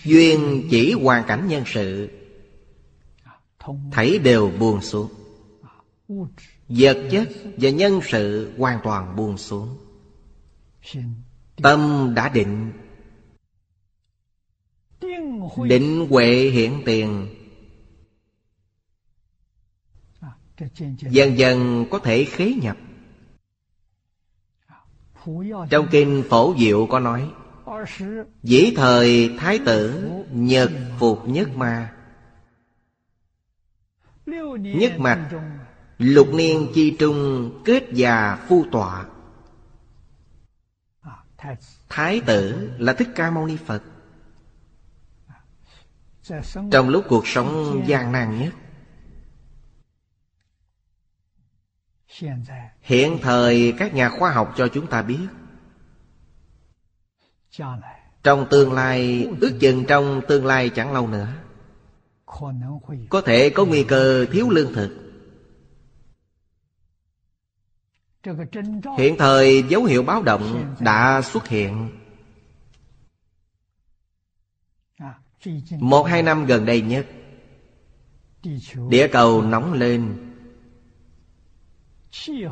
Duyên 0.03 0.67
chỉ 0.71 0.93
hoàn 0.93 1.23
cảnh 1.27 1.47
nhân 1.47 1.63
sự. 1.65 2.09
Thấy 3.91 4.19
đều 4.19 4.51
buông 4.59 4.81
xuống. 4.81 5.11
Vật 6.69 7.07
chất 7.11 7.29
và 7.57 7.69
nhân 7.69 7.99
sự 8.03 8.53
hoàn 8.57 8.79
toàn 8.83 9.15
buông 9.15 9.37
xuống. 9.37 9.77
Tâm 11.55 12.11
đã 12.15 12.29
định. 12.29 12.71
Định 15.63 16.07
huệ 16.09 16.49
hiện 16.49 16.81
tiền. 16.85 17.35
Dần 20.99 21.37
dần 21.37 21.85
có 21.91 21.99
thể 21.99 22.25
khế 22.25 22.53
nhập 22.53 22.77
trong 25.69 25.87
kinh 25.91 26.23
Phổ 26.29 26.55
Diệu 26.59 26.87
có 26.87 26.99
nói, 26.99 27.31
Dĩ 28.43 28.73
thời 28.75 29.35
Thái 29.39 29.59
tử 29.65 30.09
Nhật 30.31 30.71
Phục 30.99 31.27
Nhất 31.27 31.49
Ma. 31.55 31.93
Nhất 34.59 34.99
mạch, 34.99 35.29
Lục 35.97 36.27
niên 36.33 36.67
chi 36.73 36.95
trung 36.99 37.51
kết 37.65 37.83
già 37.93 38.45
phu 38.47 38.65
tọa. 38.71 39.05
Thái 41.89 42.21
tử 42.25 42.71
là 42.77 42.93
Thích 42.93 43.09
Ca 43.15 43.31
Mâu 43.31 43.47
Ni 43.47 43.57
Phật. 43.65 43.83
Trong 46.71 46.89
lúc 46.89 47.05
cuộc 47.09 47.27
sống 47.27 47.83
gian 47.87 48.11
nan 48.11 48.39
nhất 48.39 48.53
Hiện 52.81 53.17
thời 53.21 53.73
các 53.77 53.93
nhà 53.93 54.09
khoa 54.09 54.31
học 54.31 54.53
cho 54.57 54.67
chúng 54.67 54.87
ta 54.87 55.01
biết, 55.01 55.27
Trong 58.23 58.47
tương 58.49 58.73
lai, 58.73 59.27
Ước 59.41 59.57
chừng 59.59 59.85
trong 59.87 60.21
tương 60.27 60.45
lai 60.45 60.69
chẳng 60.69 60.93
lâu 60.93 61.07
nữa, 61.07 61.27
Có 63.09 63.21
thể 63.21 63.49
có 63.49 63.65
nguy 63.65 63.83
cơ 63.83 64.25
thiếu 64.31 64.49
lương 64.49 64.73
thực. 64.73 65.09
Hiện 68.97 69.15
thời 69.17 69.63
dấu 69.63 69.83
hiệu 69.83 70.03
báo 70.03 70.23
động 70.23 70.75
đã 70.79 71.21
xuất 71.21 71.47
hiện. 71.47 71.89
Một 75.79 76.03
hai 76.03 76.23
năm 76.23 76.45
gần 76.45 76.65
đây 76.65 76.81
nhất, 76.81 77.07
Địa 78.89 79.07
cầu 79.11 79.41
nóng 79.41 79.73
lên. 79.73 80.28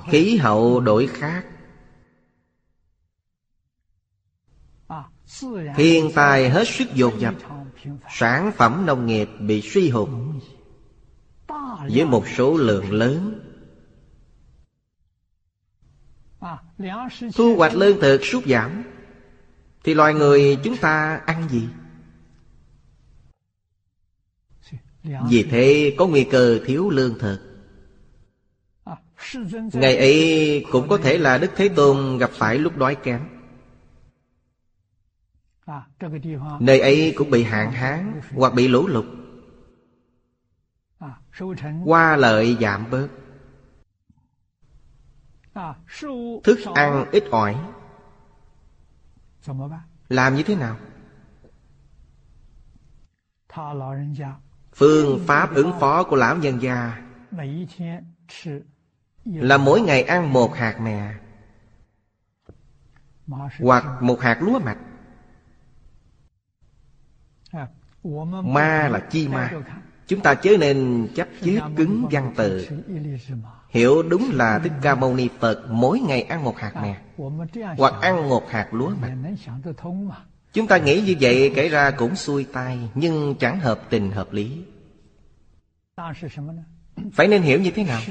Khí 0.09 0.37
hậu 0.37 0.79
đổi 0.79 1.07
khác. 1.07 1.45
Thiên 5.75 6.11
tai 6.15 6.49
hết 6.49 6.67
sức 6.67 6.93
dồn 6.93 7.21
dập. 7.21 7.35
Sản 8.09 8.51
phẩm 8.57 8.85
nông 8.85 9.05
nghiệp 9.05 9.29
bị 9.39 9.61
suy 9.61 9.89
hụt 9.89 10.09
Với 11.89 12.05
một 12.05 12.23
số 12.37 12.57
lượng 12.57 12.91
lớn. 12.91 13.43
Thu 17.35 17.55
hoạch 17.57 17.75
lương 17.75 18.01
thực 18.01 18.25
sút 18.25 18.45
giảm. 18.45 18.83
Thì 19.83 19.93
loài 19.93 20.13
người 20.13 20.57
chúng 20.63 20.77
ta 20.77 21.21
ăn 21.25 21.49
gì? 21.49 21.67
Vì 25.29 25.43
thế 25.43 25.95
có 25.97 26.07
nguy 26.07 26.23
cơ 26.23 26.59
thiếu 26.65 26.89
lương 26.89 27.19
thực. 27.19 27.46
Ngày 29.73 29.97
ấy 29.97 30.65
cũng 30.71 30.89
có 30.89 30.97
thể 30.97 31.17
là 31.17 31.37
Đức 31.37 31.51
Thế 31.55 31.69
Tôn 31.69 32.17
gặp 32.17 32.29
phải 32.33 32.57
lúc 32.57 32.77
đói 32.77 32.95
kém. 32.95 33.21
Nơi 36.59 36.79
ấy 36.79 37.13
cũng 37.17 37.29
bị 37.29 37.43
hạn 37.43 37.71
hán 37.71 38.21
Hoặc 38.35 38.53
bị 38.53 38.67
lũ 38.67 38.87
lụt. 38.87 39.05
Qua 41.85 42.15
lợi 42.15 42.57
giảm 42.61 42.89
bớt. 42.89 43.07
Thức 46.43 46.59
ăn 46.75 47.05
ít 47.11 47.23
ỏi. 47.31 47.55
Làm 50.09 50.35
như 50.35 50.43
thế 50.43 50.55
nào? 50.55 50.77
Phương 54.73 55.19
pháp 55.27 55.55
ứng 55.55 55.71
phó 55.79 56.03
của 56.03 56.15
lão 56.15 56.37
nhân 56.37 56.61
gia 56.61 57.03
là 59.33 59.57
mỗi 59.57 59.81
ngày 59.81 60.03
ăn 60.03 60.33
một 60.33 60.55
hạt 60.55 60.79
mè 60.81 61.13
Hoặc 63.59 64.01
một 64.01 64.21
hạt 64.21 64.37
lúa 64.41 64.59
mạch. 64.59 64.77
Ma 68.43 68.89
là 68.91 68.99
chi 69.11 69.27
ma. 69.27 69.51
Chúng 70.07 70.21
ta 70.21 70.35
chớ 70.35 70.57
nên 70.59 71.07
chấp 71.15 71.27
chiết 71.41 71.63
cứng 71.75 72.07
văn 72.11 72.33
tự 72.35 72.67
Hiểu 73.69 74.03
đúng 74.03 74.29
là 74.33 74.59
Thích 74.59 74.71
Ca 74.81 74.95
Mâu 74.95 75.15
Ni 75.15 75.29
Phật 75.39 75.65
Mỗi 75.69 75.99
ngày 75.99 76.21
ăn 76.21 76.43
một 76.43 76.57
hạt 76.57 76.75
mè 76.75 77.01
Hoặc 77.77 77.93
ăn 78.01 78.29
một 78.29 78.49
hạt 78.49 78.73
lúa 78.73 78.89
mạch. 78.89 79.13
Chúng 80.53 80.67
ta 80.67 80.77
nghĩ 80.77 81.01
như 81.01 81.15
vậy 81.19 81.51
kể 81.55 81.69
ra 81.69 81.91
cũng 81.91 82.15
xuôi 82.15 82.45
tai, 82.53 82.89
Nhưng 82.93 83.35
chẳng 83.39 83.59
hợp 83.59 83.81
tình 83.89 84.11
hợp 84.11 84.33
lý. 84.33 84.63
Phải 87.13 87.27
nên 87.27 87.41
hiểu 87.41 87.61
như 87.61 87.71
thế 87.71 87.83
nào? 87.83 88.01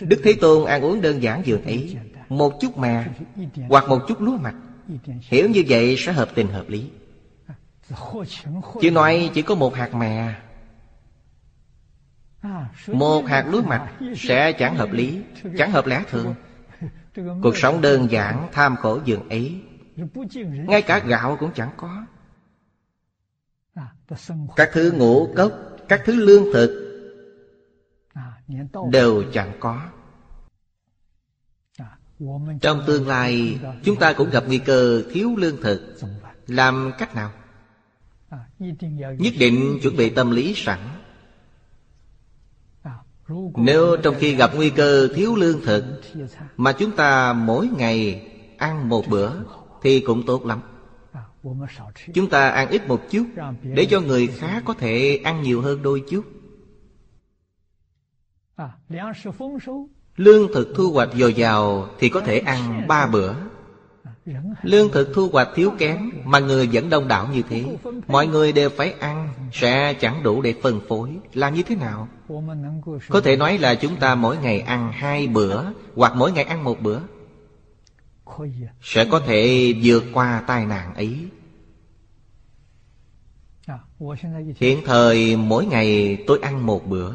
Đức 0.00 0.20
Thế 0.24 0.34
Tôn 0.40 0.66
ăn 0.66 0.82
uống 0.82 1.00
đơn 1.00 1.22
giản 1.22 1.42
dường 1.46 1.64
ấy 1.64 1.96
Một 2.28 2.60
chút 2.60 2.78
mè 2.78 3.04
Hoặc 3.68 3.88
một 3.88 3.98
chút 4.08 4.20
lúa 4.20 4.36
mạch. 4.36 4.54
Hiểu 5.20 5.48
như 5.48 5.64
vậy 5.68 5.96
sẽ 5.98 6.12
hợp 6.12 6.28
tình 6.34 6.48
hợp 6.48 6.64
lý. 6.68 6.90
Chứ 8.80 8.90
nói 8.90 9.30
chỉ 9.34 9.42
có 9.42 9.54
một 9.54 9.74
hạt 9.74 9.94
mè 9.94 10.34
Một 12.86 13.26
hạt 13.26 13.46
lúa 13.50 13.62
mạch 13.62 13.90
Sẽ 14.16 14.52
chẳng 14.52 14.76
hợp 14.76 14.92
lý, 14.92 15.22
Chẳng 15.58 15.70
hợp 15.70 15.86
lẽ 15.86 16.02
thường. 16.10 16.34
Cuộc 17.42 17.56
sống 17.56 17.80
đơn 17.80 18.10
giản, 18.10 18.48
tham 18.52 18.76
khổ 18.76 19.00
dường 19.04 19.28
ấy. 19.28 19.60
Ngay 20.66 20.82
cả 20.82 20.98
gạo 20.98 21.36
cũng 21.40 21.50
chẳng 21.54 21.70
có. 21.76 22.06
Các 24.56 24.70
thứ 24.72 24.92
ngũ 24.92 25.34
cốc, 25.36 25.52
Các 25.88 26.02
thứ 26.04 26.14
lương 26.14 26.44
thực 26.52 26.89
Đều 28.90 29.24
chẳng 29.32 29.52
có. 29.60 29.80
Trong 32.60 32.82
tương 32.86 33.08
lai, 33.08 33.58
Chúng 33.84 33.96
ta 33.96 34.12
cũng 34.12 34.30
gặp 34.30 34.44
nguy 34.46 34.58
cơ 34.58 35.02
thiếu 35.12 35.36
lương 35.36 35.62
thực. 35.62 35.96
Làm 36.46 36.92
cách 36.98 37.14
nào? 37.14 37.32
Nhất 38.98 39.34
định 39.38 39.78
chuẩn 39.82 39.96
bị 39.96 40.10
tâm 40.10 40.30
lý 40.30 40.54
sẵn. 40.56 40.78
Nếu 43.56 43.96
trong 43.96 44.14
khi 44.18 44.34
gặp 44.34 44.50
nguy 44.54 44.70
cơ 44.70 45.08
thiếu 45.14 45.36
lương 45.36 45.60
thực 45.64 45.84
Mà 46.56 46.72
chúng 46.72 46.96
ta 46.96 47.32
mỗi 47.32 47.68
ngày 47.76 48.26
ăn 48.58 48.88
một 48.88 49.08
bữa 49.08 49.30
Thì 49.82 50.00
cũng 50.00 50.26
tốt 50.26 50.46
lắm. 50.46 50.60
Chúng 52.14 52.30
ta 52.30 52.48
ăn 52.48 52.68
ít 52.68 52.88
một 52.88 53.02
chút 53.10 53.26
Để 53.62 53.86
cho 53.90 54.00
người 54.00 54.26
khác 54.26 54.62
có 54.66 54.74
thể 54.74 55.20
ăn 55.24 55.42
nhiều 55.42 55.60
hơn 55.62 55.82
đôi 55.82 56.02
chút. 56.10 56.24
Lương 60.16 60.52
thực 60.54 60.68
thu 60.76 60.90
hoạch 60.92 61.08
dồi 61.14 61.34
dào 61.34 61.88
Thì 61.98 62.08
có 62.08 62.20
thể 62.20 62.38
ăn 62.38 62.88
ba 62.88 63.06
bữa. 63.06 63.34
Lương 64.62 64.92
thực 64.92 65.10
thu 65.14 65.28
hoạch 65.32 65.48
thiếu 65.54 65.72
kém 65.78 66.10
Mà 66.24 66.38
người 66.38 66.68
vẫn 66.72 66.90
đông 66.90 67.08
đảo 67.08 67.28
như 67.34 67.42
thế. 67.48 67.64
Mọi 68.06 68.26
người 68.26 68.52
đều 68.52 68.70
phải 68.70 68.92
ăn 68.92 69.28
Sẽ 69.52 69.94
chẳng 69.94 70.22
đủ 70.22 70.42
để 70.42 70.54
phân 70.62 70.80
phối. 70.88 71.10
Làm 71.34 71.54
như 71.54 71.62
thế 71.62 71.76
nào? 71.76 72.08
Có 73.08 73.20
thể 73.20 73.36
nói 73.36 73.58
là 73.58 73.74
chúng 73.74 73.96
ta 73.96 74.14
mỗi 74.14 74.36
ngày 74.36 74.60
ăn 74.60 74.92
hai 74.92 75.26
bữa 75.26 75.64
Hoặc 75.94 76.12
mỗi 76.16 76.32
ngày 76.32 76.44
ăn 76.44 76.64
một 76.64 76.80
bữa. 76.80 77.00
Sẽ 78.82 79.04
có 79.10 79.20
thể 79.20 79.72
vượt 79.82 80.04
qua 80.12 80.42
tai 80.46 80.66
nạn 80.66 80.94
ấy. 80.94 81.18
Hiện 84.56 84.78
thời 84.84 85.36
mỗi 85.36 85.66
ngày 85.66 86.18
tôi 86.26 86.38
ăn 86.42 86.66
một 86.66 86.86
bữa 86.86 87.12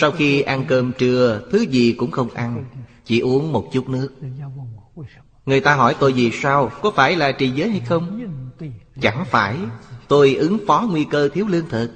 Sau 0.00 0.10
khi 0.10 0.40
ăn 0.40 0.64
cơm 0.68 0.92
trưa 0.98 1.40
Thứ 1.50 1.58
gì 1.58 1.92
cũng 1.92 2.10
không 2.10 2.30
ăn 2.30 2.64
chỉ 3.04 3.20
uống 3.20 3.52
một 3.52 3.68
chút 3.72 3.88
nước. 3.88 4.08
Người 5.46 5.60
ta 5.60 5.74
hỏi 5.74 5.96
tôi 6.00 6.12
vì 6.12 6.30
sao 6.30 6.70
Có 6.82 6.90
phải 6.90 7.16
là 7.16 7.32
trì 7.32 7.50
giới 7.50 7.70
hay 7.70 7.80
không? 7.80 8.20
Chẳng 9.00 9.24
phải 9.30 9.56
Tôi 10.08 10.34
ứng 10.34 10.58
phó 10.66 10.86
nguy 10.90 11.04
cơ 11.04 11.28
thiếu 11.28 11.46
lương 11.48 11.68
thực. 11.68 11.90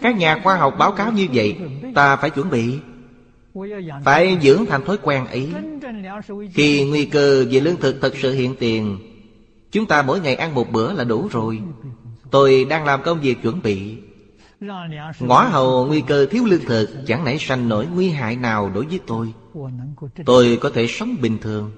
Các 0.00 0.16
nhà 0.16 0.40
khoa 0.44 0.56
học 0.56 0.74
báo 0.78 0.92
cáo 0.92 1.12
như 1.12 1.26
vậy 1.32 1.56
Ta 1.94 2.16
phải 2.16 2.30
chuẩn 2.30 2.50
bị. 2.50 2.78
Phải 4.04 4.38
dưỡng 4.42 4.66
thành 4.66 4.84
thói 4.84 4.98
quen 5.02 5.26
ấy. 5.26 5.52
Khi 6.54 6.84
nguy 6.84 7.04
cơ 7.04 7.44
về 7.50 7.60
lương 7.60 7.76
thực 7.76 7.96
thật 8.00 8.12
sự 8.22 8.32
hiện 8.32 8.54
tiền 8.58 8.98
Chúng 9.70 9.86
ta 9.86 10.02
mỗi 10.02 10.20
ngày 10.20 10.34
ăn 10.34 10.54
một 10.54 10.72
bữa 10.72 10.92
là 10.92 11.04
đủ 11.04 11.28
rồi. 11.30 11.60
Tôi 12.30 12.66
đang 12.70 12.84
làm 12.84 13.02
công 13.02 13.20
việc 13.20 13.42
chuẩn 13.42 13.62
bị 13.62 13.96
Ngõ 15.20 15.42
hầu 15.42 15.86
nguy 15.86 16.00
cơ 16.06 16.26
thiếu 16.30 16.44
lương 16.44 16.64
thực, 16.64 17.04
Chẳng 17.06 17.24
nảy 17.24 17.38
sanh 17.38 17.68
nổi 17.68 17.86
nguy 17.86 18.10
hại 18.10 18.36
nào 18.36 18.70
đối 18.70 18.86
với 18.86 19.00
tôi. 19.06 19.34
Tôi 20.24 20.58
có 20.60 20.70
thể 20.74 20.86
sống 20.88 21.16
bình 21.20 21.38
thường. 21.40 21.72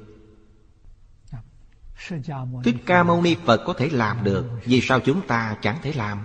Thích 2.64 2.76
Ca 2.87 3.03
Mâu 3.03 3.22
Ni 3.22 3.37
Phật 3.45 3.62
có 3.66 3.72
thể 3.72 3.89
làm 3.93 4.24
được, 4.24 4.47
Vì 4.64 4.81
sao 4.81 5.01
chúng 5.01 5.26
ta 5.26 5.57
chẳng 5.62 5.78
thể 5.83 5.93
làm? 5.93 6.18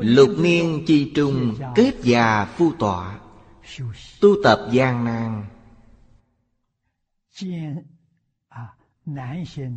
Lục 0.00 0.30
niên 0.38 0.84
chi 0.86 1.12
trung, 1.14 1.54
Kết 1.74 1.94
già 2.02 2.44
phu 2.44 2.72
tọa, 2.72 3.18
Tu 4.20 4.28
tập 4.44 4.60
gian 4.72 5.04
nan. 5.04 5.44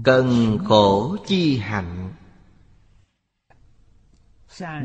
Cần 0.03 0.57
khổ 0.65 1.17
chi 1.27 1.57
hạnh. 1.57 2.13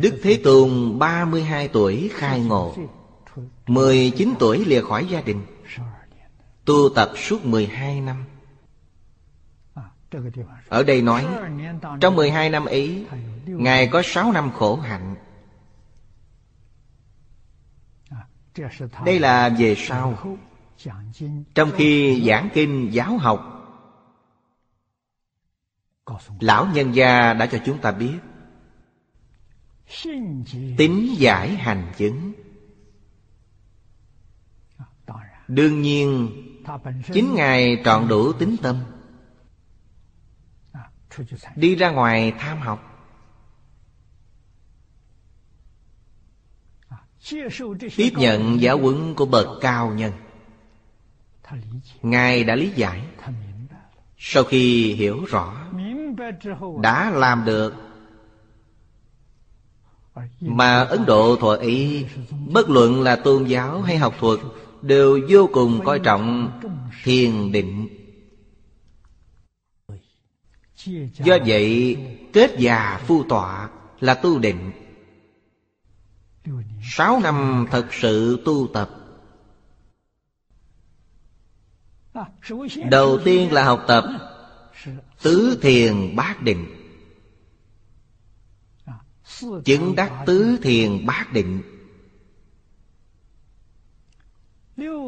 Đức 0.01 0.21
Thế 0.23 0.41
Tôn 0.45 0.99
32 0.99 1.69
tuổi 1.69 2.11
khai 2.15 2.41
ngộ. 2.41 2.75
19 3.67 4.35
tuổi 4.39 4.65
lìa 4.65 4.83
khỏi 4.83 5.07
gia 5.07 5.21
đình. 5.21 5.43
Tu 6.65 6.89
tập 6.95 7.13
suốt 7.17 7.45
12 7.45 8.01
năm. 8.01 8.25
Ở 10.69 10.83
đây 10.83 11.03
nói 11.03 11.27
Trong 12.01 12.17
12 12.17 12.51
năm 12.51 12.65
ấy 12.65 13.07
Ngài 13.47 13.87
có 13.87 14.03
6 14.05 14.33
năm 14.33 14.51
khổ 14.53 14.77
hạnh. 14.77 15.15
Đây 19.05 19.21
là 19.21 19.49
về 19.59 19.75
sau. 19.79 20.19
Trong 21.55 21.71
khi 21.77 22.23
giảng 22.29 22.49
kinh 22.55 22.89
giáo 22.93 23.19
học 23.19 23.55
Lão 26.41 26.67
nhân 26.67 26.95
gia 26.95 27.33
đã 27.35 27.47
cho 27.47 27.59
chúng 27.65 27.79
ta 27.79 27.93
biết 27.93 28.19
Tính 30.77 31.15
giải 31.19 31.49
hành 31.49 31.93
chứng. 31.97 32.33
Đương 35.49 35.83
nhiên, 35.83 36.31
Chính 37.13 37.35
Ngài 37.35 37.83
trọn 37.85 38.09
đủ 38.09 38.33
tính 38.33 38.57
tâm. 38.63 38.81
Đi 41.57 41.75
ra 41.75 41.91
ngoài 41.91 42.33
tham 42.39 42.59
học. 42.59 42.85
Tiếp 47.97 48.13
nhận 48.17 48.61
giáo 48.61 48.79
huấn 48.79 49.15
của 49.15 49.27
bậc 49.27 49.49
cao 49.61 49.95
nhân. 49.95 50.13
Ngài 52.03 52.45
đã 52.45 52.55
lý 52.55 52.73
giải. 52.77 53.03
Sau 54.19 54.45
khi 54.45 54.95
hiểu 54.95 55.25
rõ, 55.25 55.71
Đã 56.83 57.11
làm 57.11 57.45
được 57.45 57.88
mà 60.41 60.81
Ấn 60.81 61.07
Độ 61.07 61.37
thuở 61.37 61.57
ấy, 61.57 62.07
Bất 62.53 62.71
luận 62.71 63.03
là 63.03 63.17
tôn 63.17 63.45
giáo 63.45 63.83
hay 63.83 63.97
học 63.97 64.15
thuật, 64.21 64.39
Đều 64.83 65.21
vô 65.29 65.49
cùng 65.53 65.85
coi 65.85 65.99
trọng 65.99 66.51
thiền 67.05 67.53
định. 67.53 67.89
Do 71.13 71.39
vậy, 71.47 71.97
kết 72.33 72.51
già 72.59 73.01
phu 73.07 73.23
tọa 73.23 73.69
là 74.01 74.15
tu 74.15 74.39
định. 74.39 74.73
Sáu 76.83 77.21
năm 77.21 77.67
thật 77.71 77.87
sự 77.93 78.43
tu 78.45 78.69
tập. 78.73 78.91
Đầu 82.91 83.19
tiên 83.25 83.53
là 83.53 83.65
học 83.65 83.85
tập, 83.89 84.05
Tứ 85.23 85.59
thiền 85.63 86.17
bát 86.17 86.43
định. 86.43 86.78
Chứng 89.65 89.95
đắc 89.97 90.23
tứ 90.27 90.59
thiền 90.63 91.07
bát 91.07 91.33
định. 91.33 91.63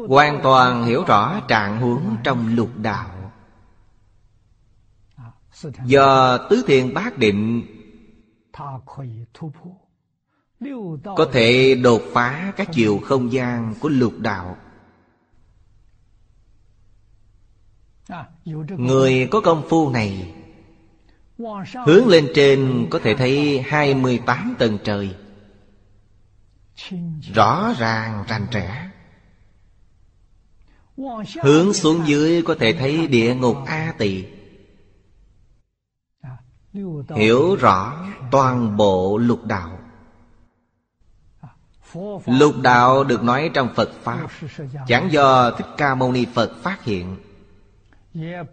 Hoàn 0.07 0.39
toàn 0.43 0.85
hiểu 0.85 1.03
rõ 1.03 1.39
trạng 1.47 1.81
huống 1.81 2.17
trong 2.23 2.55
lục 2.55 2.69
đạo. 2.77 3.31
Do 5.85 6.37
tứ 6.37 6.63
thiền 6.67 6.93
bát 6.93 7.17
định 7.17 7.63
Có 11.03 11.29
thể 11.33 11.75
đột 11.75 12.01
phá 12.13 12.53
các 12.57 12.69
chiều 12.73 12.99
không 13.03 13.31
gian 13.31 13.73
của 13.79 13.89
lục 13.89 14.13
đạo. 14.19 14.57
Người 18.77 19.27
có 19.31 19.41
công 19.41 19.63
phu 19.69 19.89
này 19.89 20.33
Hướng 21.85 22.07
lên 22.07 22.31
trên 22.35 22.87
có 22.89 22.99
thể 22.99 23.15
thấy 23.15 23.61
28 23.61 24.55
tầng 24.59 24.77
trời. 24.83 25.15
Rõ 27.33 27.73
ràng 27.79 28.23
rành 28.27 28.47
rẽ. 28.51 28.89
Hướng 31.43 31.73
xuống 31.73 32.01
dưới 32.05 32.41
có 32.41 32.55
thể 32.59 32.73
thấy 32.73 33.07
địa 33.07 33.35
ngục 33.35 33.57
A 33.65 33.93
Tỳ. 33.97 34.25
Hiểu 37.15 37.55
rõ 37.55 38.05
toàn 38.31 38.77
bộ 38.77 39.17
lục 39.17 39.45
đạo. 39.45 39.79
Lục 42.25 42.55
đạo 42.61 43.03
được 43.03 43.23
nói 43.23 43.51
trong 43.53 43.69
Phật 43.75 43.91
Pháp. 44.03 44.27
Chẳng 44.87 45.11
do 45.11 45.51
Thích 45.51 45.67
Ca 45.77 45.95
Mâu 45.95 46.11
Ni 46.11 46.25
Phật 46.33 46.51
phát 46.63 46.83
hiện. 46.83 47.17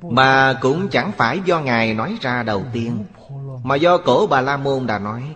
Mà 0.03 0.59
cũng 0.61 0.89
chẳng 0.89 1.13
phải 1.13 1.41
do 1.45 1.61
Ngài 1.61 1.95
nói 1.95 2.19
ra 2.21 2.43
đầu 2.43 2.65
tiên 2.73 3.05
Mà 3.63 3.77
do 3.77 3.99
cổ 3.99 4.27
Bà 4.27 4.41
La 4.41 4.57
Môn 4.57 4.87
đã 4.87 4.99
nói. 4.99 5.35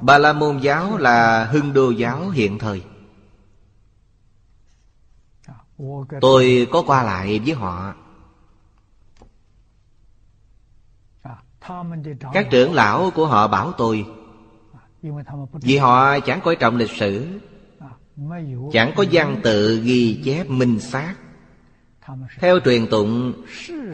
Bà 0.00 0.18
La 0.18 0.32
Môn 0.32 0.58
giáo 0.58 0.96
là 0.96 1.44
hưng 1.44 1.72
đô 1.72 1.90
giáo 1.90 2.28
hiện 2.28 2.58
thời. 2.58 2.84
Tôi 6.20 6.68
có 6.72 6.82
qua 6.86 7.02
lại 7.02 7.38
với 7.38 7.54
họ. 7.54 7.94
Các 12.32 12.46
trưởng 12.50 12.74
lão 12.74 13.10
của 13.14 13.26
họ 13.26 13.48
bảo 13.48 13.72
tôi 13.72 14.06
Vì 15.52 15.76
họ 15.76 16.20
chẳng 16.20 16.40
coi 16.44 16.56
trọng 16.56 16.76
lịch 16.76 16.90
sử 16.90 17.40
Chẳng 18.72 18.92
có 18.96 19.04
văn 19.12 19.40
tự 19.42 19.80
ghi 19.84 20.22
chép 20.24 20.50
minh 20.50 20.80
xác. 20.80 21.14
Theo 22.38 22.60
truyền 22.64 22.86
tụng, 22.90 23.32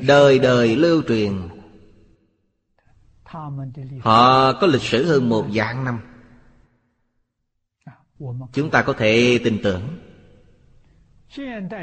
Đời 0.06 0.38
đời 0.38 0.76
lưu 0.76 1.02
truyền. 1.08 1.32
Họ 4.00 4.52
có 4.52 4.66
lịch 4.66 4.82
sử 4.82 5.04
hơn 5.04 5.28
một 5.28 5.46
vạn 5.52 5.84
năm. 5.84 6.00
Chúng 8.52 8.70
ta 8.70 8.82
có 8.82 8.92
thể 8.92 9.40
tin 9.44 9.58
tưởng. 9.62 9.98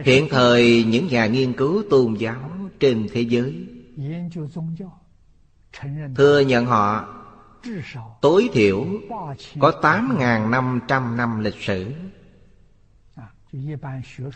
Hiện 0.03 0.27
thời, 0.29 0.83
những 0.83 1.07
nhà 1.07 1.25
nghiên 1.25 1.53
cứu 1.53 1.83
tôn 1.89 2.13
giáo 2.13 2.51
trên 2.79 3.07
thế 3.11 3.21
giới 3.21 3.67
Thừa 6.15 6.39
nhận 6.39 6.65
họ 6.65 7.07
tối 8.21 8.49
thiểu 8.53 8.85
có 9.59 9.71
8.500 9.81 11.15
năm 11.15 11.39
lịch 11.39 11.61
sử. 11.61 11.91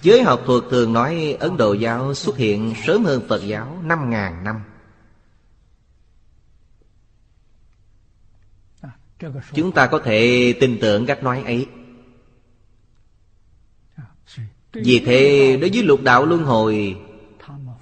Giới 0.01 0.23
học 0.23 0.41
thuật 0.45 0.63
thường 0.69 0.93
nói 0.93 1.37
Ấn 1.39 1.57
Độ 1.57 1.73
giáo 1.73 2.13
xuất 2.13 2.37
hiện 2.37 2.73
sớm 2.85 3.05
hơn 3.05 3.21
Phật 3.27 3.41
giáo 3.43 3.81
5.000 3.85 4.43
năm. 4.43 4.61
Chúng 9.53 9.71
ta 9.71 9.87
có 9.87 9.99
thể 10.05 10.53
tin 10.59 10.77
tưởng 10.81 11.05
cách 11.05 11.23
nói 11.23 11.43
ấy. 11.45 11.67
Vì 14.73 14.99
thế, 15.05 15.57
đối 15.61 15.69
với 15.69 15.83
lục 15.83 16.01
đạo 16.03 16.25
luân 16.25 16.43
hồi, 16.43 16.97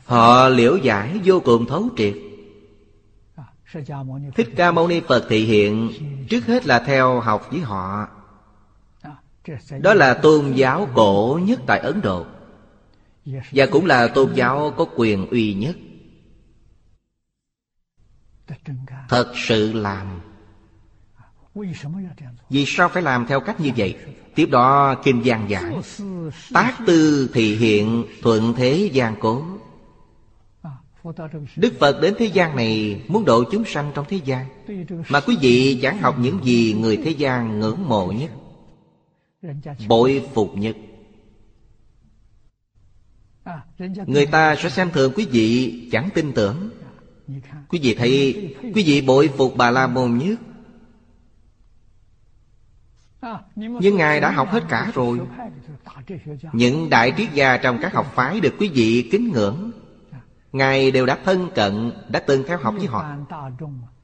Họ 0.05 0.49
liễu 0.49 0.77
giải 0.77 1.19
vô 1.25 1.39
cùng 1.39 1.65
thấu 1.65 1.89
triệt. 1.97 2.13
Thích 4.35 4.49
Ca 4.55 4.71
Mâu 4.71 4.87
Ni 4.87 5.01
Phật 5.07 5.25
thị 5.29 5.45
hiện 5.45 5.91
Trước 6.29 6.45
hết 6.45 6.65
là 6.65 6.79
theo 6.79 7.19
học 7.19 7.47
với 7.51 7.59
họ. 7.59 8.07
Đó 9.81 9.93
là 9.93 10.13
tôn 10.13 10.53
giáo 10.53 10.87
cổ 10.95 11.39
nhất 11.43 11.59
tại 11.67 11.79
Ấn 11.79 12.01
Độ. 12.01 12.25
Và 13.51 13.65
cũng 13.71 13.85
là 13.85 14.07
tôn 14.07 14.33
giáo 14.33 14.73
có 14.77 14.85
quyền 14.95 15.27
uy 15.29 15.53
nhất. 15.53 15.75
Thật 19.09 19.33
sự 19.35 19.73
làm. 19.73 20.19
Vì 22.49 22.65
sao 22.67 22.89
phải 22.89 23.03
làm 23.03 23.25
theo 23.27 23.39
cách 23.39 23.59
như 23.59 23.71
vậy? 23.77 23.95
Tiếp 24.35 24.49
đó 24.51 24.95
kim 25.03 25.23
Giang 25.23 25.47
giảng, 25.49 25.81
Tác 26.53 26.77
tư 26.87 27.29
thị 27.33 27.55
hiện, 27.55 28.05
thuận 28.21 28.53
thế 28.53 28.89
gian 28.93 29.15
cố. 29.19 29.43
Đức 31.55 31.73
Phật 31.79 32.01
đến 32.01 32.13
thế 32.17 32.25
gian 32.25 32.55
này 32.55 33.01
Muốn 33.07 33.25
độ 33.25 33.43
chúng 33.51 33.65
sanh 33.65 33.91
trong 33.95 34.05
thế 34.09 34.19
gian. 34.25 34.45
Mà 35.09 35.19
quý 35.19 35.37
vị 35.41 35.79
chẳng 35.81 35.97
học 35.97 36.15
những 36.19 36.39
gì 36.43 36.73
Người 36.73 36.97
thế 36.97 37.11
gian 37.11 37.59
ngưỡng 37.59 37.87
mộ 37.87 38.11
nhất. 38.11 38.31
Bội 39.87 40.29
phục 40.33 40.57
nhất. 40.57 40.75
Người 44.05 44.25
ta 44.25 44.55
sẽ 44.55 44.69
xem 44.69 44.89
thường 44.91 45.13
quý 45.15 45.27
vị 45.31 45.89
Chẳng 45.91 46.09
tin 46.13 46.31
tưởng. 46.33 46.69
Quý 47.69 47.79
vị 47.81 47.95
thấy 47.95 48.33
Quý 48.61 48.83
vị 48.83 49.01
bội 49.01 49.29
phục 49.37 49.53
Bà 49.57 49.71
La 49.71 49.87
Môn 49.87 50.17
nhất. 50.17 50.39
Nhưng 53.55 53.97
Ngài 53.97 54.21
đã 54.21 54.31
học 54.31 54.49
hết 54.51 54.63
cả 54.69 54.91
rồi. 54.93 55.19
Những 56.53 56.89
đại 56.89 57.13
triết 57.17 57.33
gia 57.33 57.57
trong 57.57 57.79
các 57.81 57.93
học 57.93 58.11
phái 58.15 58.39
Được 58.39 58.53
quý 58.59 58.69
vị 58.73 59.09
kính 59.11 59.31
ngưỡng. 59.31 59.71
Ngài 60.51 60.91
đều 60.91 61.05
đã 61.05 61.17
thân 61.25 61.49
cận 61.55 61.91
Đã 62.09 62.19
từng 62.19 62.43
theo 62.47 62.57
học 62.57 62.73
với 62.77 62.87
họ. 62.87 63.15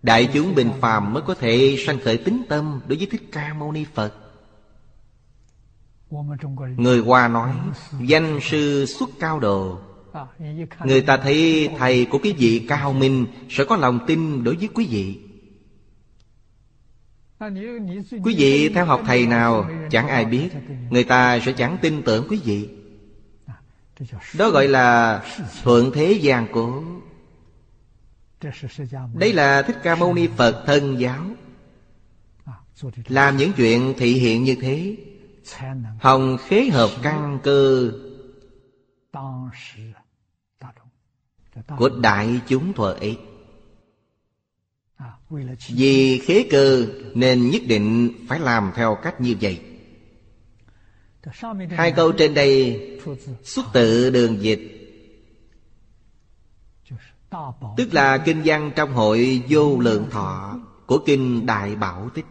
Đại 0.01 0.29
chúng 0.33 0.55
bình 0.55 0.69
phàm 0.81 1.13
mới 1.13 1.23
có 1.27 1.35
thể 1.35 1.75
sanh 1.85 1.99
khởi 1.99 2.17
tính 2.17 2.43
tâm 2.49 2.81
Đối 2.87 2.97
với 2.97 3.07
Thích 3.11 3.29
Ca 3.31 3.53
Mâu 3.53 3.71
Ni 3.71 3.85
Phật 3.93 4.22
Người 6.77 6.99
Hoa 6.99 7.27
nói 7.27 7.51
Danh 8.01 8.39
sư 8.41 8.85
xuất 8.85 9.09
cao 9.19 9.39
đồ. 9.39 9.79
Người 10.85 11.01
ta 11.01 11.17
thấy 11.17 11.69
thầy 11.77 12.05
của 12.05 12.19
quý 12.23 12.33
vị 12.37 12.65
cao 12.69 12.93
minh 12.93 13.25
Sẽ 13.49 13.63
có 13.63 13.75
lòng 13.75 13.99
tin 14.07 14.43
đối 14.43 14.55
với 14.55 14.69
quý 14.73 14.87
vị. 14.89 15.19
Quý 18.23 18.35
vị 18.37 18.69
theo 18.69 18.85
học 18.85 19.01
thầy 19.05 19.25
nào 19.25 19.69
Chẳng 19.91 20.07
ai 20.07 20.25
biết. 20.25 20.49
Người 20.89 21.03
ta 21.03 21.39
sẽ 21.39 21.51
chẳng 21.51 21.77
tin 21.81 22.01
tưởng 22.03 22.27
quý 22.29 22.39
vị. 22.43 22.69
Đó 24.37 24.49
gọi 24.49 24.67
là 24.67 25.21
thuận 25.63 25.91
thế 25.91 26.11
gian 26.11 26.47
cố. 26.53 26.83
Đây 29.13 29.33
là 29.33 29.61
Thích 29.61 29.77
Ca 29.83 29.95
Mâu 29.95 30.13
Ni 30.13 30.27
Phật 30.27 30.63
thân 30.65 30.99
giáo. 30.99 31.25
Làm 33.07 33.37
những 33.37 33.53
chuyện 33.53 33.93
thị 33.97 34.13
hiện 34.13 34.43
như 34.43 34.55
thế 34.61 34.97
Hồng 35.99 36.37
khế 36.47 36.69
hợp 36.69 36.89
căn 37.01 37.39
cơ. 37.43 37.91
Của 41.77 41.89
đại 41.89 42.39
chúng 42.47 42.73
thuở 42.73 42.93
ấy. 42.93 43.17
Vì 45.67 46.19
khế 46.19 46.47
cơ 46.51 46.87
nên 47.13 47.49
nhất 47.49 47.61
định 47.67 48.13
phải 48.29 48.39
làm 48.39 48.71
theo 48.75 48.97
cách 49.03 49.21
như 49.21 49.35
vậy. 49.41 49.61
Hai 51.69 51.91
câu 51.91 52.11
trên 52.11 52.33
đây 52.33 52.81
xuất 53.43 53.65
tự 53.73 54.09
đường 54.09 54.41
dịch 54.41 54.83
Tức 57.77 57.93
là 57.93 58.17
kinh 58.17 58.41
văn 58.45 58.71
trong 58.75 58.93
hội 58.93 59.41
vô 59.49 59.79
lượng 59.79 60.09
thọ 60.11 60.59
Của 60.85 61.03
kinh 61.05 61.45
Đại 61.45 61.75
Bảo 61.75 62.09
Tích. 62.13 62.25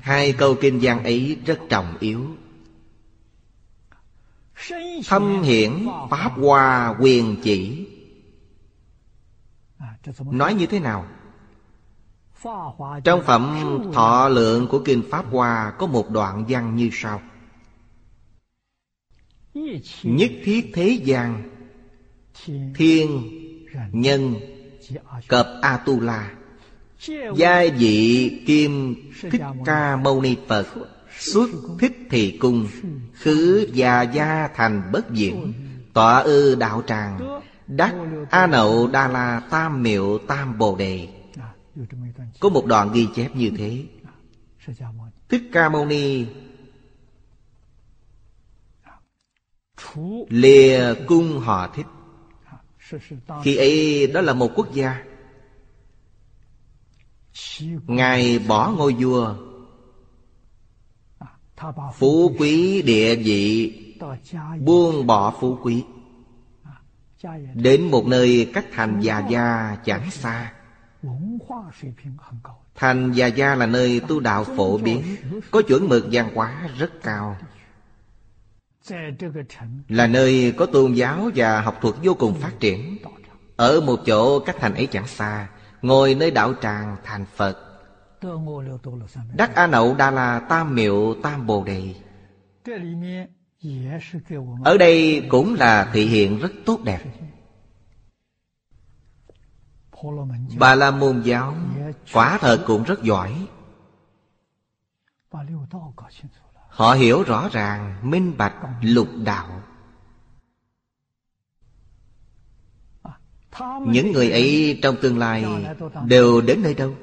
Hai 0.00 0.32
câu 0.32 0.56
kinh 0.60 0.78
văn 0.82 1.04
ấy 1.04 1.38
rất 1.46 1.58
trọng 1.68 1.96
yếu. 2.00 2.26
Thâm 5.06 5.42
hiển 5.42 5.86
Pháp 6.10 6.32
Hoa 6.36 6.94
quyền 7.00 7.36
chỉ. 7.42 7.86
Nói 10.18 10.54
như 10.54 10.66
thế 10.66 10.80
nào? 10.80 11.06
Trong 13.04 13.22
phẩm 13.26 13.78
thọ 13.94 14.28
lượng 14.28 14.68
của 14.70 14.82
Kinh 14.84 15.02
Pháp 15.10 15.26
Hoa 15.30 15.72
Có 15.78 15.86
một 15.86 16.10
đoạn 16.10 16.44
văn 16.48 16.76
như 16.76 16.90
sau. 16.92 17.22
Nhất 20.02 20.30
thiết 20.44 20.70
thế 20.74 20.88
gian, 21.04 21.50
Thiên, 22.74 23.30
Nhân, 23.92 24.34
Cập 25.28 25.46
A-tu-la. 25.62 26.35
Gia 27.36 27.64
vị 27.78 28.30
Kim 28.46 28.94
Thích 29.30 29.42
Ca 29.64 29.96
Mâu 29.96 30.22
Ni 30.22 30.36
Phật, 30.48 30.66
Xuất 31.18 31.50
thích 31.78 31.98
thị 32.10 32.38
cung, 32.40 32.68
Khứ 33.12 33.66
già 33.72 34.02
gia 34.02 34.48
thành 34.54 34.82
bất 34.92 35.10
diễn 35.10 35.52
Tọa 35.92 36.18
ư 36.18 36.54
đạo 36.54 36.82
tràng, 36.86 37.40
Đắc 37.66 37.94
A 38.30 38.46
Nậu 38.46 38.86
Đa 38.86 39.08
La 39.08 39.40
Tam 39.50 39.82
Miệu 39.82 40.18
Tam 40.18 40.58
Bồ 40.58 40.76
Đề. 40.76 41.08
Có 42.40 42.48
một 42.48 42.66
đoạn 42.66 42.92
ghi 42.92 43.08
chép 43.14 43.36
như 43.36 43.50
thế. 43.58 43.84
Thích 45.28 45.42
Ca 45.52 45.68
Mâu 45.68 45.86
Ni 45.86 46.26
Lìa 50.28 50.94
cung 51.06 51.38
họ 51.38 51.68
thích. 51.74 51.86
Khi 53.44 53.56
ấy 53.56 54.06
đó 54.06 54.20
là 54.20 54.32
một 54.32 54.50
quốc 54.54 54.74
gia 54.74 55.04
Ngài 57.86 58.38
bỏ 58.38 58.70
ngôi 58.70 58.92
vua. 58.92 59.34
Phú 61.94 62.32
quý 62.38 62.82
địa 62.82 63.16
vị. 63.16 63.72
Buông 64.60 65.06
bỏ 65.06 65.34
phú 65.40 65.58
quý. 65.62 65.84
Đến 67.54 67.90
một 67.90 68.06
nơi 68.06 68.50
cách 68.54 68.66
thành 68.72 69.00
già 69.00 69.28
gia 69.28 69.76
chẳng 69.84 70.10
xa. 70.10 70.52
Thành 72.74 73.12
Già 73.12 73.26
Gia 73.26 73.54
là 73.54 73.66
nơi 73.66 74.00
tu 74.08 74.20
đạo 74.20 74.44
phổ 74.44 74.78
biến, 74.78 75.02
Có 75.50 75.62
chuẩn 75.62 75.88
mực 75.88 76.06
văn 76.12 76.30
hóa 76.34 76.68
rất 76.78 77.02
cao. 77.02 77.36
Là 79.88 80.06
nơi 80.06 80.54
có 80.56 80.66
tôn 80.66 80.92
giáo 80.92 81.30
và 81.34 81.60
học 81.60 81.78
thuật 81.80 81.94
vô 82.02 82.14
cùng 82.14 82.34
phát 82.34 82.52
triển. 82.60 82.96
Ở 83.56 83.80
một 83.80 83.96
chỗ 84.06 84.40
cách 84.40 84.56
thành 84.60 84.74
ấy 84.74 84.86
chẳng 84.86 85.06
xa. 85.06 85.48
Ngồi 85.82 86.14
nơi 86.14 86.30
đạo 86.30 86.54
tràng 86.62 86.96
thành 87.04 87.26
Phật. 87.36 87.58
Đắc 89.34 89.54
A 89.54 89.66
Nậu 89.66 89.94
Đa 89.94 90.10
La 90.10 90.40
Tam 90.48 90.74
Miệu 90.74 91.14
Tam 91.22 91.46
Bồ 91.46 91.64
Đề. 91.64 91.94
Ở 94.64 94.78
đây 94.78 95.26
cũng 95.30 95.54
là 95.54 95.90
thị 95.92 96.06
hiện 96.06 96.38
rất 96.38 96.52
tốt 96.64 96.80
đẹp. 96.84 97.00
Bà 100.58 100.74
La 100.74 100.90
Môn 100.90 101.22
giáo, 101.22 101.54
Quả 102.12 102.38
thật 102.40 102.64
cũng 102.66 102.82
rất 102.82 103.02
giỏi. 103.02 103.46
Họ 106.68 106.92
hiểu 106.92 107.22
rõ 107.22 107.48
ràng, 107.52 108.10
Minh 108.10 108.36
bạch 108.38 108.54
lục 108.82 109.08
đạo. 109.24 109.62
Những 113.86 114.12
người 114.12 114.30
ấy 114.30 114.78
trong 114.82 114.96
tương 115.02 115.18
lai 115.18 115.44
Đều 116.06 116.40
đến 116.40 116.62
nơi 116.62 116.74
đâu? 116.74 116.94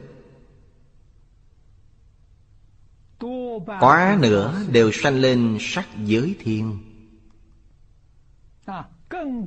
Quá 3.80 4.18
nữa 4.22 4.62
đều 4.72 4.92
sanh 4.92 5.16
lên 5.16 5.58
sắc 5.60 5.88
giới 6.06 6.36
thiên. 6.40 6.78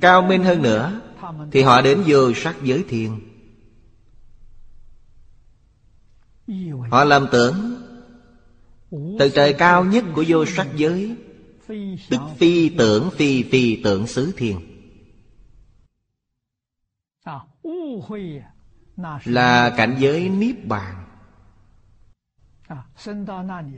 Cao 0.01 0.21
minh 0.21 0.43
hơn 0.43 0.61
nữa, 0.61 1.01
Thì 1.51 1.61
họ 1.61 1.81
đến 1.81 2.03
vô 2.07 2.33
sắc 2.33 2.55
giới 2.63 2.83
thiên. 2.89 3.19
Họ 6.89 7.03
lầm 7.03 7.27
tưởng 7.31 7.55
Từ 9.19 9.29
trời 9.29 9.53
cao 9.53 9.83
nhất 9.85 10.05
của 10.15 10.23
vô 10.27 10.45
sắc 10.45 10.67
giới, 10.75 11.15
Tức 12.09 12.19
phi 12.37 12.69
tưởng, 12.69 13.09
phi 13.17 13.43
phi 13.43 13.83
tưởng 13.83 14.07
xứ 14.07 14.33
thiên. 14.37 14.76
Là 19.25 19.69
cảnh 19.77 19.95
giới 19.99 20.29
Niết 20.29 20.65
Bàn. 20.65 21.03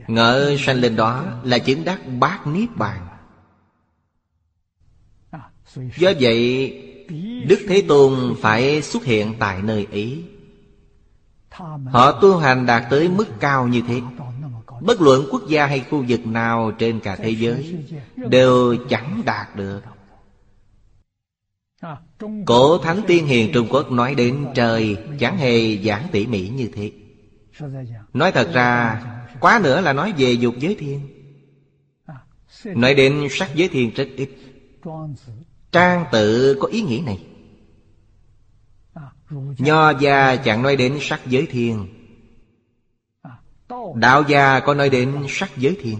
Ngỡ 0.08 0.56
sanh 0.58 0.80
lên 0.80 0.96
đó 0.96 1.24
là 1.42 1.58
chứng 1.58 1.84
đắc 1.84 2.00
bát 2.18 2.46
Niết 2.46 2.76
Bàn. 2.76 3.06
Do 5.74 6.10
vậy, 6.20 6.70
Đức 7.48 7.58
Thế 7.68 7.82
Tôn 7.88 8.34
phải 8.40 8.82
xuất 8.82 9.04
hiện 9.04 9.34
tại 9.38 9.62
nơi 9.62 9.86
ấy. 9.92 10.24
Họ 11.86 12.12
tu 12.12 12.36
hành 12.36 12.66
đạt 12.66 12.84
tới 12.90 13.08
mức 13.08 13.26
cao 13.40 13.68
như 13.68 13.82
thế. 13.88 14.00
Bất 14.80 15.00
luận 15.00 15.24
quốc 15.30 15.42
gia 15.48 15.66
hay 15.66 15.84
khu 15.90 16.04
vực 16.08 16.26
nào 16.26 16.72
trên 16.78 17.00
cả 17.00 17.16
thế 17.16 17.30
giới 17.30 17.84
Đều 18.16 18.76
chẳng 18.88 19.22
đạt 19.24 19.56
được. 19.56 19.82
Cổ 22.46 22.78
Thánh 22.78 23.00
Tiên 23.06 23.26
Hiền 23.26 23.50
Trung 23.54 23.68
Quốc 23.70 23.90
nói 23.90 24.14
đến 24.14 24.46
trời 24.54 24.96
Chẳng 25.18 25.38
hề 25.38 25.76
giảng 25.76 26.08
tỉ 26.12 26.26
mỉ 26.26 26.48
như 26.48 26.70
thế. 26.74 26.92
Nói 28.12 28.32
thật 28.32 28.50
ra 28.54 29.02
Quá 29.40 29.60
nữa 29.62 29.80
là 29.80 29.92
nói 29.92 30.14
về 30.18 30.32
dục 30.32 30.54
giới 30.58 30.76
thiên. 30.78 31.00
Nói 32.64 32.94
đến 32.94 33.26
sắc 33.30 33.50
giới 33.54 33.68
thiên 33.68 33.90
rất 33.94 34.08
ít. 34.16 34.30
Trang 35.72 36.04
tự 36.12 36.56
có 36.60 36.68
ý 36.68 36.82
nghĩ 36.82 37.00
này. 37.00 37.26
Nho 39.58 39.90
gia 39.90 40.36
chẳng 40.36 40.62
nói 40.62 40.76
đến 40.76 40.98
sắc 41.00 41.20
giới 41.26 41.46
thiên. 41.46 41.86
Đạo 43.94 44.22
gia 44.28 44.60
có 44.60 44.74
nói 44.74 44.90
đến 44.90 45.26
sắc 45.28 45.50
giới 45.56 45.76
thiên. 45.82 45.98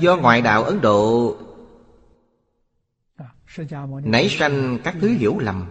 Do 0.00 0.16
ngoại 0.16 0.42
đạo 0.42 0.64
Ấn 0.64 0.80
Độ 0.80 1.36
Nảy 4.04 4.28
sanh 4.28 4.78
các 4.84 4.96
thứ 5.00 5.08
hiểu 5.08 5.38
lầm. 5.38 5.66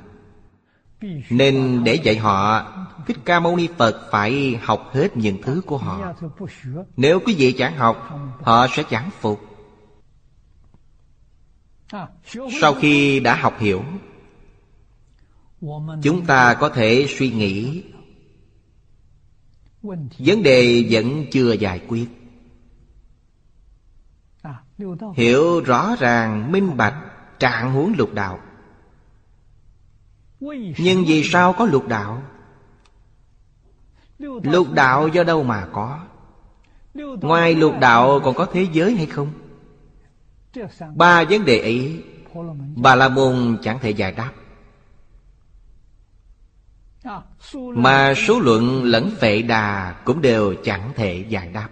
Nên 1.30 1.84
để 1.84 1.96
dạy 1.96 2.18
họ, 2.18 2.72
Thích 3.08 3.18
Ca 3.26 3.40
Mâu 3.40 3.56
Ni 3.56 3.68
Phật 3.78 4.08
phải 4.12 4.60
học 4.62 4.90
hết 4.94 5.18
những 5.18 5.42
thứ 5.42 5.62
của 5.66 5.78
họ. 5.78 6.14
Nếu 6.98 7.20
quý 7.26 7.36
vị 7.38 7.52
chẳng 7.52 7.78
học, 7.78 8.10
Họ 8.42 8.68
sẽ 8.72 8.84
chẳng 8.90 9.10
phục. 9.20 9.42
Sau 12.62 12.74
khi 12.74 13.20
đã 13.20 13.36
học 13.36 13.56
hiểu, 13.60 13.84
chúng 16.04 16.26
ta 16.26 16.54
có 16.54 16.70
thể 16.70 17.06
suy 17.18 17.32
nghĩ. 17.32 17.84
Vấn 20.20 20.44
đề 20.44 20.88
vẫn 20.90 21.26
chưa 21.32 21.54
giải 21.54 21.82
quyết. 21.88 22.08
Hiểu 25.16 25.62
rõ 25.62 25.96
ràng, 26.00 26.52
minh 26.52 26.78
bạch 26.78 27.09
trạng 27.40 27.74
huống 27.74 27.94
lục 27.98 28.14
đạo. 28.14 28.40
Nhưng 30.78 31.06
vì 31.08 31.24
sao 31.24 31.54
có 31.54 31.66
lục 31.66 31.88
đạo? 31.88 32.24
Lục 34.44 34.72
đạo 34.72 35.08
do 35.08 35.24
đâu 35.24 35.44
mà 35.44 35.68
có? 35.74 36.00
Ngoài 37.22 37.56
lục 37.56 37.74
đạo 37.80 38.20
còn 38.24 38.36
có 38.36 38.46
thế 38.46 38.68
giới 38.72 38.96
hay 38.96 39.06
không? 39.06 39.32
Ba 40.96 41.24
vấn 41.24 41.46
đề 41.46 41.60
ấy 41.60 42.04
Bà 42.76 42.96
La 42.96 43.10
Môn 43.10 43.58
chẳng 43.62 43.80
thể 43.80 43.90
giải 43.90 44.12
đáp. 44.12 44.32
Mà 47.54 48.14
số 48.14 48.40
luận 48.40 48.84
lẫn 48.84 49.12
phệ 49.20 49.42
đà 49.42 49.96
Cũng 50.06 50.22
đều 50.22 50.56
chẳng 50.64 50.92
thể 50.96 51.26
giải 51.30 51.50
đáp 51.54 51.70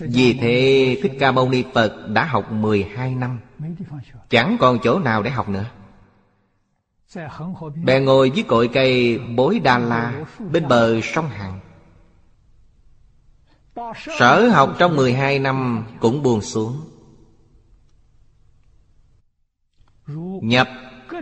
vì 0.00 0.38
thế, 0.40 0.96
Thích 1.02 1.12
Ca 1.18 1.32
Mâu 1.32 1.48
Ni 1.48 1.64
Phật 1.74 2.08
đã 2.08 2.24
học 2.24 2.52
12 2.52 3.14
năm. 3.14 3.40
Chẳng 4.28 4.56
còn 4.60 4.78
chỗ 4.82 4.98
nào 4.98 5.22
để 5.22 5.30
học 5.30 5.48
nữa. 5.48 5.64
Bè 7.84 8.00
ngồi 8.00 8.30
dưới 8.30 8.44
cội 8.48 8.70
cây 8.72 9.18
bối 9.18 9.58
Đà 9.58 9.78
La 9.78 10.24
Bên 10.52 10.68
bờ 10.68 11.00
sông 11.00 11.28
Hằng. 11.28 11.60
Sở 14.18 14.48
học 14.48 14.76
trong 14.78 14.96
12 14.96 15.38
năm 15.38 15.86
cũng 16.00 16.22
buồn 16.22 16.42
xuống. 16.42 16.80
Nhập 20.42 20.68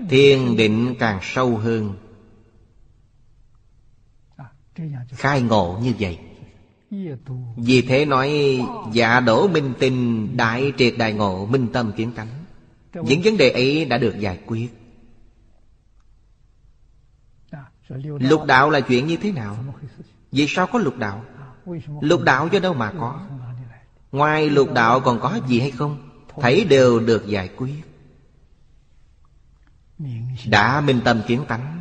thiền 0.09 0.57
định 0.57 0.95
càng 0.99 1.19
sâu 1.23 1.57
hơn. 1.57 1.95
Khai 5.09 5.43
ngộ 5.43 5.79
như 5.83 5.95
vậy. 5.99 6.19
Vì 7.57 7.83
thế 7.83 8.05
nói 8.05 8.59
Dạ 8.93 9.21
đổ 9.21 9.49
minh 9.49 9.75
tinh, 9.79 10.29
Đại 10.37 10.73
triệt 10.79 10.95
đại 10.99 11.13
ngộ, 11.13 11.47
Minh 11.47 11.69
tâm 11.73 11.93
kiến 11.97 12.13
tánh. 12.13 12.29
Những 12.95 13.21
vấn 13.25 13.37
đề 13.37 13.51
ấy 13.51 13.85
đã 13.85 13.99
được 13.99 14.21
giải 14.21 14.41
quyết. 14.47 14.69
Lục 18.19 18.45
đạo 18.47 18.71
là 18.71 18.81
chuyện 18.81 19.07
như 19.07 19.17
thế 19.17 19.33
nào? 19.33 19.57
Vì 20.33 20.47
sao 20.49 20.67
có 20.67 20.79
lục 20.79 20.97
đạo? 20.99 21.25
Lục 22.01 22.23
đạo 22.23 22.49
do 22.53 22.61
đâu 22.61 22.75
mà 22.75 22.93
có? 22.99 23.21
Ngoài 24.13 24.51
lục 24.51 24.73
đạo 24.73 25.01
còn 25.01 25.21
có 25.21 25.41
gì 25.49 25.61
hay 25.61 25.71
không? 25.71 26.11
Thấy 26.41 26.65
đều 26.65 27.01
được 27.01 27.27
giải 27.27 27.51
quyết. 27.57 27.75
Đã 30.49 30.81
minh 30.81 31.01
tâm 31.05 31.23
kiến 31.27 31.45
tánh 31.49 31.76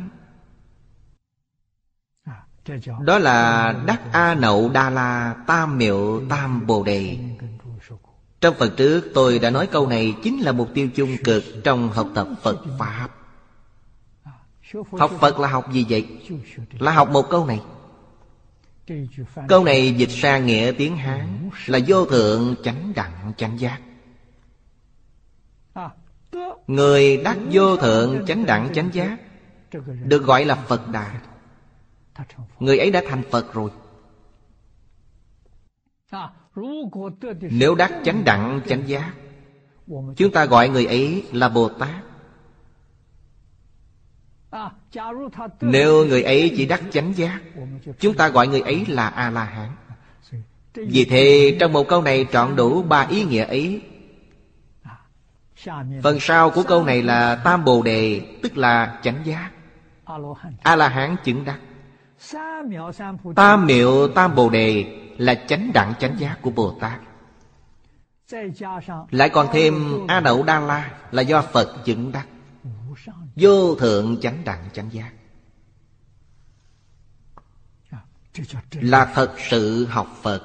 đó 3.00 3.18
là 3.18 3.72
Đắc 3.86 4.00
A 4.12 4.34
Nậu 4.34 4.68
Đa 4.68 4.90
La 4.90 5.34
Tam 5.46 5.78
Miệu 5.78 6.22
Tam 6.28 6.66
Bồ 6.66 6.84
Đề. 6.84 7.18
Trong 8.40 8.54
phần 8.58 8.70
trước 8.76 9.10
tôi 9.14 9.38
đã 9.38 9.50
nói 9.50 9.66
câu 9.66 9.86
này 9.86 10.14
Chính 10.22 10.40
là 10.40 10.52
mục 10.52 10.68
tiêu 10.74 10.88
chung 10.94 11.16
cực 11.24 11.44
Trong 11.64 11.88
học 11.88 12.08
tập 12.14 12.28
Phật 12.42 12.64
Pháp. 12.78 13.08
Học 14.98 15.10
Phật 15.20 15.38
là 15.38 15.48
học 15.48 15.72
gì 15.72 15.86
vậy? 15.88 16.06
Là 16.78 16.92
học 16.92 17.10
một 17.10 17.30
câu 17.30 17.46
này. 17.46 17.60
Câu 19.48 19.64
này 19.64 19.94
dịch 19.94 20.10
sang 20.10 20.46
nghĩa 20.46 20.72
tiếng 20.78 20.96
Hán 20.96 21.50
Là 21.66 21.78
vô 21.86 22.06
thượng 22.06 22.54
chánh 22.64 22.92
đẳng 22.96 23.32
chánh 23.36 23.60
giác. 23.60 23.80
Người 26.66 27.16
đắc 27.16 27.38
vô 27.52 27.76
thượng 27.76 28.26
chánh 28.26 28.46
đẳng 28.46 28.68
chánh 28.74 28.88
giác 28.92 29.16
Được 30.04 30.22
gọi 30.24 30.44
là 30.44 30.54
Phật 30.54 30.88
Đà 30.88 31.20
Người 32.60 32.78
ấy 32.78 32.90
đã 32.90 33.02
thành 33.08 33.22
Phật 33.30 33.54
rồi. 33.54 33.70
Nếu 37.40 37.74
đắc 37.74 37.92
chánh 38.04 38.24
đẳng, 38.24 38.60
chánh 38.68 38.88
giác, 38.88 39.12
Chúng 40.16 40.32
ta 40.32 40.44
gọi 40.44 40.68
người 40.68 40.86
ấy 40.86 41.24
là 41.32 41.48
Bồ 41.48 41.68
Tát. 41.68 42.02
Nếu 45.60 46.06
người 46.06 46.22
ấy 46.22 46.54
chỉ 46.56 46.66
đắc 46.66 46.82
chánh 46.92 47.12
giác, 47.16 47.40
Chúng 47.98 48.14
ta 48.14 48.28
gọi 48.28 48.48
người 48.48 48.60
ấy 48.60 48.86
là 48.86 49.08
A-la-hán. 49.08 49.70
Vì 50.74 51.04
thế, 51.04 51.56
trong 51.60 51.72
một 51.72 51.88
câu 51.88 52.02
này 52.02 52.26
trọn 52.32 52.56
đủ 52.56 52.82
ba 52.82 53.06
ý 53.10 53.24
nghĩa 53.24 53.44
ấy. 53.44 53.82
Phần 56.02 56.20
sau 56.20 56.50
của 56.50 56.62
câu 56.62 56.84
này 56.84 57.02
là 57.02 57.34
Tam 57.44 57.64
Bồ 57.64 57.82
Đề, 57.82 58.20
Tức 58.42 58.56
là 58.56 59.00
chánh 59.02 59.22
giác. 59.24 59.50
A-la-hán 60.62 61.16
chứng 61.24 61.44
đắc. 61.44 61.58
Tam 63.36 63.66
miệu 63.66 64.08
Tam 64.14 64.34
Bồ 64.34 64.50
Đề 64.50 64.84
Là 65.18 65.34
chánh 65.48 65.70
đẳng 65.74 65.94
chánh 65.98 66.18
giác 66.18 66.38
của 66.42 66.50
Bồ 66.50 66.78
Tát. 66.80 67.00
Lại 69.10 69.28
còn 69.28 69.48
thêm 69.52 70.00
A 70.08 70.20
Đậu 70.20 70.42
Đa 70.42 70.60
La 70.60 70.92
Là 71.10 71.22
do 71.22 71.42
Phật 71.42 71.84
chứng 71.84 72.12
đắc. 72.12 72.26
Vô 73.36 73.74
thượng 73.74 74.20
chánh 74.20 74.44
đẳng 74.44 74.68
chánh 74.72 74.92
giác. 74.92 75.12
Là 78.72 79.12
thật 79.14 79.34
sự 79.38 79.86
học 79.86 80.06
Phật. 80.22 80.42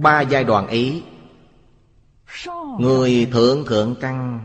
Ba 0.00 0.20
giai 0.20 0.44
đoạn 0.44 0.66
ấy 0.66 1.04
Người 2.78 3.28
thượng 3.32 3.64
thượng 3.66 3.94
căn 4.00 4.44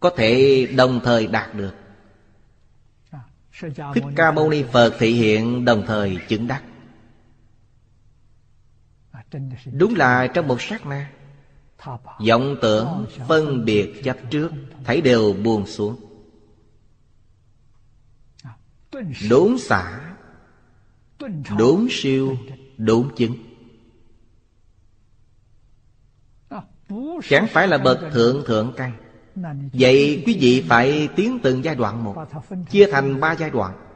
Có 0.00 0.10
thể 0.16 0.66
đồng 0.76 1.00
thời 1.04 1.26
đạt 1.26 1.54
được 1.54 1.74
Thích 3.60 4.04
Ca 4.16 4.32
Mâu 4.32 4.50
Ni 4.50 4.62
Phật 4.72 4.96
thị 4.98 5.12
hiện 5.12 5.64
đồng 5.64 5.84
thời 5.86 6.18
chứng 6.28 6.46
đắc. 6.46 6.62
Đúng 9.72 9.94
là 9.94 10.26
trong 10.26 10.48
một 10.48 10.62
sát 10.62 10.86
na, 10.86 11.10
vọng 12.28 12.56
tưởng 12.62 13.06
phân 13.28 13.64
biệt 13.64 14.00
chấp 14.04 14.16
trước, 14.30 14.50
thấy 14.84 15.00
đều 15.00 15.32
buông 15.32 15.66
xuống. 15.66 15.96
Đốn 19.30 19.58
xả 19.58 20.14
đốn 21.58 21.86
siêu 21.90 22.36
đốn 22.76 23.10
chứng. 23.16 23.36
Chẳng 27.28 27.46
phải 27.50 27.68
là 27.68 27.78
bậc 27.78 27.98
thượng 28.12 28.44
thượng 28.46 28.72
căn 28.76 28.92
vậy 29.72 30.22
quý 30.26 30.38
vị 30.40 30.64
phải 30.68 31.08
tiến 31.16 31.38
từng 31.42 31.64
giai 31.64 31.74
đoạn 31.74 32.04
một, 32.04 32.16
chia 32.70 32.86
thành 32.92 33.20
ba 33.20 33.32
giai 33.32 33.50
đoạn. 33.50 33.86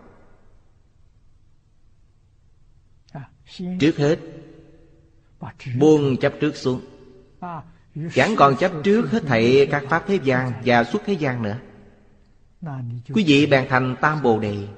Trước 3.81 3.97
hết, 3.97 4.19
buông 5.79 6.17
chấp 6.17 6.33
trước 6.41 6.57
xuống. 6.57 6.81
Chẳng 8.15 8.35
còn 8.37 8.57
chấp 8.57 8.73
trước 8.85 9.11
hết 9.11 9.23
thảy 9.27 9.69
các 9.71 9.85
pháp 9.89 10.05
thế 10.07 10.19
gian 10.25 10.53
Và 10.65 10.85
xuất 10.85 11.03
thế 11.07 11.13
gian 11.13 11.43
nữa. 11.43 11.59
Quý 13.15 13.25
vị 13.27 13.47
bèn 13.47 13.67
thành 13.69 13.97
Tam 14.01 14.23
Bồ 14.23 14.39
Đề. 14.39 14.69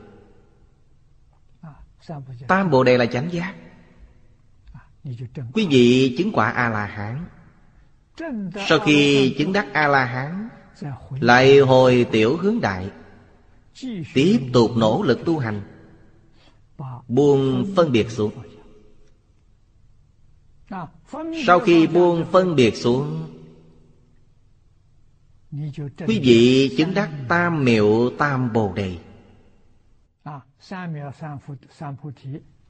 Tam 2.49 2.71
Bồ 2.71 2.85
Đề 2.85 2.99
là 2.99 3.07
chánh 3.07 3.33
giác. 3.33 3.55
Quý 5.53 5.67
vị 5.71 6.15
chứng 6.19 6.33
quả 6.33 6.51
A-la-hán 6.51 7.25
sau 8.69 8.79
khi 8.79 9.35
chứng 9.39 9.53
đắc 9.53 9.67
A-la-hán, 9.73 10.49
Lại 11.21 11.59
hồi 11.59 12.07
tiểu 12.13 12.37
hướng 12.37 12.61
đại, 12.61 12.91
Tiếp 14.15 14.41
tục 14.53 14.71
nỗ 14.77 15.03
lực 15.03 15.25
tu 15.25 15.39
hành, 15.39 15.63
Buông 17.09 17.73
phân 17.77 17.93
biệt 17.93 18.11
xuống. 18.11 18.33
Sau 21.47 21.61
khi 21.61 21.87
buông 21.87 22.25
phân 22.33 22.57
biệt 22.57 22.77
xuống, 22.77 23.33
Quý 26.07 26.21
vị 26.23 26.75
chứng 26.79 26.95
đắc 26.95 27.11
tam 27.29 27.65
miệu 27.65 28.11
tam 28.19 28.53
bồ 28.53 28.73
đề. 28.73 28.97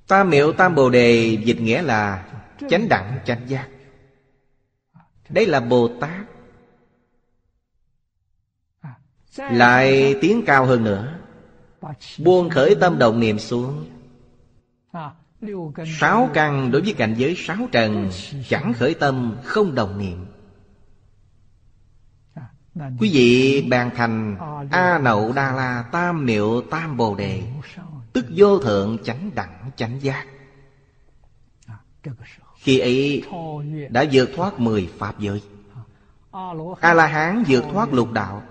Tam 0.06 0.30
miệu 0.30 0.52
tam 0.52 0.74
bồ 0.74 0.90
đề 0.90 1.38
dịch 1.44 1.60
nghĩa 1.60 1.82
là 1.82 2.32
chánh 2.70 2.88
đẳng, 2.88 3.18
chánh 3.24 3.48
giác. 3.48 3.68
Đây 5.28 5.46
là 5.46 5.60
Bồ 5.60 5.88
Tát. 6.00 6.26
Lại 9.36 10.14
tiến 10.20 10.42
cao 10.46 10.66
hơn 10.66 10.84
nữa. 10.84 11.18
Buông 12.18 12.50
khởi 12.50 12.74
tâm 12.80 12.98
động 12.98 13.20
niệm 13.20 13.38
xuống. 13.38 13.86
Sáu 16.00 16.30
căn 16.34 16.70
đối 16.70 16.82
với 16.82 16.92
cảnh 16.92 17.14
giới 17.18 17.34
sáu 17.36 17.56
trần 17.72 18.10
Chẳng 18.48 18.72
khởi 18.72 18.94
tâm, 18.94 19.36
không 19.44 19.74
đồng 19.74 19.98
niệm. 19.98 20.26
Quý 22.98 23.10
vị 23.12 23.62
bàn 23.70 23.90
thành 23.96 24.36
A 24.70 24.98
Nậu 24.98 25.32
Đa 25.32 25.52
La 25.52 25.84
Tam 25.92 26.24
Miệu 26.24 26.62
Tam 26.70 26.96
Bồ 26.96 27.14
Đề, 27.14 27.42
Tức 28.12 28.26
vô 28.36 28.58
thượng 28.58 28.98
chánh 29.04 29.30
đẳng 29.34 29.70
chánh 29.76 30.02
giác. 30.02 30.26
Khi 32.66 32.78
ấy 32.78 33.22
đã 33.90 34.04
vượt 34.12 34.30
thoát 34.36 34.60
mười 34.60 34.90
Pháp 34.98 35.18
giới. 35.18 35.42
A-la-hán 36.80 37.44
vượt 37.48 37.64
thoát 37.72 37.92
lục 37.92 38.12
đạo. 38.12 38.42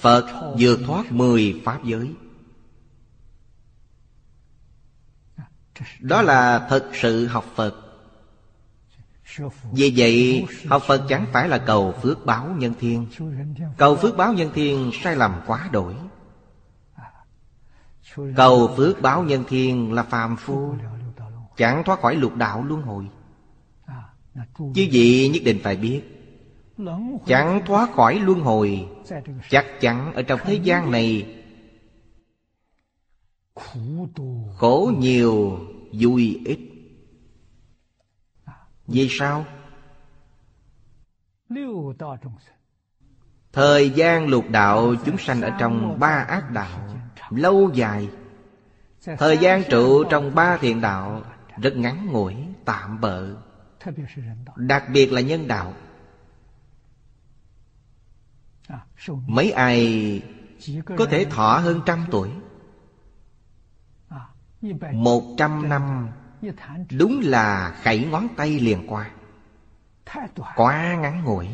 Phật 0.00 0.54
vượt 0.58 0.80
thoát 0.86 1.12
mười 1.12 1.60
Pháp 1.64 1.84
giới. 1.84 2.14
Đó 6.00 6.22
là 6.22 6.66
thật 6.70 6.90
sự 6.94 7.26
học 7.26 7.44
Phật. 7.54 7.74
Vì 9.72 9.92
vậy, 9.96 10.46
học 10.68 10.82
Phật 10.86 11.04
chẳng 11.08 11.26
phải 11.32 11.48
là 11.48 11.58
cầu 11.58 11.94
phước 12.02 12.26
báo 12.26 12.54
nhân 12.58 12.74
thiên. 12.80 13.06
Cầu 13.76 13.96
phước 13.96 14.16
báo 14.16 14.32
nhân 14.32 14.50
thiên 14.54 14.90
sai 15.02 15.16
lầm 15.16 15.40
quá 15.46 15.68
đổi. 15.72 15.94
Cầu 18.36 18.74
phước 18.76 19.02
báo 19.02 19.22
nhân 19.22 19.44
thiên 19.48 19.92
là 19.92 20.02
phàm 20.02 20.36
phu. 20.36 20.74
Chẳng 21.56 21.82
thoát 21.84 22.00
khỏi 22.00 22.16
lục 22.16 22.36
đạo 22.36 22.64
luân 22.64 22.82
hồi. 22.82 23.08
Chứ 24.74 24.82
gì 24.90 25.30
nhất 25.34 25.42
định 25.44 25.60
phải 25.62 25.76
biết. 25.76 26.02
Chẳng 27.26 27.62
thoát 27.66 27.92
khỏi 27.92 28.20
luân 28.20 28.40
hồi 28.40 28.88
Chắc 29.50 29.66
chắn 29.80 30.14
ở 30.14 30.22
trong 30.22 30.40
thế 30.44 30.54
gian 30.54 30.90
này. 30.90 31.38
Khổ 34.56 34.92
nhiều 34.98 35.58
vui 35.92 36.40
ít. 36.44 36.58
Vì 38.86 39.08
sao? 39.10 39.44
Thời 43.52 43.90
gian 43.90 44.28
lục 44.28 44.44
đạo 44.50 44.94
chúng 45.04 45.18
sanh 45.18 45.40
ở 45.42 45.56
trong 45.58 45.98
ba 46.00 46.24
ác 46.28 46.50
đạo 46.50 46.88
Lâu 47.30 47.70
dài. 47.74 48.08
Thời 49.18 49.38
gian 49.38 49.62
trụ 49.70 50.04
trong 50.04 50.34
ba 50.34 50.56
thiện 50.56 50.80
đạo 50.80 51.22
Rất 51.56 51.76
ngắn 51.76 52.06
ngủi, 52.06 52.34
tạm 52.64 53.00
bợ. 53.00 53.36
Đặc 54.56 54.84
biệt 54.92 55.12
là 55.12 55.20
nhân 55.20 55.48
đạo. 55.48 55.74
Mấy 59.26 59.50
ai 59.50 60.22
có 60.96 61.06
thể 61.10 61.24
thọ 61.24 61.58
hơn 61.58 61.80
trăm 61.86 62.06
tuổi. 62.10 62.30
Một 64.92 65.34
trăm 65.38 65.68
năm 65.68 66.08
Đúng 66.90 67.20
là 67.24 67.80
khẩy 67.82 68.04
ngón 68.04 68.28
tay 68.36 68.60
liền 68.60 68.86
qua. 68.86 69.10
Quá 70.56 70.96
ngắn 71.00 71.24
ngủi. 71.24 71.48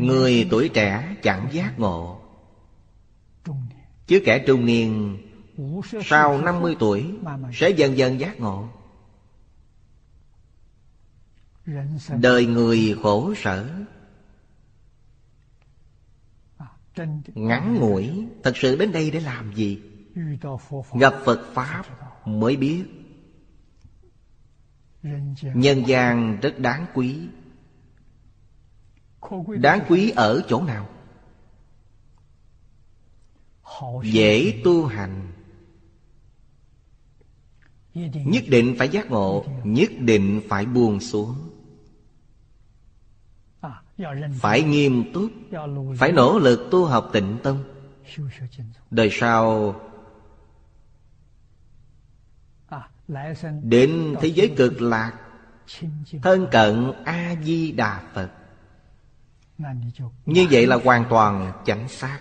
Người 0.00 0.48
tuổi 0.50 0.70
trẻ 0.74 1.16
chẳng 1.22 1.48
giác 1.52 1.78
ngộ. 1.78 2.20
Chứ 4.06 4.22
kẻ 4.24 4.44
trung 4.46 4.66
niên 4.66 5.18
Sau 6.04 6.40
50 6.40 6.76
tuổi 6.78 7.14
Sẽ 7.52 7.70
dần 7.70 7.96
dần 7.96 8.20
giác 8.20 8.40
ngộ. 8.40 8.68
Đời 12.20 12.46
người 12.46 12.96
khổ 13.02 13.34
sở 13.36 13.68
Ngắn 17.26 17.74
ngủi 17.80 18.26
Thật 18.42 18.56
sự 18.56 18.76
đến 18.76 18.92
đây 18.92 19.10
để 19.10 19.20
làm 19.20 19.54
gì? 19.54 19.82
Gặp 20.92 21.14
Phật 21.24 21.40
Pháp 21.52 21.84
mới 22.24 22.56
biết. 22.56 22.84
Nhân 25.54 25.86
gian 25.86 26.40
rất 26.40 26.58
đáng 26.58 26.86
quý. 26.94 27.28
Đáng 29.60 29.80
quý 29.88 30.10
ở 30.10 30.42
chỗ 30.48 30.62
nào? 30.62 30.88
Dễ 34.02 34.60
tu 34.64 34.86
hành 34.86 35.33
Nhất 37.94 38.44
định 38.48 38.74
phải 38.78 38.88
giác 38.88 39.10
ngộ, 39.10 39.44
Nhất 39.64 39.90
định 39.98 40.40
phải 40.48 40.66
buông 40.66 41.00
xuống. 41.00 41.34
Phải 44.40 44.62
nghiêm 44.62 45.12
túc, 45.12 45.30
phải 45.98 46.12
nỗ 46.12 46.38
lực 46.38 46.68
tu 46.70 46.84
học 46.84 47.10
tịnh 47.12 47.38
tâm 47.42 47.62
đời 48.90 49.08
sau, 49.12 49.74
đến 53.62 54.14
thế 54.20 54.28
giới 54.28 54.54
cực 54.56 54.80
lạc, 54.80 55.12
thân 56.22 56.46
cận 56.50 56.92
a 57.04 57.34
di 57.44 57.72
đà 57.72 58.02
phật. 58.14 58.30
Như 60.26 60.46
vậy 60.50 60.66
là 60.66 60.76
hoàn 60.84 61.04
toàn 61.10 61.52
chánh 61.64 61.88
xác. 61.88 62.20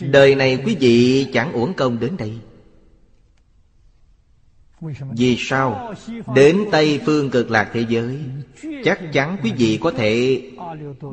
Đời 0.00 0.34
này 0.34 0.62
quý 0.66 0.76
vị 0.80 1.26
chẳng 1.32 1.52
uổng 1.52 1.74
công 1.74 2.00
đến 2.00 2.16
đây. 2.16 2.38
Vì 5.16 5.36
sao? 5.38 5.94
Đến 6.34 6.64
Tây 6.72 7.00
Phương 7.06 7.30
cực 7.30 7.50
lạc 7.50 7.70
thế 7.72 7.86
giới, 7.88 8.24
Chắc 8.84 9.00
chắn 9.12 9.36
quý 9.42 9.52
vị 9.56 9.78
có 9.82 9.90
thể 9.90 10.42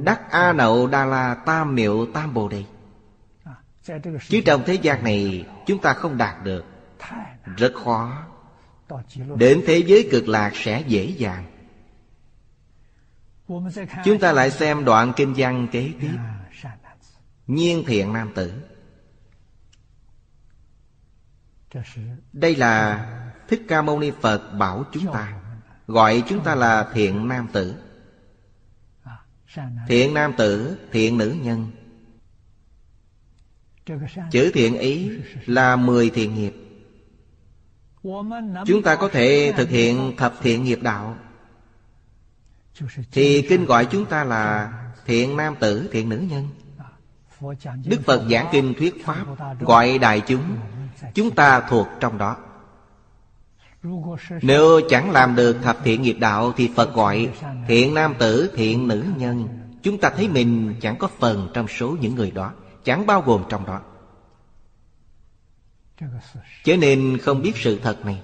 Đắc 0.04 0.32
A 0.32 0.54
Nậu 0.54 0.88
Đa 0.88 1.06
La 1.06 1.36
Tam 1.46 1.76
Miệu 1.76 2.06
Tam 2.14 2.34
Bồ 2.34 2.50
Đề. 2.50 2.64
Chứ 4.28 4.42
trong 4.46 4.64
thế 4.66 4.74
gian 4.74 5.04
này, 5.04 5.46
Chúng 5.66 5.82
ta 5.82 5.94
không 5.94 6.18
đạt 6.18 6.44
được. 6.44 6.66
Rất 7.58 7.74
khó. 7.84 8.24
Đến 9.38 9.64
thế 9.68 9.78
giới 9.78 10.08
cực 10.12 10.28
lạc 10.28 10.52
sẽ 10.56 10.84
dễ 10.88 11.06
dàng. 11.06 11.46
Chúng 14.06 14.20
ta 14.20 14.32
lại 14.32 14.52
xem 14.52 14.86
đoạn 14.86 15.14
kinh 15.16 15.34
văn 15.38 15.68
kế 15.72 15.92
tiếp. 16.02 16.18
Nhiên 17.48 17.84
thiện 17.88 18.14
nam 18.14 18.32
tử. 18.36 18.54
Đây 22.34 22.56
là 22.56 23.06
Thích 23.48 23.66
Ca 23.68 23.82
Mâu 23.82 24.00
Ni 24.00 24.12
Phật 24.22 24.54
bảo 24.58 24.84
chúng 24.92 25.14
ta 25.14 25.34
Gọi 25.88 26.24
chúng 26.28 26.44
ta 26.44 26.56
là 26.56 26.88
thiện 26.94 27.28
nam 27.28 27.48
tử. 27.54 27.76
Thiện 29.88 30.14
nam 30.14 30.34
tử, 30.38 30.78
thiện 30.92 31.18
nữ 31.18 31.36
nhân. 31.42 31.72
Chữ 34.32 34.52
thiện 34.54 34.78
ý 34.78 35.12
là 35.46 35.76
mười 35.76 36.10
thiện 36.10 36.36
nghiệp. 36.36 36.54
Chúng 38.66 38.84
ta 38.84 38.96
có 38.96 39.10
thể 39.12 39.54
thực 39.58 39.70
hiện 39.70 40.14
thập 40.18 40.34
thiện 40.42 40.64
nghiệp 40.64 40.80
đạo. 40.82 41.18
Thì 43.12 43.46
kinh 43.50 43.66
gọi 43.66 43.86
chúng 43.86 44.06
ta 44.06 44.24
là 44.24 44.74
thiện 45.06 45.38
nam 45.38 45.56
tử, 45.60 45.90
thiện 45.92 46.10
nữ 46.10 46.18
nhân. 46.18 46.48
Đức 47.86 48.02
Phật 48.06 48.28
giảng 48.32 48.48
kinh 48.52 48.74
thuyết 48.78 49.06
Pháp 49.06 49.26
Gọi 49.60 49.98
đại 49.98 50.22
chúng 50.28 50.58
Chúng 51.14 51.36
ta 51.36 51.62
thuộc 51.70 51.88
trong 52.00 52.18
đó. 52.18 52.38
Nếu 54.42 54.82
chẳng 54.90 55.12
làm 55.12 55.36
được 55.36 55.58
thập 55.64 55.78
thiện 55.84 56.02
nghiệp 56.02 56.18
đạo 56.20 56.54
Thì 56.58 56.70
Phật 56.76 56.94
gọi 56.94 57.30
thiện 57.68 57.94
nam 57.94 58.14
tử, 58.20 58.52
thiện 58.56 58.88
nữ 58.88 59.04
nhân. 59.18 59.48
Chúng 59.84 59.98
ta 59.98 60.10
thấy 60.10 60.28
mình 60.28 60.76
chẳng 60.82 60.98
có 60.98 61.08
phần 61.20 61.50
trong 61.54 61.68
số 61.68 61.96
những 62.02 62.16
người 62.16 62.32
đó 62.32 62.52
Chẳng 62.86 63.06
bao 63.06 63.22
gồm 63.22 63.44
trong 63.50 63.66
đó. 63.66 63.82
Chớ 66.64 66.78
nên 66.78 67.18
không 67.18 67.42
biết 67.42 67.54
sự 67.56 67.80
thật 67.84 68.06
này. 68.06 68.22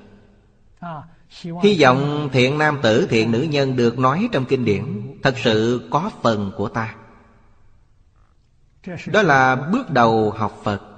Hy 1.64 1.82
vọng 1.82 2.30
thiện 2.32 2.58
nam 2.58 2.80
tử, 2.82 3.08
thiện 3.10 3.32
nữ 3.32 3.42
nhân 3.42 3.76
được 3.76 4.00
nói 4.00 4.30
trong 4.32 4.46
kinh 4.46 4.66
điển 4.66 5.18
Thật 5.24 5.36
sự 5.44 5.88
có 5.92 6.12
phần 6.22 6.52
của 6.58 6.70
ta. 6.70 6.96
Đó 9.08 9.22
là 9.22 9.56
bước 9.56 9.92
đầu 9.92 10.32
học 10.32 10.62
Phật. 10.64 10.91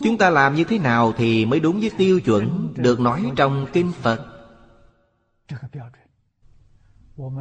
Chúng 0.00 0.18
ta 0.18 0.30
làm 0.30 0.54
như 0.54 0.64
thế 0.64 0.78
nào 0.78 1.12
thì 1.16 1.46
mới 1.46 1.60
đúng 1.60 1.80
với 1.80 1.90
tiêu 1.98 2.20
chuẩn 2.20 2.74
Được 2.76 3.00
nói 3.00 3.32
trong 3.36 3.66
kinh 3.72 3.92
Phật? 3.92 4.26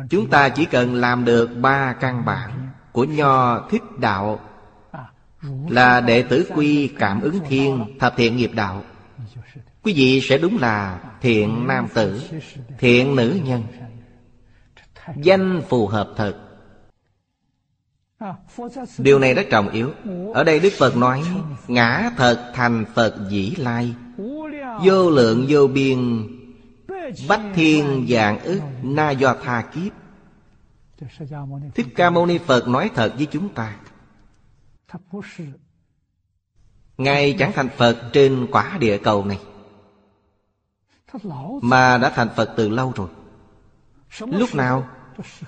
Chúng 0.09 0.29
ta 0.29 0.49
chỉ 0.49 0.65
cần 0.65 0.95
làm 0.95 1.25
được 1.25 1.49
ba 1.61 1.93
căn 1.93 2.25
bản 2.25 2.69
Của 2.91 3.03
Nho 3.03 3.67
Thích 3.69 3.83
Đạo 3.99 4.39
Là 5.69 6.01
đệ 6.01 6.23
tử 6.23 6.47
quy 6.55 6.87
cảm 6.87 7.21
ứng 7.21 7.39
thiên, 7.47 7.97
Thập 7.99 8.13
thiện 8.17 8.37
nghiệp 8.37 8.51
đạo. 8.53 8.83
Quý 9.83 9.93
vị 9.93 10.21
sẽ 10.23 10.37
đúng 10.37 10.57
là 10.57 10.99
thiện 11.21 11.67
nam 11.67 11.87
tử, 11.93 12.21
Thiện 12.79 13.15
nữ 13.15 13.39
nhân. 13.43 13.63
Danh 15.15 15.61
phù 15.69 15.87
hợp 15.87 16.13
thật. 16.17 16.46
Điều 18.97 19.19
này 19.19 19.33
rất 19.33 19.45
trọng 19.49 19.69
yếu. 19.69 19.91
Ở 20.33 20.43
đây 20.43 20.59
Đức 20.59 20.73
Phật 20.77 20.97
nói, 20.97 21.23
Ngã 21.67 22.11
thật 22.17 22.51
thành 22.53 22.85
Phật 22.93 23.15
dĩ 23.29 23.55
lai, 23.57 23.95
Vô 24.83 25.09
lượng, 25.09 25.45
vô 25.49 25.67
biên, 25.67 26.27
Bách 27.27 27.41
thiên 27.55 28.07
dạng 28.09 28.39
ức, 28.39 28.61
Na 28.83 29.11
do 29.11 29.35
tha 29.43 29.61
kiếp. 29.61 29.93
Thích 31.75 31.87
Ca 31.95 32.09
Mâu 32.09 32.25
Ni 32.25 32.37
Phật 32.37 32.67
nói 32.67 32.91
thật 32.95 33.13
với 33.17 33.25
chúng 33.25 33.49
ta, 33.49 33.75
Ngài 36.97 37.35
chẳng 37.39 37.51
thành 37.55 37.69
Phật 37.77 38.09
trên 38.13 38.47
quả 38.51 38.77
địa 38.79 38.97
cầu 38.97 39.25
này, 39.25 39.39
Mà 41.61 41.97
đã 41.97 42.09
thành 42.09 42.29
Phật 42.35 42.53
từ 42.57 42.69
lâu 42.69 42.93
rồi. 42.95 43.07
Lúc 44.19 44.55
nào 44.55 44.87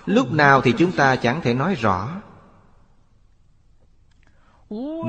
Lúc 0.05 0.31
nào 0.31 0.61
thì 0.61 0.73
chúng 0.77 0.91
ta 0.91 1.15
chẳng 1.15 1.41
thể 1.41 1.53
nói 1.53 1.75
rõ 1.75 2.21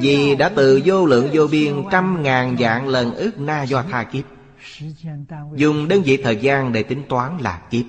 vì 0.00 0.36
đã 0.38 0.48
từ 0.48 0.80
vô 0.84 1.06
lượng 1.06 1.28
vô 1.32 1.46
biên 1.46 1.82
Trăm 1.90 2.22
ngàn 2.22 2.56
dạng 2.58 2.88
lần 2.88 3.14
ức 3.14 3.40
na 3.40 3.62
do 3.62 3.82
tha 3.82 4.04
kiếp, 4.04 4.24
Dùng 5.56 5.88
đơn 5.88 6.02
vị 6.02 6.16
thời 6.16 6.36
gian 6.36 6.72
để 6.72 6.82
tính 6.82 7.02
toán 7.08 7.38
là 7.38 7.62
kiếp. 7.70 7.84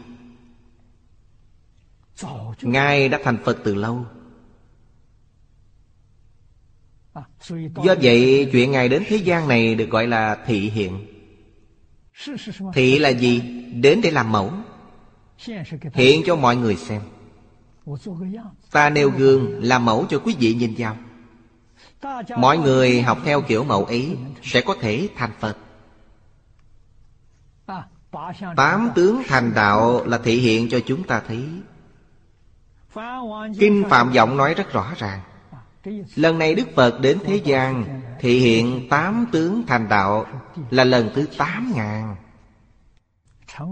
Ngài 2.62 3.10
đã 3.10 3.20
thành 3.24 3.38
Phật 3.44 3.58
từ 3.64 3.76
lâu. 3.76 4.06
Do 7.84 7.96
vậy, 8.02 8.50
chuyện 8.52 8.72
Ngài 8.72 8.90
đến 8.90 9.04
thế 9.08 9.16
gian 9.16 9.48
này 9.48 9.76
được 9.76 9.90
gọi 9.90 10.08
là 10.08 10.38
thị 10.46 10.70
hiện. 10.70 11.08
Thị 12.74 13.00
là 13.00 13.10
gì? 13.10 13.40
Đến 13.74 14.02
để 14.04 14.12
làm 14.12 14.32
mẫu, 14.32 14.52
Hiện 15.94 16.22
cho 16.26 16.36
mọi 16.36 16.56
người 16.56 16.76
xem. 16.76 17.02
Ta 18.72 18.90
nêu 18.90 19.10
gương 19.10 19.64
làm 19.64 19.86
mẫu 19.86 20.06
cho 20.10 20.20
quý 20.20 20.36
vị 20.40 20.54
nhìn 20.54 20.74
vào. 20.78 20.98
Mọi 22.36 22.58
người 22.58 23.02
học 23.02 23.18
theo 23.26 23.42
kiểu 23.42 23.64
mẫu 23.64 23.86
ấy 23.86 24.18
Sẽ 24.44 24.62
có 24.62 24.76
thể 24.82 25.10
thành 25.16 25.32
Phật. 25.40 25.58
Tám 28.56 28.90
tướng 28.96 29.22
thành 29.28 29.54
đạo 29.56 30.06
là 30.06 30.18
thể 30.18 30.34
hiện 30.34 30.70
cho 30.70 30.80
chúng 30.86 31.04
ta 31.04 31.22
thấy. 31.28 31.46
Kinh 33.60 33.84
Phạm 33.90 34.12
Vọng 34.12 34.38
nói 34.38 34.54
rất 34.54 34.74
rõ 34.74 34.94
ràng. 34.98 35.20
Lần 36.16 36.40
này 36.40 36.56
Đức 36.56 36.68
Phật 36.76 37.00
đến 37.02 37.18
thế 37.26 37.36
gian, 37.36 38.02
Thể 38.20 38.30
hiện 38.30 38.88
tám 38.90 39.26
tướng 39.32 39.64
thành 39.68 39.90
đạo 39.90 40.26
Là 40.70 40.84
lần 40.84 41.10
thứ 41.16 41.26
tám 41.38 41.74
ngàn. 41.76 42.16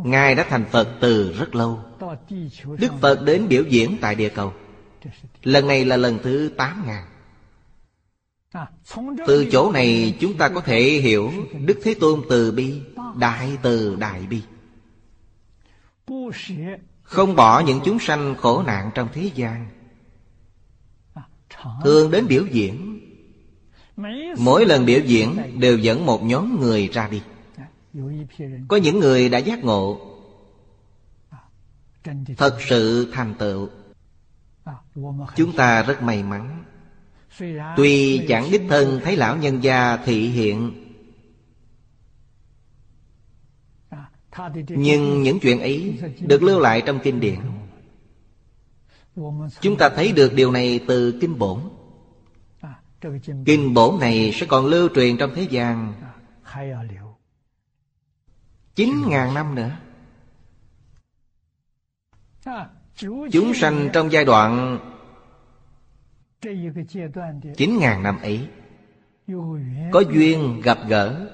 Ngài 0.03 0.35
đã 0.35 0.45
thành 0.49 0.65
Phật 0.72 0.88
từ 1.01 1.34
rất 1.39 1.56
lâu. 1.56 1.80
Đức 2.64 2.91
Phật 3.01 3.22
đến 3.26 3.47
biểu 3.47 3.64
diễn 3.64 3.97
tại 4.01 4.15
địa 4.15 4.30
cầu. 4.30 4.53
Lần 5.43 5.68
này 5.68 5.85
là 5.85 5.97
lần 5.97 6.19
thứ 6.23 6.51
tám 6.57 6.84
ngàn. 6.88 7.09
Từ 9.27 9.47
chỗ 9.51 9.71
này 9.71 10.17
chúng 10.19 10.38
ta 10.38 10.49
có 10.49 10.61
thể 10.61 10.81
hiểu 10.81 11.31
Đức 11.65 11.80
Thế 11.84 11.95
Tôn 11.99 12.21
từ 12.30 12.51
bi, 12.51 12.81
Đại 13.15 13.57
từ 13.61 13.95
đại 13.95 14.27
bi. 14.30 14.41
Không 17.03 17.35
bỏ 17.35 17.59
những 17.59 17.80
chúng 17.85 17.99
sanh 17.99 18.35
khổ 18.35 18.63
nạn 18.63 18.91
trong 18.95 19.07
thế 19.13 19.31
gian. 19.35 19.67
Thường 21.84 22.11
đến 22.11 22.27
biểu 22.27 22.45
diễn. 22.51 22.99
Mỗi 24.38 24.65
lần 24.65 24.85
biểu 24.85 24.99
diễn 24.99 25.59
đều 25.59 25.77
dẫn 25.77 26.05
một 26.05 26.23
nhóm 26.23 26.59
người 26.59 26.88
ra 26.88 27.07
đi. 27.07 27.21
Có 28.67 28.77
những 28.77 28.99
người 28.99 29.30
đã 29.30 29.38
giác 29.38 29.63
ngộ. 29.63 29.99
Thật 32.38 32.57
sự 32.69 33.11
thành 33.13 33.34
tựu. 33.39 33.69
Chúng 35.35 35.55
ta 35.55 35.84
rất 35.84 36.01
may 36.01 36.23
mắn. 36.23 36.63
Tuy 37.76 38.26
chẳng 38.27 38.51
đích 38.51 38.61
thân 38.69 39.01
thấy 39.03 39.15
lão 39.15 39.38
nhân 39.38 39.64
gia 39.64 39.97
thị 39.97 40.30
hiện, 40.30 40.85
Nhưng 44.69 45.23
những 45.23 45.39
chuyện 45.39 45.60
ấy 45.60 45.99
được 46.19 46.43
lưu 46.43 46.60
lại 46.60 46.84
trong 46.85 46.99
kinh 47.03 47.19
điển. 47.19 47.39
Chúng 49.61 49.77
ta 49.77 49.89
thấy 49.89 50.11
được 50.11 50.34
điều 50.34 50.51
này 50.51 50.80
từ 50.88 51.18
kinh 51.22 51.39
bổn. 51.39 51.60
Kinh 53.45 53.73
bổn 53.73 53.99
này 53.99 54.31
sẽ 54.34 54.45
còn 54.45 54.65
lưu 54.65 54.89
truyền 54.95 55.18
trong 55.18 55.31
thế 55.35 55.47
gian 55.49 55.93
Chín 58.76 58.93
ngàn 59.07 59.34
năm 59.34 59.56
nữa. 59.56 59.72
Chúng 63.31 63.53
sanh 63.53 63.89
trong 63.93 64.11
giai 64.11 64.26
đoạn 64.26 64.80
Chín 67.57 67.78
ngàn 67.80 68.03
năm 68.03 68.22
ấy. 68.22 68.48
Có 69.91 69.99
duyên 69.99 70.61
gặp 70.64 70.78
gỡ 70.88 71.30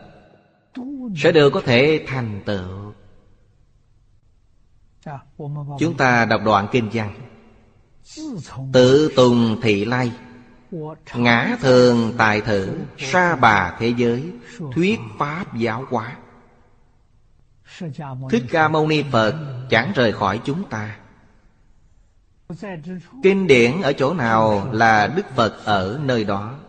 Sẽ 1.15 1.31
đều 1.31 1.49
có 1.49 1.61
thể 1.61 2.05
thành 2.07 2.41
tựu. 2.45 2.93
Chúng 5.79 5.97
ta 5.97 6.25
đọc 6.25 6.41
đoạn 6.45 6.67
kinh 6.71 6.89
văn. 6.93 7.13
Tự 8.73 9.11
tùng 9.15 9.61
thị 9.61 9.85
lai. 9.85 10.11
Ngã 11.15 11.57
thường 11.61 12.13
tài 12.17 12.41
thử 12.41 12.77
Sa 12.97 13.35
bà 13.35 13.75
thế 13.79 13.93
giới 13.97 14.31
Thuyết 14.73 14.99
pháp 15.19 15.55
giáo 15.57 15.85
hóa. 15.89 16.17
Thích 18.29 18.43
Ca 18.49 18.67
Mâu 18.67 18.87
Ni 18.87 19.03
Phật 19.11 19.65
Chẳng 19.69 19.91
rời 19.95 20.13
khỏi 20.13 20.41
chúng 20.45 20.63
ta 20.69 20.97
Kinh 23.23 23.47
điển 23.47 23.81
ở 23.81 23.93
chỗ 23.93 24.13
nào 24.13 24.69
là 24.71 25.07
Đức 25.07 25.25
Phật 25.35 25.65
ở 25.65 25.99
nơi 26.03 26.23
đó? 26.23 26.59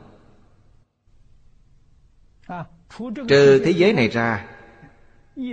Trừ 3.28 3.62
thế 3.65 3.70
giới 3.70 3.93
này 3.93 4.09
ra 4.09 4.47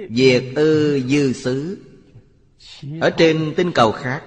Diệt 0.10 0.44
ư 0.56 1.02
dư 1.08 1.34
xứ, 1.34 1.78
Ở 3.02 3.10
trên 3.10 3.54
tinh 3.58 3.72
cầu 3.72 3.91
khác, 3.91 4.24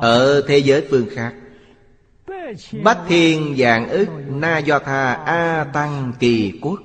Ở 0.00 0.42
thế 0.48 0.58
giới 0.58 0.86
phương 0.90 1.06
khác. 1.10 1.34
Bách 2.84 2.98
thiên 3.08 3.56
dạng 3.58 3.88
ức 3.88 4.08
Na 4.28 4.58
do 4.58 4.78
tha 4.78 5.12
A 5.14 5.64
tăng 5.64 6.12
kỳ 6.18 6.58
quốc. 6.62 6.80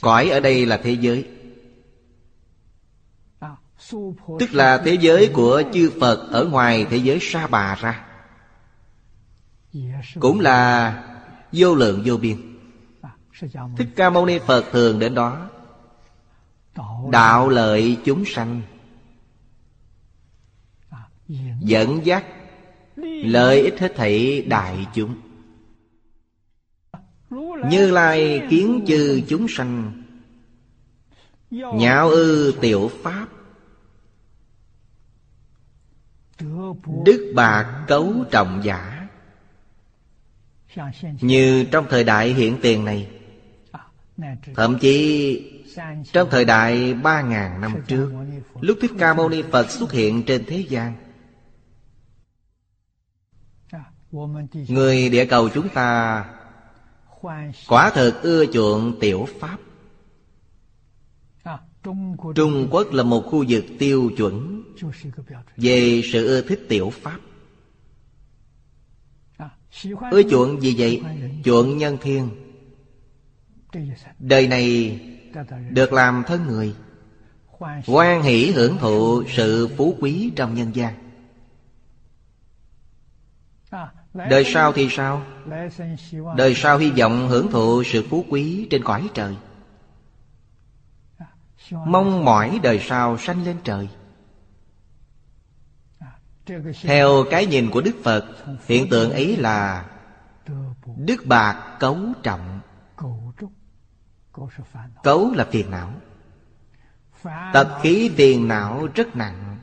Cõi 0.00 0.30
ở 0.30 0.40
đây 0.40 0.66
là 0.66 0.76
thế 0.76 0.92
giới. 0.92 1.39
Tức 4.38 4.52
là 4.52 4.82
thế 4.84 4.94
giới 5.00 5.30
của 5.34 5.62
chư 5.72 5.92
Phật 6.00 6.30
Ở 6.30 6.44
ngoài 6.44 6.86
thế 6.90 6.96
giới 6.96 7.18
sa 7.20 7.46
bà 7.46 7.74
ra. 7.74 8.06
Cũng 10.20 10.40
là 10.40 10.94
vô 11.52 11.74
lượng 11.74 12.02
vô 12.04 12.16
biên. 12.16 12.58
Thích 13.76 13.88
Ca 13.96 14.10
Mâu 14.10 14.26
Ni 14.26 14.38
Phật 14.38 14.64
thường 14.72 14.98
đến 14.98 15.14
đó. 15.14 15.48
Đạo 17.10 17.48
lợi 17.48 17.98
chúng 18.04 18.24
sanh. 18.26 18.62
Dẫn 21.60 22.06
dắt 22.06 22.24
Lợi 23.24 23.60
ích 23.60 23.80
hết 23.80 23.92
thảy 23.96 24.42
đại 24.42 24.86
chúng. 24.94 25.14
Như 27.70 27.90
Lai 27.90 28.42
kiến 28.50 28.84
chư 28.86 29.22
chúng 29.28 29.48
sanh. 29.48 30.02
Nhạo 31.50 32.08
ư 32.08 32.54
tiểu 32.60 32.90
pháp. 33.02 33.26
Đức 37.04 37.32
bạc 37.34 37.84
cấu 37.88 38.14
trọng 38.30 38.60
giả. 38.64 39.08
Như 41.20 41.64
trong 41.72 41.86
thời 41.90 42.04
đại 42.04 42.28
hiện 42.28 42.58
tiền 42.62 42.84
này, 42.84 43.10
Thậm 44.54 44.78
chí 44.80 45.62
trong 46.12 46.28
thời 46.30 46.44
đại 46.44 46.94
ba 46.94 47.22
ngàn 47.22 47.60
năm 47.60 47.74
trước, 47.86 48.12
Lúc 48.60 48.78
Thích 48.80 48.90
Ca 48.98 49.14
Mâu 49.14 49.28
Ni 49.28 49.42
Phật 49.42 49.70
xuất 49.70 49.92
hiện 49.92 50.22
trên 50.22 50.44
thế 50.46 50.64
gian, 50.68 50.94
Người 54.68 55.08
địa 55.08 55.24
cầu 55.24 55.48
chúng 55.48 55.68
ta 55.68 56.24
Quả 57.68 57.90
thực 57.94 58.22
ưa 58.22 58.46
chuộng 58.46 59.00
tiểu 59.00 59.26
pháp. 59.40 59.56
Trung 62.34 62.68
Quốc 62.70 62.92
là 62.92 63.02
một 63.02 63.20
khu 63.20 63.44
vực 63.48 63.64
tiêu 63.78 64.10
chuẩn 64.16 64.62
Về 65.56 66.02
sự 66.12 66.26
ưa 66.26 66.40
thích 66.40 66.60
tiểu 66.68 66.90
pháp. 66.90 67.18
Ưa 70.10 70.22
chuộng 70.30 70.60
gì 70.60 70.74
vậy? 70.78 71.02
Chuộng 71.44 71.78
nhân 71.78 71.96
thiên. 72.00 72.28
Đời 74.18 74.48
này 74.48 74.98
được 75.70 75.92
làm 75.92 76.22
thân 76.26 76.46
người 76.46 76.74
quan 77.86 78.22
hỷ 78.22 78.50
hưởng 78.50 78.78
thụ 78.78 79.22
sự 79.28 79.68
phú 79.76 79.96
quý 80.00 80.32
trong 80.36 80.54
nhân 80.54 80.74
gian. 80.74 80.94
Đời 84.14 84.44
sau 84.44 84.72
thì 84.72 84.88
sao? 84.90 85.22
Đời 86.36 86.54
sau 86.54 86.78
hy 86.78 86.90
vọng 86.90 87.28
hưởng 87.28 87.50
thụ 87.50 87.82
sự 87.82 88.04
phú 88.10 88.24
quý 88.28 88.66
trên 88.70 88.84
cõi 88.84 89.08
trời 89.14 89.36
Mong 91.70 92.24
mỏi 92.24 92.60
đời 92.62 92.78
sau 92.80 93.18
sanh 93.18 93.44
lên 93.44 93.56
trời. 93.64 93.88
Theo 96.82 97.24
cái 97.30 97.46
nhìn 97.46 97.70
của 97.70 97.80
Đức 97.80 97.96
Phật 98.04 98.24
Hiện 98.66 98.88
tượng 98.90 99.12
ấy 99.12 99.36
là 99.36 99.86
Đức 100.96 101.26
bạc 101.26 101.76
cấu 101.80 101.98
trọng. 102.22 102.60
Cấu 105.02 105.34
là 105.34 105.44
phiền 105.50 105.70
não. 105.70 105.92
Tập 107.52 107.78
khí 107.82 108.10
phiền 108.16 108.48
não 108.48 108.88
rất 108.94 109.16
nặng. 109.16 109.58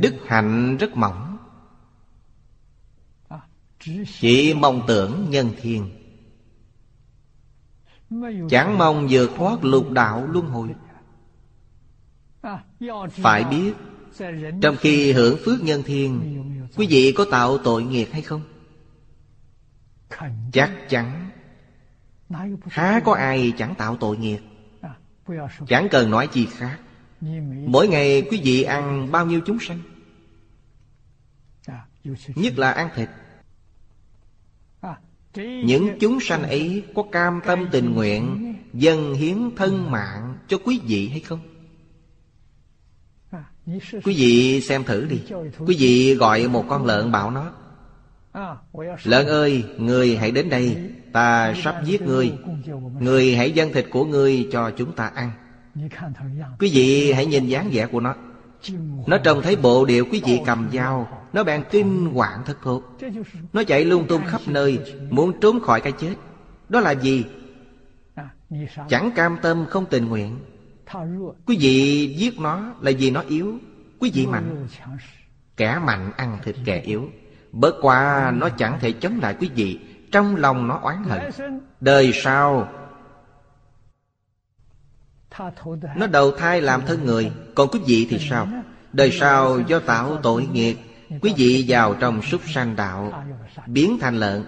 Đức 0.00 0.14
hạnh 0.26 0.76
rất 0.76 0.96
mỏng. 0.96 1.38
Chỉ 4.20 4.54
mong 4.54 4.82
tưởng 4.86 5.30
nhân 5.30 5.50
thiên 5.60 5.99
Chẳng 8.50 8.78
mong 8.78 9.06
vượt 9.10 9.30
thoát 9.36 9.64
lục 9.64 9.90
đạo 9.90 10.26
luân 10.30 10.46
hồi. 10.46 10.74
Phải 13.10 13.44
biết, 13.44 13.72
Trong 14.62 14.76
khi 14.80 15.12
hưởng 15.12 15.38
phước 15.44 15.62
nhân 15.62 15.82
thiên 15.82 16.20
Quý 16.76 16.86
vị 16.90 17.14
có 17.16 17.26
tạo 17.30 17.58
tội 17.58 17.82
nghiệp 17.82 18.08
hay 18.12 18.22
không? 18.22 18.42
Chắc 20.52 20.70
chắn, 20.88 21.30
Há 22.66 23.00
có 23.04 23.14
ai 23.14 23.52
chẳng 23.58 23.74
tạo 23.74 23.96
tội 23.96 24.16
nghiệp? 24.16 24.38
Chẳng 25.68 25.88
cần 25.90 26.10
nói 26.10 26.28
gì 26.32 26.46
khác. 26.46 26.78
Mỗi 27.66 27.88
ngày 27.88 28.22
quý 28.30 28.40
vị 28.44 28.62
ăn 28.62 29.12
bao 29.12 29.26
nhiêu 29.26 29.40
chúng 29.46 29.58
sanh? 29.60 29.80
Nhất 32.34 32.58
là 32.58 32.72
ăn 32.72 32.88
thịt. 32.94 33.08
Những 35.36 35.98
chúng 36.00 36.20
sanh 36.20 36.42
ấy 36.42 36.84
có 36.94 37.02
cam 37.12 37.40
tâm 37.46 37.68
tình 37.70 37.94
nguyện 37.94 38.54
Dâng 38.72 39.14
hiến 39.14 39.36
thân 39.56 39.90
mạng 39.90 40.34
cho 40.48 40.58
quý 40.64 40.80
vị 40.84 41.08
hay 41.08 41.20
không? 41.20 41.40
Quý 44.04 44.14
vị 44.16 44.60
xem 44.60 44.84
thử 44.84 45.06
đi. 45.06 45.22
Quý 45.58 45.76
vị 45.78 46.14
gọi 46.14 46.48
một 46.48 46.64
con 46.68 46.86
lợn 46.86 47.12
bảo 47.12 47.30
nó 47.30 47.52
Lợn 49.04 49.26
ơi, 49.26 49.64
người 49.78 50.16
hãy 50.16 50.30
đến 50.30 50.48
đây 50.48 50.76
Ta 51.12 51.54
sắp 51.54 51.74
giết 51.84 52.02
người, 52.02 52.32
Người 53.00 53.36
hãy 53.36 53.52
dâng 53.52 53.72
thịt 53.72 53.86
của 53.90 54.04
người 54.04 54.48
cho 54.52 54.70
chúng 54.70 54.92
ta 54.92 55.06
ăn. 55.14 55.30
Quý 56.58 56.70
vị 56.72 57.12
hãy 57.12 57.26
nhìn 57.26 57.46
dáng 57.46 57.68
vẻ 57.72 57.86
của 57.86 58.00
nó. 58.00 58.14
Nó 59.06 59.18
trông 59.18 59.42
thấy 59.42 59.56
bộ 59.56 59.84
điệu 59.84 60.06
quý 60.12 60.22
vị 60.24 60.40
cầm 60.46 60.70
dao 60.72 61.08
nó 61.32 61.44
bèn 61.44 61.64
kinh 61.70 62.06
hoàng 62.14 62.42
thất 62.46 62.58
thốt 62.62 62.82
Nó 63.52 63.62
chạy 63.64 63.84
lung 63.84 64.06
tung 64.08 64.22
khắp 64.26 64.40
nơi, 64.46 64.94
Muốn 65.10 65.40
trốn 65.40 65.60
khỏi 65.60 65.80
cái 65.80 65.92
chết. 65.92 66.14
Đó 66.68 66.80
là 66.80 66.90
gì? 66.90 67.24
Chẳng 68.88 69.10
cam 69.14 69.36
tâm, 69.42 69.66
không 69.70 69.86
tình 69.90 70.08
nguyện. 70.08 70.38
Quý 71.46 71.56
vị 71.60 72.06
giết 72.18 72.40
nó 72.40 72.74
là 72.80 72.92
vì 72.98 73.10
nó 73.10 73.20
yếu. 73.28 73.58
Quý 73.98 74.10
vị 74.14 74.26
mạnh. 74.26 74.66
Kẻ 75.56 75.78
mạnh 75.84 76.12
ăn 76.16 76.38
thịt 76.44 76.56
kẻ 76.64 76.80
yếu. 76.80 77.08
Bớt 77.52 77.74
qua, 77.80 78.32
nó 78.36 78.48
chẳng 78.48 78.78
thể 78.80 78.92
chống 78.92 79.20
lại 79.22 79.36
quý 79.40 79.50
vị. 79.54 79.80
Trong 80.12 80.36
lòng 80.36 80.68
nó 80.68 80.78
oán 80.82 81.04
hận. 81.04 81.20
Đời 81.80 82.12
sau, 82.14 82.68
Nó 85.96 86.06
đầu 86.06 86.30
thai 86.30 86.60
làm 86.60 86.86
thân 86.86 87.04
người. 87.04 87.32
Còn 87.54 87.68
quý 87.68 87.80
vị 87.86 88.06
thì 88.10 88.18
sao? 88.30 88.48
Đời 88.92 89.10
sau 89.12 89.60
do 89.60 89.78
tạo 89.78 90.18
tội 90.22 90.46
nghiệp. 90.52 90.76
Quý 91.20 91.32
vị 91.36 91.64
vào 91.68 91.94
trong 91.94 92.22
súc 92.22 92.40
sanh 92.48 92.76
đạo, 92.76 93.24
Biến 93.66 93.98
thành 94.00 94.16
lợn. 94.16 94.44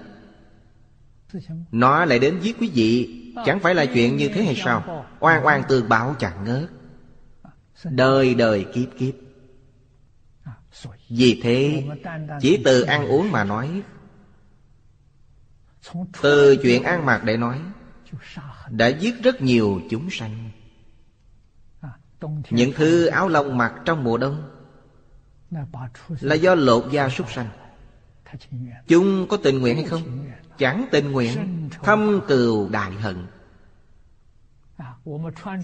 Nó 1.72 2.04
lại 2.04 2.18
đến 2.18 2.40
giết 2.40 2.56
quý 2.60 2.70
vị. 2.74 3.18
Chẳng 3.46 3.60
phải 3.60 3.74
là 3.74 3.86
chuyện 3.86 4.16
như 4.16 4.28
thế 4.28 4.44
hay 4.44 4.56
sao? 4.64 5.06
Oan 5.20 5.46
oan 5.46 5.62
tương 5.68 5.88
báo 5.88 6.14
chẳng 6.18 6.44
ngớt. 6.44 6.70
Đời 7.84 8.34
đời 8.34 8.66
kiếp 8.74 8.88
kiếp. 8.98 9.14
Vì 11.08 11.40
thế, 11.42 11.84
Chỉ 12.40 12.62
từ 12.64 12.82
ăn 12.82 13.06
uống 13.06 13.32
mà 13.32 13.44
nói. 13.44 13.82
Từ 16.22 16.56
chuyện 16.62 16.82
ăn 16.82 17.06
mặc 17.06 17.22
để 17.24 17.36
nói, 17.36 17.58
Đã 18.70 18.86
giết 18.86 19.14
rất 19.22 19.42
nhiều 19.42 19.80
chúng 19.90 20.08
sanh. 20.10 20.50
Những 22.50 22.72
thứ 22.76 23.06
áo 23.06 23.28
lông 23.28 23.58
mặc 23.58 23.74
trong 23.84 24.04
mùa 24.04 24.18
đông 24.18 24.51
là 26.20 26.34
do 26.34 26.54
lột 26.54 26.92
da 26.92 27.08
súc 27.08 27.32
sanh. 27.32 27.48
Chúng 28.86 29.26
có 29.28 29.36
tình 29.36 29.58
nguyện 29.58 29.76
hay 29.76 29.84
không? 29.84 30.02
Chẳng 30.58 30.86
tình 30.90 31.12
nguyện 31.12 31.68
Thâm 31.82 32.20
cừu 32.28 32.68
đại 32.68 32.92
hận. 32.92 33.26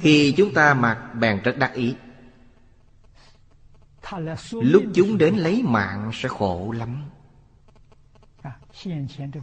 Khi 0.01 0.35
chúng 0.37 0.55
ta 0.55 0.75
mặc 0.75 1.15
bèn 1.21 1.43
rất 1.43 1.59
đắc 1.59 1.75
ý, 1.75 1.95
Lúc 4.51 4.83
chúng 4.95 5.19
đến 5.19 5.37
lấy 5.37 5.63
mạng 5.63 6.11
sẽ 6.15 6.29
khổ 6.29 6.75
lắm. 6.77 7.03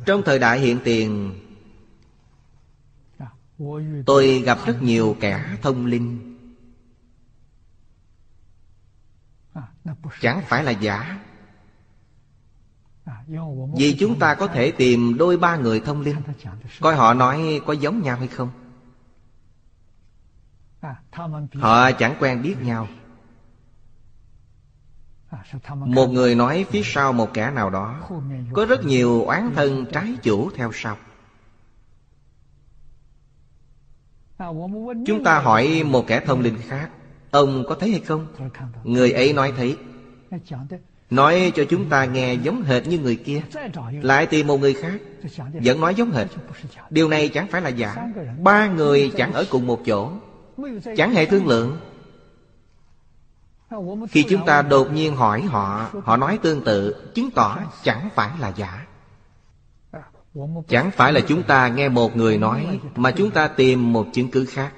Trong 0.06 0.22
thời 0.26 0.40
đại 0.40 0.60
hiện 0.60 0.80
tiền, 0.84 1.34
Tôi 4.06 4.42
gặp 4.46 4.58
rất 4.66 4.82
nhiều 4.82 5.18
kẻ 5.20 5.58
thông 5.62 5.86
linh. 5.86 6.35
Chẳng 10.22 10.42
phải 10.48 10.64
là 10.64 10.72
giả. 10.72 11.20
Vì 13.78 13.98
chúng 14.00 14.20
ta 14.20 14.36
có 14.36 14.48
thể 14.48 14.72
tìm 14.72 15.18
đôi 15.18 15.38
ba 15.38 15.56
người 15.56 15.80
thông 15.80 16.02
linh. 16.02 16.16
Coi 16.82 16.96
họ 16.96 17.14
nói 17.14 17.62
có 17.66 17.74
giống 17.74 18.02
nhau 18.02 18.18
hay 18.18 18.28
không? 18.28 18.50
Họ 21.54 21.92
chẳng 21.92 22.16
quen 22.20 22.42
biết 22.42 22.56
nhau. 22.62 22.88
Một 25.76 26.08
người 26.08 26.36
nói 26.36 26.66
phía 26.70 26.82
sau 26.84 27.14
một 27.14 27.34
kẻ 27.34 27.52
nào 27.52 27.70
đó. 27.70 28.10
Có 28.54 28.66
rất 28.66 28.86
nhiều 28.86 29.24
oán 29.24 29.52
thân 29.56 29.86
trái 29.94 30.16
chủ 30.24 30.50
theo 30.56 30.72
sau. 30.74 30.98
Chúng 35.06 35.24
ta 35.26 35.40
hỏi 35.40 35.84
một 35.84 36.04
kẻ 36.08 36.20
thông 36.26 36.42
linh 36.42 36.58
khác 36.68 36.90
Ông 37.36 37.64
có 37.68 37.76
thấy 37.76 37.92
hay 37.92 38.00
không? 38.00 38.28
Người 38.84 39.12
ấy 39.12 39.34
nói 39.34 39.54
thấy. 39.58 39.78
Nói 41.10 41.52
cho 41.56 41.64
chúng 41.70 41.90
ta 41.90 42.06
nghe 42.06 42.34
giống 42.34 42.62
hệt 42.62 42.88
như 42.88 43.00
người 43.00 43.16
kia, 43.16 43.42
Lại 44.02 44.26
tìm 44.26 44.48
một 44.48 44.58
người 44.58 44.74
khác, 44.74 45.02
Vẫn 45.64 45.82
nói 45.82 45.96
giống 45.96 46.12
hệt. 46.12 46.28
Điều 46.90 47.10
này 47.10 47.30
chẳng 47.30 47.48
phải 47.48 47.62
là 47.62 47.70
giả. 47.70 47.96
Ba 48.42 48.68
người 48.68 49.12
chẳng 49.18 49.34
ở 49.34 49.46
cùng 49.50 49.68
một 49.68 49.82
chỗ, 49.86 50.12
Chẳng 50.98 51.14
hề 51.14 51.26
thương 51.26 51.48
lượng. 51.48 51.78
Khi 54.10 54.26
chúng 54.30 54.46
ta 54.46 54.62
đột 54.62 54.92
nhiên 54.94 55.16
hỏi 55.16 55.42
họ 55.42 55.90
Họ 56.04 56.18
nói 56.18 56.40
tương 56.42 56.64
tự, 56.64 57.12
Chứng 57.16 57.32
tỏ 57.32 57.60
chẳng 57.84 58.10
phải 58.16 58.30
là 58.40 58.54
giả. 58.56 58.86
Chẳng 60.68 60.92
phải 60.92 61.14
là 61.14 61.22
chúng 61.28 61.44
ta 61.44 61.68
nghe 61.68 61.90
một 61.90 62.16
người 62.16 62.38
nói, 62.38 62.80
Mà 62.96 63.12
chúng 63.12 63.32
ta 63.32 63.48
tìm 63.48 63.94
một 63.94 64.08
chứng 64.14 64.32
cứ 64.32 64.46
khác. 64.46 64.72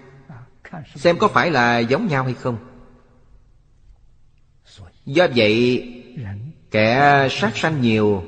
Xem 0.95 1.17
có 1.17 1.27
phải 1.27 1.51
là 1.51 1.79
giống 1.79 2.07
nhau 2.07 2.23
hay 2.23 2.33
không. 2.33 2.57
Do 5.05 5.27
vậy, 5.35 5.83
Kẻ 6.71 7.27
sát 7.31 7.57
sanh 7.57 7.81
nhiều, 7.81 8.23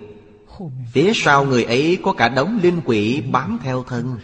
Phía 0.92 1.12
sau 1.16 1.46
người 1.46 1.64
ấy 1.64 1.98
có 2.04 2.14
cả 2.14 2.30
đống 2.30 2.60
linh 2.64 2.82
quỷ 2.86 3.22
bám 3.32 3.60
theo 3.64 3.84
thân. 3.84 4.18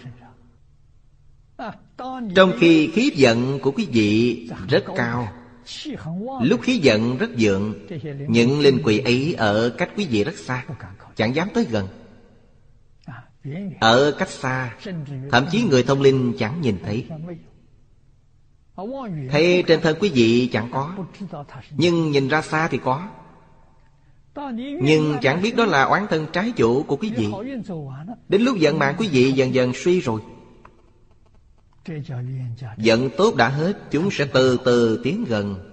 Trong 2.35 2.53
khi 2.59 2.91
khí 2.93 3.11
giận 3.15 3.59
của 3.59 3.71
quý 3.71 3.87
vị 3.91 4.49
rất 4.69 4.83
cao, 4.95 5.27
Lúc 6.41 6.61
khí 6.61 6.77
giận 6.77 7.17
rất 7.17 7.29
dượng 7.37 7.73
Những 8.27 8.59
linh 8.59 8.81
quỷ 8.83 8.99
ấy 8.99 9.35
ở 9.37 9.69
cách 9.77 9.89
quý 9.95 10.05
vị 10.05 10.23
rất 10.23 10.37
xa, 10.37 10.65
Chẳng 11.15 11.35
dám 11.35 11.49
tới 11.53 11.65
gần. 11.69 11.87
Ở 13.79 14.11
cách 14.11 14.29
xa, 14.29 14.75
Thậm 15.31 15.45
chí 15.51 15.63
người 15.63 15.83
thông 15.83 16.01
linh 16.01 16.33
chẳng 16.39 16.61
nhìn 16.61 16.77
thấy. 16.83 17.05
Thấy 19.31 19.64
trên 19.68 19.81
thân 19.81 19.97
quý 19.99 20.10
vị 20.14 20.49
chẳng 20.53 20.69
có, 20.72 20.95
Nhưng 21.72 22.11
nhìn 22.11 22.27
ra 22.27 22.41
xa 22.41 22.68
thì 22.68 22.77
có. 22.77 23.07
Nhưng 24.81 25.18
chẳng 25.22 25.41
biết 25.41 25.56
đó 25.56 25.65
là 25.65 25.84
oán 25.84 26.07
thân 26.10 26.26
trái 26.34 26.52
chủ 26.56 26.84
của 26.84 26.95
quý 26.95 27.11
vị. 27.15 27.31
Đến 28.30 28.41
lúc 28.41 28.57
giận 28.57 28.80
mạng 28.80 28.95
quý 28.97 29.10
vị 29.11 29.31
dần 29.31 29.53
dần 29.53 29.73
suy 29.73 30.02
rồi. 30.02 30.22
Giận 32.77 33.10
tốt 33.18 33.35
đã 33.35 33.49
hết, 33.49 33.77
Chúng 33.91 34.11
sẽ 34.11 34.26
từ 34.34 34.60
từ 34.65 35.02
tiến 35.03 35.26
gần. 35.26 35.72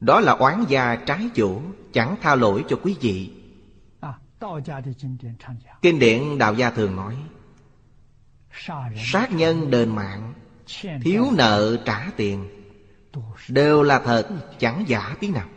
Đó 0.00 0.20
là 0.20 0.32
oán 0.32 0.64
gia 0.68 0.96
trái 0.96 1.28
chủ, 1.34 1.60
Chẳng 1.92 2.16
tha 2.22 2.34
lỗi 2.34 2.64
cho 2.68 2.76
quý 2.82 2.96
vị. 3.00 3.30
Kinh 5.82 5.98
điển 5.98 6.38
Đạo 6.38 6.54
Gia 6.54 6.70
thường 6.70 6.96
nói, 6.96 7.16
Sát 8.96 9.32
nhân 9.32 9.70
đền 9.70 9.94
mạng 9.96 10.34
Thiếu 11.02 11.26
nợ 11.32 11.76
trả 11.84 12.10
tiền. 12.16 12.48
Đều 13.48 13.82
là 13.82 13.98
thật, 13.98 14.28
chẳng 14.58 14.84
giả 14.86 15.16
tí 15.20 15.28
nào. 15.28 15.48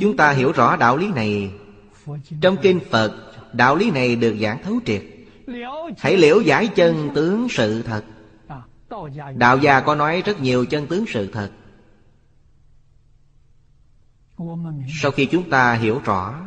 Chúng 0.00 0.16
ta 0.16 0.30
hiểu 0.30 0.52
rõ 0.52 0.76
đạo 0.76 0.96
lý 0.96 1.08
này. 1.08 1.50
Trong 2.40 2.56
kinh 2.62 2.80
Phật, 2.90 3.32
Đạo 3.52 3.76
lý 3.76 3.90
này 3.90 4.16
được 4.16 4.36
giảng 4.40 4.62
thấu 4.62 4.80
triệt. 4.86 5.02
Hãy 5.98 6.16
liễu 6.16 6.40
giải 6.40 6.66
chân 6.66 7.10
tướng 7.14 7.48
sự 7.48 7.82
thật. 7.82 8.04
Đạo 9.34 9.58
gia 9.58 9.80
có 9.80 9.94
nói 9.94 10.22
rất 10.26 10.40
nhiều 10.40 10.66
chân 10.66 10.86
tướng 10.86 11.04
sự 11.08 11.30
thật. 11.32 11.50
Sau 15.02 15.10
khi 15.10 15.26
chúng 15.26 15.50
ta 15.50 15.74
hiểu 15.74 16.00
rõ, 16.04 16.40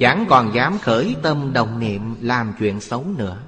Chẳng 0.00 0.26
còn 0.28 0.54
dám 0.54 0.78
khởi 0.78 1.16
tâm 1.22 1.52
đồng 1.52 1.80
niệm 1.80 2.14
làm 2.20 2.52
chuyện 2.58 2.80
xấu 2.80 3.04
nữa. 3.04 3.42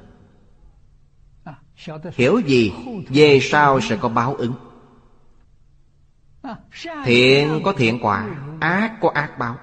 Hiểu 2.12 2.38
gì, 2.38 2.72
Về 3.08 3.38
sau 3.42 3.80
sẽ 3.80 3.96
có 3.96 4.08
báo 4.08 4.34
ứng. 4.34 4.54
Thiện 7.04 7.60
có 7.64 7.72
thiện 7.72 7.98
quả, 8.02 8.36
Ác 8.60 8.98
có 9.00 9.10
ác 9.14 9.38
báo. 9.38 9.58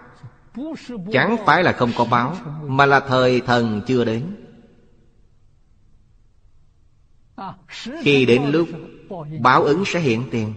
Chẳng 1.12 1.38
phải 1.46 1.64
là 1.64 1.72
không 1.72 1.92
có 1.98 2.06
báo, 2.06 2.36
Mà 2.64 2.86
là 2.86 3.00
thời 3.00 3.42
thần 3.42 3.82
chưa 3.88 4.06
đến. 4.06 4.36
Khi 8.02 8.26
đến 8.26 8.52
lúc, 8.52 8.68
Báo 9.42 9.64
ứng 9.64 9.84
sẽ 9.86 10.00
hiện 10.00 10.24
tiền. 10.32 10.54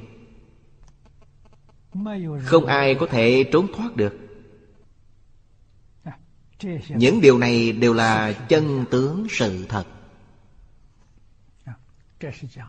Không 2.45 2.67
ai 2.67 2.95
có 2.95 3.07
thể 3.07 3.45
trốn 3.53 3.67
thoát 3.77 3.97
được. 3.97 4.15
Những 6.89 7.21
điều 7.21 7.39
này 7.39 7.73
đều 7.73 7.95
là 7.95 8.33
chân 8.33 8.85
tướng 8.91 9.27
sự 9.31 9.67
thật 9.69 9.85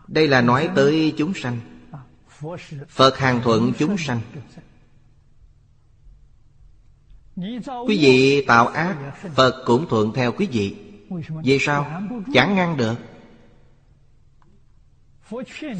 đây 0.07 0.27
là 0.27 0.41
nói 0.41 0.69
tới 0.75 1.13
chúng 1.17 1.33
sanh. 1.33 1.59
Phật 2.89 3.17
hàng 3.17 3.41
thuận 3.43 3.73
chúng 3.77 3.97
sanh 3.97 4.21
Quý 7.87 7.97
vị 8.01 8.45
tạo 8.47 8.67
ác 8.67 8.97
Phật 9.35 9.63
cũng 9.65 9.85
thuận 9.89 10.13
theo 10.13 10.31
quý 10.31 10.47
vị. 10.51 10.75
Vì 11.43 11.59
sao? 11.59 12.01
Chẳng 12.33 12.55
ngăn 12.55 12.77
được. 12.77 12.95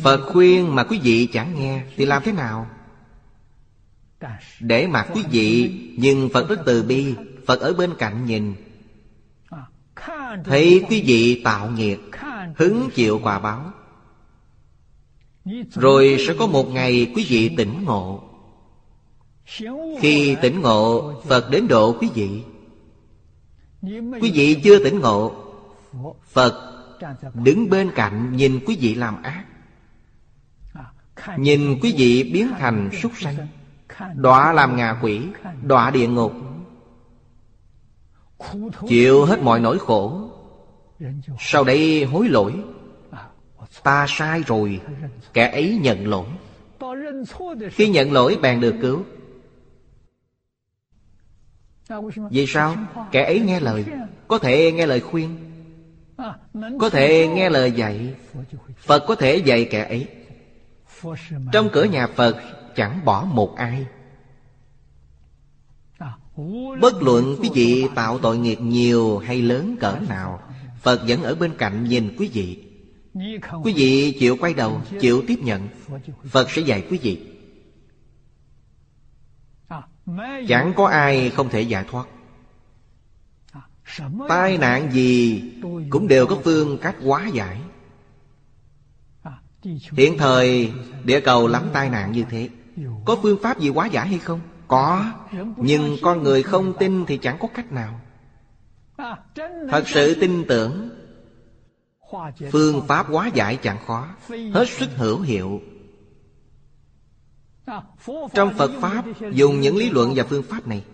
Phật 0.03 0.21
khuyên 0.31 0.75
mà 0.75 0.83
quý 0.83 0.99
vị 1.03 1.29
chẳng 1.33 1.59
nghe 1.59 1.83
Thì 1.95 2.05
làm 2.05 2.23
thế 2.25 2.31
nào? 2.31 2.67
Để 4.59 4.87
mặc 4.87 5.07
quý 5.13 5.23
vị 5.31 5.79
Nhưng 5.97 6.29
Phật 6.33 6.49
rất 6.49 6.59
từ 6.65 6.83
bi 6.83 7.15
Phật 7.45 7.59
ở 7.59 7.73
bên 7.73 7.93
cạnh 7.97 8.25
nhìn. 8.25 8.53
Thấy 10.45 10.85
quý 10.89 11.03
vị 11.05 11.41
tạo 11.43 11.71
nghiệp 11.71 11.99
Hứng 12.57 12.89
chịu 12.95 13.19
quả 13.23 13.39
báo. 13.39 13.71
Rồi 15.73 16.17
sẽ 16.27 16.35
có 16.39 16.47
một 16.47 16.67
ngày 16.67 17.11
quý 17.15 17.25
vị 17.29 17.55
tỉnh 17.57 17.85
ngộ. 17.85 18.23
Khi 19.99 20.35
tỉnh 20.41 20.61
ngộ, 20.61 21.13
Phật 21.25 21.49
đến 21.49 21.67
độ 21.67 21.97
quý 21.99 22.09
vị. 22.13 22.43
Quý 24.21 24.31
vị 24.33 24.61
chưa 24.63 24.83
tỉnh 24.83 24.99
ngộ, 24.99 25.35
Phật 26.31 26.53
đứng 27.33 27.69
bên 27.69 27.91
cạnh 27.95 28.35
nhìn 28.35 28.59
quý 28.65 28.77
vị 28.81 28.95
làm 28.95 29.23
ác. 29.23 29.45
Nhìn 31.37 31.79
quý 31.81 31.93
vị 31.97 32.31
biến 32.33 32.51
thành 32.59 32.89
súc 33.01 33.11
sanh, 33.15 33.47
Đọa 34.15 34.53
làm 34.53 34.75
ngạ 34.75 34.99
quỷ, 35.01 35.21
Đọa 35.63 35.91
địa 35.91 36.07
ngục. 36.07 36.33
Chịu 38.87 39.25
hết 39.25 39.41
mọi 39.41 39.59
nỗi 39.59 39.79
khổ 39.79 40.31
sau 41.39 41.63
đây 41.63 42.03
hối 42.03 42.29
lỗi. 42.29 42.53
Ta 43.83 44.05
sai 44.09 44.43
rồi. 44.47 44.81
Kẻ 45.33 45.51
ấy 45.51 45.79
nhận 45.81 46.07
lỗi. 46.07 46.25
Khi 47.71 47.87
nhận 47.89 48.11
lỗi 48.11 48.37
bèn 48.41 48.59
được 48.59 48.75
cứu. 48.81 49.03
Vì 52.31 52.47
sao? 52.47 52.75
Kẻ 53.11 53.23
ấy 53.23 53.39
nghe 53.39 53.59
lời. 53.59 53.85
Có 54.27 54.39
thể 54.39 54.71
nghe 54.71 54.85
lời 54.85 54.99
khuyên. 54.99 55.37
Có 56.79 56.89
thể 56.89 57.27
nghe 57.27 57.49
lời 57.49 57.71
dạy. 57.71 58.15
Phật 58.77 59.03
có 59.07 59.15
thể 59.15 59.35
dạy 59.35 59.67
kẻ 59.71 59.83
ấy. 59.83 60.07
Trong 61.51 61.69
cửa 61.73 61.83
nhà 61.83 62.07
Phật, 62.07 62.37
chẳng 62.75 63.05
bỏ 63.05 63.23
một 63.23 63.55
ai. 63.55 63.85
Bất 66.81 67.01
luận 67.01 67.35
quý 67.41 67.49
vị 67.53 67.87
tạo 67.95 68.19
tội 68.19 68.37
nghiệp 68.37 68.57
nhiều 68.61 69.17
hay 69.17 69.41
lớn 69.41 69.77
cỡ 69.79 69.95
nào 70.09 70.41
Phật 70.81 71.01
vẫn 71.07 71.23
ở 71.23 71.35
bên 71.35 71.53
cạnh 71.57 71.83
nhìn 71.83 72.15
quý 72.17 72.29
vị. 72.33 72.63
Quý 73.63 73.73
vị 73.73 74.17
chịu 74.19 74.37
quay 74.39 74.53
đầu, 74.53 74.81
chịu 75.01 75.23
tiếp 75.27 75.39
nhận. 75.41 75.67
Phật 76.23 76.51
sẽ 76.51 76.61
dạy 76.61 76.87
quý 76.89 76.97
vị. 77.01 77.27
Chẳng 80.47 80.73
có 80.75 80.87
ai 80.87 81.29
không 81.29 81.49
thể 81.49 81.61
giải 81.61 81.85
thoát. 81.89 82.07
Tai 84.29 84.57
nạn 84.57 84.91
gì 84.91 85.43
cũng 85.89 86.07
đều 86.07 86.27
có 86.27 86.37
phương 86.43 86.77
cách 86.81 86.95
hóa 87.01 87.27
giải. 87.27 87.57
Hiện 89.91 90.17
thời 90.17 90.71
địa 91.03 91.19
cầu 91.19 91.47
lắm 91.47 91.69
tai 91.73 91.89
nạn 91.89 92.11
như 92.11 92.23
thế. 92.29 92.49
Có 93.05 93.17
phương 93.21 93.39
pháp 93.41 93.59
gì 93.59 93.69
hóa 93.69 93.87
giải 93.87 94.07
hay 94.07 94.19
không? 94.19 94.39
Có. 94.67 95.13
Nhưng 95.57 95.97
con 96.01 96.23
người 96.23 96.43
không 96.43 96.73
tin 96.79 97.05
thì 97.05 97.17
chẳng 97.17 97.37
có 97.39 97.47
cách 97.53 97.71
nào. 97.71 98.01
Thật 99.69 99.83
sự 99.85 100.15
tin 100.21 100.45
tưởng. 100.47 100.89
Phương 102.51 102.87
pháp 102.87 103.07
hóa 103.07 103.27
giải 103.33 103.57
chẳng 103.63 103.77
khó. 103.87 104.07
Hết 104.29 104.65
sức 104.67 104.89
hữu 104.95 105.21
hiệu. 105.21 105.61
Trong 108.33 108.53
Phật 108.57 108.71
Pháp, 108.81 109.05
Dùng 109.31 109.59
những 109.59 109.77
lý 109.77 109.89
luận 109.89 110.13
và 110.15 110.23
phương 110.23 110.43
pháp 110.43 110.67
này, 110.67 110.85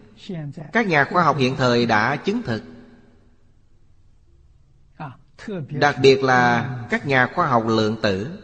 Các 0.73 0.87
nhà 0.87 1.05
khoa 1.11 1.23
học 1.23 1.37
hiện 1.37 1.55
thời 1.55 1.85
đã 1.85 2.15
chứng 2.15 2.41
thực. 2.41 2.63
Đặc 5.69 5.95
biệt 6.01 6.23
là 6.23 6.69
các 6.89 7.07
nhà 7.07 7.29
khoa 7.35 7.47
học 7.47 7.63
lượng 7.67 7.97
tử 8.01 8.39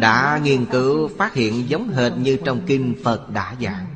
Đã 0.00 0.40
nghiên 0.42 0.66
cứu 0.66 1.08
phát 1.08 1.34
hiện 1.34 1.68
giống 1.68 1.88
hệt 1.88 2.12
như 2.16 2.38
trong 2.44 2.60
kinh 2.66 2.94
Phật 3.04 3.30
đã 3.30 3.56
giảng. 3.60 3.95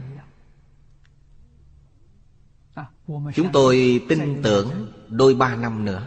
Chúng 3.35 3.49
tôi 3.53 4.03
tin 4.09 4.43
tưởng 4.43 4.93
đôi 5.09 5.35
ba 5.35 5.57
năm 5.57 5.85
nữa. 5.85 6.07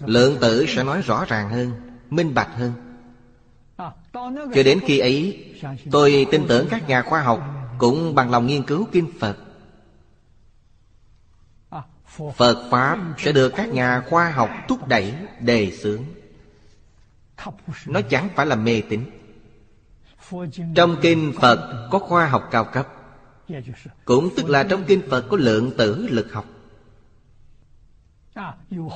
Lượng 0.00 0.36
tử 0.40 0.66
sẽ 0.68 0.84
nói 0.84 1.02
rõ 1.02 1.24
ràng 1.28 1.50
hơn, 1.50 1.72
Minh 2.10 2.34
bạch 2.34 2.50
hơn. 2.54 2.72
Cho 4.54 4.62
đến 4.64 4.80
khi 4.86 4.98
ấy, 4.98 5.46
Tôi 5.90 6.26
tin 6.30 6.46
tưởng 6.48 6.66
các 6.70 6.88
nhà 6.88 7.02
khoa 7.02 7.22
học 7.22 7.40
Cũng 7.78 8.14
bằng 8.14 8.30
lòng 8.30 8.46
nghiên 8.46 8.62
cứu 8.62 8.86
kinh 8.92 9.10
Phật. 9.20 9.36
Phật 12.36 12.68
Pháp 12.70 12.98
sẽ 13.18 13.32
được 13.32 13.52
các 13.56 13.68
nhà 13.68 14.02
khoa 14.10 14.30
học 14.30 14.50
thúc 14.68 14.88
đẩy, 14.88 15.14
đề 15.40 15.70
xướng. 15.70 16.02
Nó 17.86 18.00
chẳng 18.00 18.28
phải 18.34 18.46
là 18.46 18.56
mê 18.56 18.82
tín. 18.88 19.04
Trong 20.74 20.96
kinh 21.02 21.32
Phật 21.40 21.88
có 21.90 21.98
khoa 21.98 22.26
học 22.26 22.48
cao 22.50 22.64
cấp. 22.64 22.99
Cũng 24.04 24.30
tức 24.36 24.48
là 24.48 24.62
trong 24.62 24.84
kinh 24.86 25.02
Phật 25.10 25.26
có 25.28 25.36
lượng 25.36 25.70
tử 25.76 26.06
lực 26.10 26.32
học. 26.32 26.44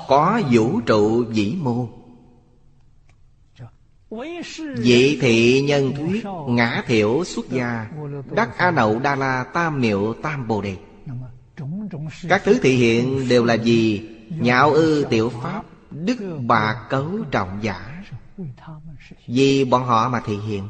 Có 0.09 0.41
vũ 0.51 0.81
trụ 0.81 1.25
vĩ 1.25 1.57
mô. 1.61 1.89
Dị 4.77 5.19
thị 5.21 5.63
nhân 5.63 5.93
thuyết 5.97 6.25
Ngã 6.49 6.83
thiểu 6.87 7.25
xuất 7.25 7.51
gia, 7.51 7.91
Đắc 8.31 8.59
A 8.59 8.71
Nậu 8.71 8.99
Đa 8.99 9.15
La 9.15 9.45
Tam 9.55 9.81
Miệu 9.81 10.15
Tam 10.23 10.49
Bồ 10.49 10.63
Đề. 10.63 10.77
Các 12.29 12.43
thứ 12.45 12.59
thị 12.63 12.77
hiện 12.77 13.29
đều 13.29 13.45
là 13.45 13.55
gì? 13.55 14.09
Nhạo 14.31 14.73
ư 14.73 15.07
tiểu 15.11 15.33
pháp, 15.43 15.63
Đức 15.91 16.39
bà 16.47 16.87
cấu 16.91 17.11
trọng 17.31 17.59
giả. 17.63 18.05
Vì 19.27 19.65
bọn 19.65 19.85
họ 19.85 20.09
mà 20.09 20.21
thị 20.27 20.37
hiện. 20.37 20.69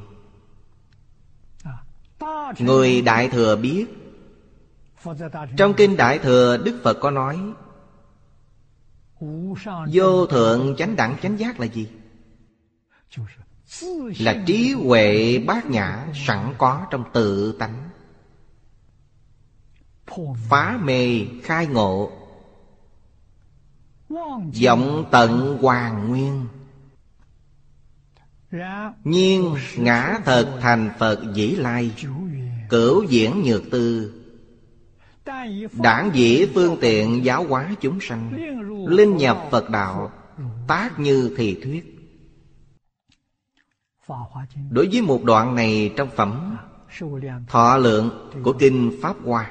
Người 2.58 3.02
Đại 3.02 3.28
Thừa 3.28 3.56
biết. 3.56 3.86
Trong 5.56 5.74
Kinh 5.74 5.96
Đại 5.96 6.18
Thừa, 6.18 6.56
Đức 6.56 6.80
Phật 6.82 6.98
có 7.00 7.10
nói, 7.10 7.38
Vô 9.92 10.26
thượng 10.26 10.76
chánh 10.78 10.96
đẳng, 10.96 11.16
chánh 11.22 11.38
giác 11.38 11.60
là 11.60 11.66
gì? 11.66 11.88
Là 14.18 14.42
trí 14.46 14.72
huệ 14.72 15.38
bát 15.38 15.66
nhã 15.66 16.06
sẵn 16.14 16.54
có 16.58 16.86
trong 16.90 17.04
tự 17.12 17.56
tánh. 17.58 17.88
Phá 20.48 20.78
mê, 20.82 21.26
khai 21.42 21.66
ngộ. 21.66 22.12
Vọng 24.64 25.04
tận 25.10 25.58
hoàng 25.62 26.08
nguyên 26.08 26.46
nhiên 29.04 29.54
ngã 29.76 30.18
thật 30.24 30.58
thành 30.60 30.90
phật 30.98 31.34
dĩ 31.34 31.50
lai, 31.50 31.90
cửu 32.68 33.02
diễn 33.02 33.42
nhược 33.42 33.62
tư. 33.70 34.12
Đảng 35.72 36.10
dĩ 36.14 36.46
phương 36.54 36.76
tiện 36.80 37.24
giáo 37.24 37.46
hóa 37.48 37.74
chúng 37.80 37.98
sanh, 38.00 38.32
linh 38.88 39.16
nhập 39.16 39.38
phật 39.50 39.70
đạo, 39.70 40.12
tác 40.68 40.98
như 40.98 41.34
thì 41.36 41.60
thuyết. 41.64 41.90
Đối 44.70 44.88
với 44.92 45.02
một 45.02 45.24
đoạn 45.24 45.54
này 45.54 45.92
trong 45.96 46.08
phẩm 46.16 46.56
thọ 47.48 47.76
lượng 47.76 48.30
của 48.42 48.52
kinh 48.52 48.92
pháp 49.02 49.16
hoa, 49.24 49.50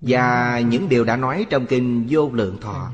và 0.00 0.60
những 0.60 0.88
điều 0.88 1.04
đã 1.04 1.16
nói 1.16 1.46
trong 1.50 1.66
kinh 1.66 2.06
vô 2.10 2.30
lượng 2.32 2.60
thọ, 2.60 2.90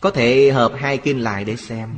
Có 0.00 0.10
thể 0.10 0.50
hợp 0.52 0.72
hai 0.76 0.98
kinh 0.98 1.20
lại 1.20 1.44
để 1.44 1.56
xem. 1.56 1.90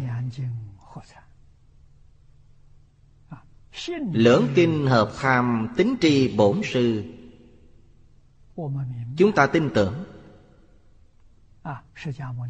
Lưỡng 4.12 4.48
kinh 4.54 4.86
hợp 4.86 5.12
tham 5.20 5.68
tính 5.76 5.96
tri 6.00 6.28
bổn 6.36 6.60
sư. 6.64 7.04
Chúng 9.16 9.32
ta 9.32 9.46
tin 9.46 9.70
tưởng. 9.74 10.04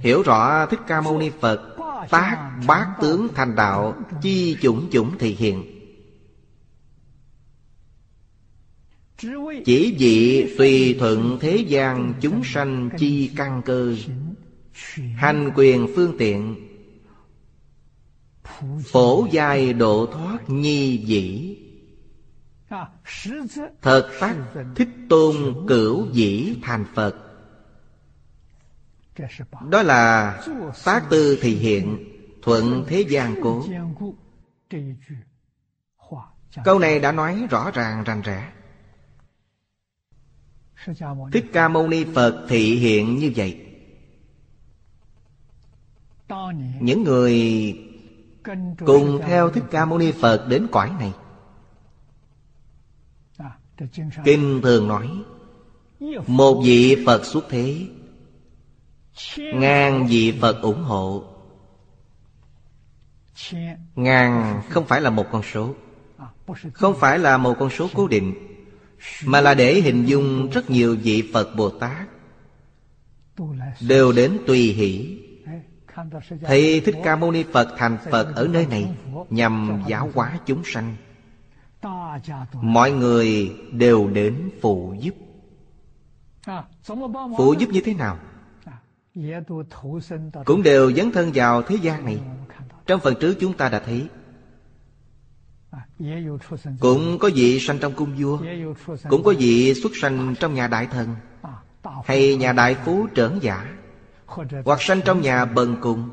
Hiểu 0.01 0.23
rõ 0.23 0.67
Thích 0.67 0.81
Ca 0.87 1.01
Mâu 1.01 1.19
Ni 1.19 1.31
Phật, 1.41 1.77
Tác 2.11 2.61
bát 2.67 2.95
tướng 3.01 3.29
thành 3.35 3.57
đạo, 3.57 3.95
Chi 4.23 4.57
chủng 4.63 4.89
chủng 4.93 5.19
thị 5.19 5.37
hiện. 5.39 5.65
Chỉ 9.65 9.97
vị 9.99 10.55
tùy 10.59 10.97
thuận 10.99 11.39
thế 11.41 11.57
gian 11.57 12.15
chúng 12.21 12.45
sanh 12.45 12.91
chi 12.99 13.31
căn 13.37 13.63
cơ, 13.65 13.95
Hành 15.15 15.51
quyền 15.55 15.87
phương 15.97 16.15
tiện 16.19 16.57
Phổ 18.85 19.27
giai 19.31 19.73
độ 19.73 20.07
thoát 20.13 20.39
nhi 20.51 20.97
dĩ. 20.97 21.57
Thật 23.83 24.11
tác 24.21 24.37
thích 24.77 24.89
tôn 25.09 25.37
cửu 25.69 26.11
dĩ 26.13 26.57
thành 26.63 26.85
Phật. 26.95 27.17
Đó 29.69 29.83
là 29.83 30.41
tác 30.85 31.05
tư 31.11 31.39
thị 31.43 31.55
hiện, 31.55 32.09
Thuận 32.43 32.85
thế 32.87 33.01
gian 33.01 33.35
cố. 33.43 33.65
Câu 36.65 36.79
này 36.79 37.01
đã 37.01 37.13
nói 37.13 37.47
rõ 37.51 37.71
ràng, 37.71 38.05
rành 38.05 38.23
rẽ. 38.23 38.53
Thích 41.33 41.45
Ca 41.53 41.69
Mâu 41.69 41.89
Ni 41.89 42.05
Phật 42.15 42.47
thị 42.49 42.77
hiện 42.77 43.17
như 43.19 43.33
vậy. 43.37 43.67
Những 46.81 47.03
người 47.03 47.75
cùng 48.87 49.21
theo 49.27 49.51
Thích 49.51 49.65
Ca 49.71 49.85
Mâu 49.85 49.99
Ni 49.99 50.13
Phật 50.13 50.47
đến 50.49 50.67
cõi 50.73 50.91
này. 50.99 51.13
Kinh 54.25 54.61
thường 54.63 54.89
nói 54.89 55.09
Một 56.27 56.63
vị 56.65 57.03
Phật 57.07 57.25
xuất 57.25 57.45
thế 57.49 57.87
Ngàn 59.37 60.07
vị 60.07 60.39
Phật 60.41 60.63
ủng 60.63 60.83
hộ. 60.83 61.25
Ngàn 63.97 64.63
không 64.69 64.85
phải 64.85 65.01
là 65.01 65.11
một 65.11 65.27
con 65.33 65.43
số 65.53 65.75
Không 66.73 66.95
phải 67.01 67.19
là 67.19 67.39
một 67.39 67.57
con 67.59 67.71
số 67.71 67.89
cố 67.95 68.09
định 68.09 68.35
Mà 69.25 69.41
là 69.41 69.55
để 69.55 69.81
hình 69.81 70.05
dung 70.05 70.51
rất 70.51 70.71
nhiều 70.71 70.97
vị 71.03 71.31
Phật 71.33 71.57
Bồ 71.57 71.71
Tát 71.71 72.09
Đều 73.81 74.13
đến 74.13 74.39
tùy 74.47 74.73
hỷ 74.73 75.22
Thấy 76.43 76.83
Thích 76.85 76.95
Ca 77.05 77.17
Mâu 77.17 77.31
Ni 77.31 77.45
Phật 77.53 77.69
thành 77.79 77.99
Phật 78.11 78.37
ở 78.37 78.49
nơi 78.53 78.67
này 78.67 78.95
Nhằm 79.31 79.83
giáo 79.89 80.11
hóa 80.15 80.39
chúng 80.47 80.63
sanh. 80.65 80.97
Mọi 82.53 82.91
người 82.91 83.57
đều 83.73 84.09
đến 84.09 84.51
phụ 84.61 84.95
giúp. 85.01 85.15
Phụ 87.37 87.55
giúp 87.59 87.69
như 87.69 87.81
thế 87.85 87.95
nào? 87.95 88.19
Cũng 90.45 90.63
đều 90.63 90.93
dấn 90.93 91.13
thân 91.13 91.31
vào 91.35 91.63
thế 91.63 91.77
gian 91.83 92.05
này. 92.05 92.21
Trong 92.87 93.01
phần 93.01 93.15
trước 93.21 93.35
chúng 93.41 93.57
ta 93.57 93.69
đã 93.69 93.79
thấy. 93.79 94.09
Cũng 96.81 97.19
có 97.19 97.31
vị 97.35 97.61
sanh 97.61 97.79
trong 97.79 97.93
cung 97.95 98.15
vua. 98.19 98.39
Cũng 99.09 99.23
có 99.25 99.35
vị 99.39 99.75
xuất 99.75 99.93
sanh 100.01 100.35
trong 100.41 100.55
nhà 100.55 100.69
đại 100.69 100.87
thần. 100.87 101.17
Hay 102.05 102.37
nhà 102.37 102.53
đại 102.53 102.75
phú 102.85 103.07
trưởng 103.15 103.39
giả. 103.43 103.82
Hoặc 104.65 104.83
sanh 104.83 105.01
trong 105.05 105.21
nhà 105.21 105.45
bần 105.45 105.77
cùng. 105.81 106.11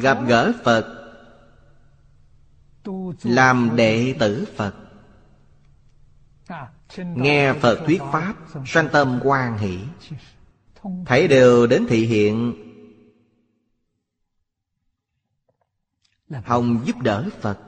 Gặp 0.00 0.18
gỡ 0.26 0.52
Phật, 0.64 1.00
Làm 3.22 3.70
đệ 3.76 4.16
tử 4.18 4.44
Phật. 4.56 4.74
Nghe 6.96 7.52
Phật 7.52 7.78
thuyết 7.86 8.02
Pháp, 8.12 8.34
Sanh 8.66 8.88
tâm 8.92 9.20
quan 9.24 9.58
hỷ. 9.58 9.78
Thấy 11.06 11.28
đều 11.28 11.66
đến 11.66 11.86
thị 11.88 12.06
hiện. 12.06 12.54
Hồng 16.44 16.82
giúp 16.86 16.96
đỡ 17.02 17.28
Phật. 17.40 17.58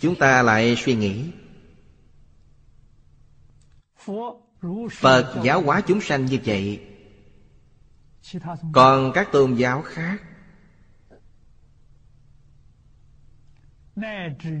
Chúng 0.00 0.14
ta 0.18 0.42
lại 0.42 0.76
suy 0.76 0.94
nghĩ. 0.94 1.32
Phật 4.92 5.40
giáo 5.44 5.62
hóa 5.62 5.80
chúng 5.80 6.00
sanh 6.00 6.26
như 6.26 6.38
vậy, 6.44 6.86
Còn 8.72 9.12
các 9.14 9.28
tôn 9.32 9.54
giáo 9.54 9.82
khác? 9.82 10.22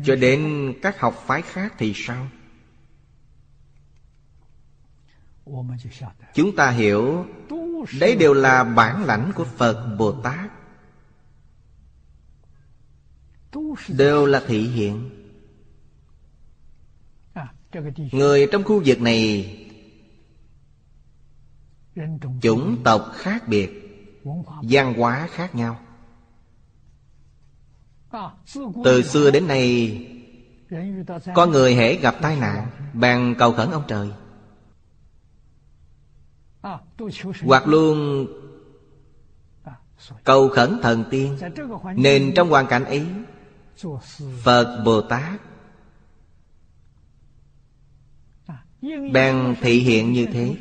Cho 0.04 0.16
đến 0.16 0.72
các 0.82 1.00
học 1.00 1.24
phái 1.26 1.42
khác 1.42 1.74
thì 1.78 1.92
sao? 1.96 2.28
Chúng 6.34 6.56
ta 6.56 6.70
hiểu, 6.70 7.26
Đấy 8.00 8.16
đều 8.16 8.34
là 8.34 8.64
bản 8.64 9.04
lãnh 9.04 9.32
của 9.34 9.44
Phật 9.44 9.96
Bồ 9.98 10.12
Tát. 10.12 10.50
Đều 13.88 14.26
là 14.26 14.42
thị 14.46 14.68
hiện. 14.68 15.19
Người 18.12 18.48
trong 18.52 18.64
khu 18.64 18.82
vực 18.84 19.00
này 19.00 19.56
Chủng 22.42 22.76
tộc 22.84 23.10
khác 23.14 23.48
biệt 23.48 23.70
Văn 24.62 24.94
hóa 24.94 25.28
khác 25.30 25.54
nhau. 25.54 25.80
Từ 28.84 29.02
xưa 29.02 29.30
đến 29.30 29.46
nay 29.46 29.98
Có 31.34 31.46
người 31.46 31.74
hễ 31.74 31.94
gặp 31.94 32.14
tai 32.22 32.36
nạn 32.36 32.70
Bàn 32.92 33.34
cầu 33.38 33.52
khẩn 33.52 33.70
ông 33.70 33.84
trời. 33.88 34.10
Hoặc 37.42 37.68
luôn 37.68 38.26
Cầu 40.24 40.48
khẩn 40.48 40.78
thần 40.82 41.04
tiên. 41.10 41.38
Nên 41.94 42.32
trong 42.36 42.50
hoàn 42.50 42.66
cảnh 42.66 42.84
ấy 42.84 43.06
Phật 44.42 44.82
Bồ 44.84 45.00
Tát 45.00 45.40
Bèn 49.12 49.54
thị 49.60 49.80
hiện 49.80 50.12
như 50.12 50.26
thế. 50.26 50.56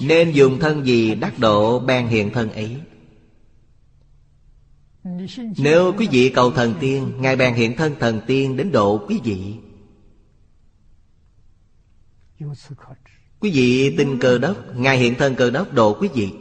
Nên 0.00 0.32
dùng 0.32 0.58
thân 0.60 0.86
gì 0.86 1.14
đắc 1.14 1.38
độ 1.38 1.78
bèn 1.78 2.06
hiện 2.06 2.30
thân 2.32 2.52
ấy? 2.52 2.80
Nếu 5.58 5.92
quý 5.98 6.08
vị 6.10 6.32
cầu 6.34 6.50
thần 6.50 6.74
tiên, 6.80 7.12
Ngài 7.18 7.36
bèn 7.36 7.54
hiện 7.54 7.76
thân 7.76 7.94
thần 8.00 8.20
tiên 8.26 8.56
đến 8.56 8.72
độ 8.72 9.06
quý 9.08 9.20
vị. 9.24 9.54
Quý 13.40 13.50
vị 13.50 13.94
tin 13.98 14.18
cơ 14.20 14.38
đốc, 14.38 14.56
Ngài 14.76 14.98
hiện 14.98 15.14
thân 15.18 15.34
cơ 15.34 15.50
đốc 15.50 15.72
độ 15.72 15.96
quý 16.00 16.08
vị. 16.14 16.32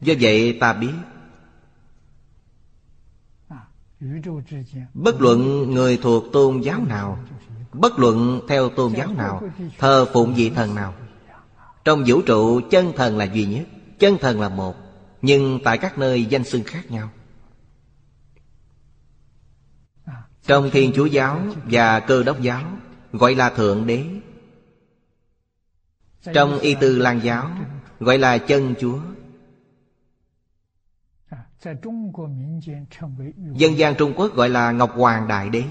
Do 0.00 0.14
vậy 0.20 0.58
ta 0.60 0.72
biết 0.72 0.92
Bất 4.94 5.20
luận 5.20 5.70
người 5.70 5.96
thuộc 5.96 6.24
tôn 6.32 6.60
giáo 6.60 6.84
nào, 6.88 7.18
Bất 7.72 7.98
luận 7.98 8.40
theo 8.48 8.68
tôn 8.68 8.92
giáo 8.92 9.12
nào, 9.12 9.42
Thờ 9.78 10.06
phụng 10.12 10.34
vị 10.34 10.50
thần 10.50 10.74
nào, 10.74 10.94
Trong 11.84 12.04
vũ 12.06 12.22
trụ 12.22 12.60
chân 12.70 12.92
thần 12.96 13.18
là 13.18 13.24
duy 13.24 13.46
nhất, 13.46 13.64
Chân 13.98 14.18
thần 14.20 14.40
là 14.40 14.48
một, 14.48 14.76
Nhưng 15.22 15.58
tại 15.64 15.78
các 15.78 15.98
nơi 15.98 16.24
danh 16.24 16.44
xưng 16.44 16.64
khác 16.64 16.90
nhau. 16.90 17.10
Trong 20.46 20.70
Thiên 20.70 20.92
Chúa 20.94 21.06
Giáo 21.06 21.42
và 21.64 22.00
Cơ 22.00 22.22
Đốc 22.22 22.40
Giáo, 22.40 22.62
Gọi 23.12 23.34
là 23.34 23.50
Thượng 23.50 23.86
Đế. 23.86 24.04
Trong 26.34 26.58
Y 26.58 26.74
Tư 26.74 26.98
Lan 26.98 27.20
Giáo, 27.22 27.50
Gọi 28.00 28.18
là 28.18 28.38
Chân 28.38 28.74
Chúa. 28.80 28.98
Dân 33.52 33.78
gian 33.78 33.94
Trung 33.98 34.12
Quốc 34.16 34.34
gọi 34.34 34.48
là 34.48 34.72
Ngọc 34.72 34.92
Hoàng 34.94 35.28
Đại 35.28 35.50
Đế. 35.50 35.64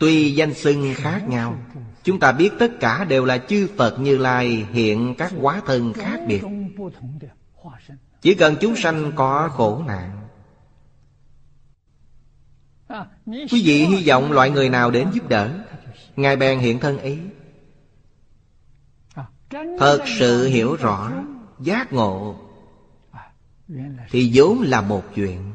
Tuy 0.00 0.34
danh 0.34 0.54
xưng 0.54 0.94
khác 0.96 1.28
nhau 1.28 1.58
Chúng 2.08 2.20
ta 2.20 2.32
biết 2.32 2.50
tất 2.58 2.72
cả 2.80 3.04
đều 3.04 3.24
là 3.24 3.38
chư 3.38 3.68
Phật 3.76 4.00
Như 4.00 4.16
Lai, 4.16 4.66
hiện 4.72 5.14
các 5.18 5.32
hóa 5.40 5.62
thân 5.66 5.92
khác 5.92 6.20
biệt. 6.26 6.42
Chỉ 8.20 8.34
cần 8.34 8.56
chúng 8.60 8.76
sanh 8.76 9.12
có 9.14 9.48
khổ 9.52 9.82
nạn. 9.86 10.28
Quý 13.26 13.62
vị 13.64 13.84
hy 13.84 14.08
vọng 14.08 14.32
loại 14.32 14.50
người 14.50 14.68
nào 14.68 14.90
đến 14.90 15.08
giúp 15.12 15.28
đỡ, 15.28 15.58
Ngài 16.16 16.36
bèn 16.36 16.58
hiện 16.58 16.80
thân 16.80 16.98
ấy. 16.98 17.18
Thật 19.78 20.04
sự 20.18 20.46
hiểu 20.46 20.76
rõ 20.76 21.12
Giác 21.60 21.92
ngộ 21.92 22.36
thì 24.10 24.30
vốn 24.34 24.60
là 24.62 24.80
một 24.80 25.02
chuyện. 25.14 25.52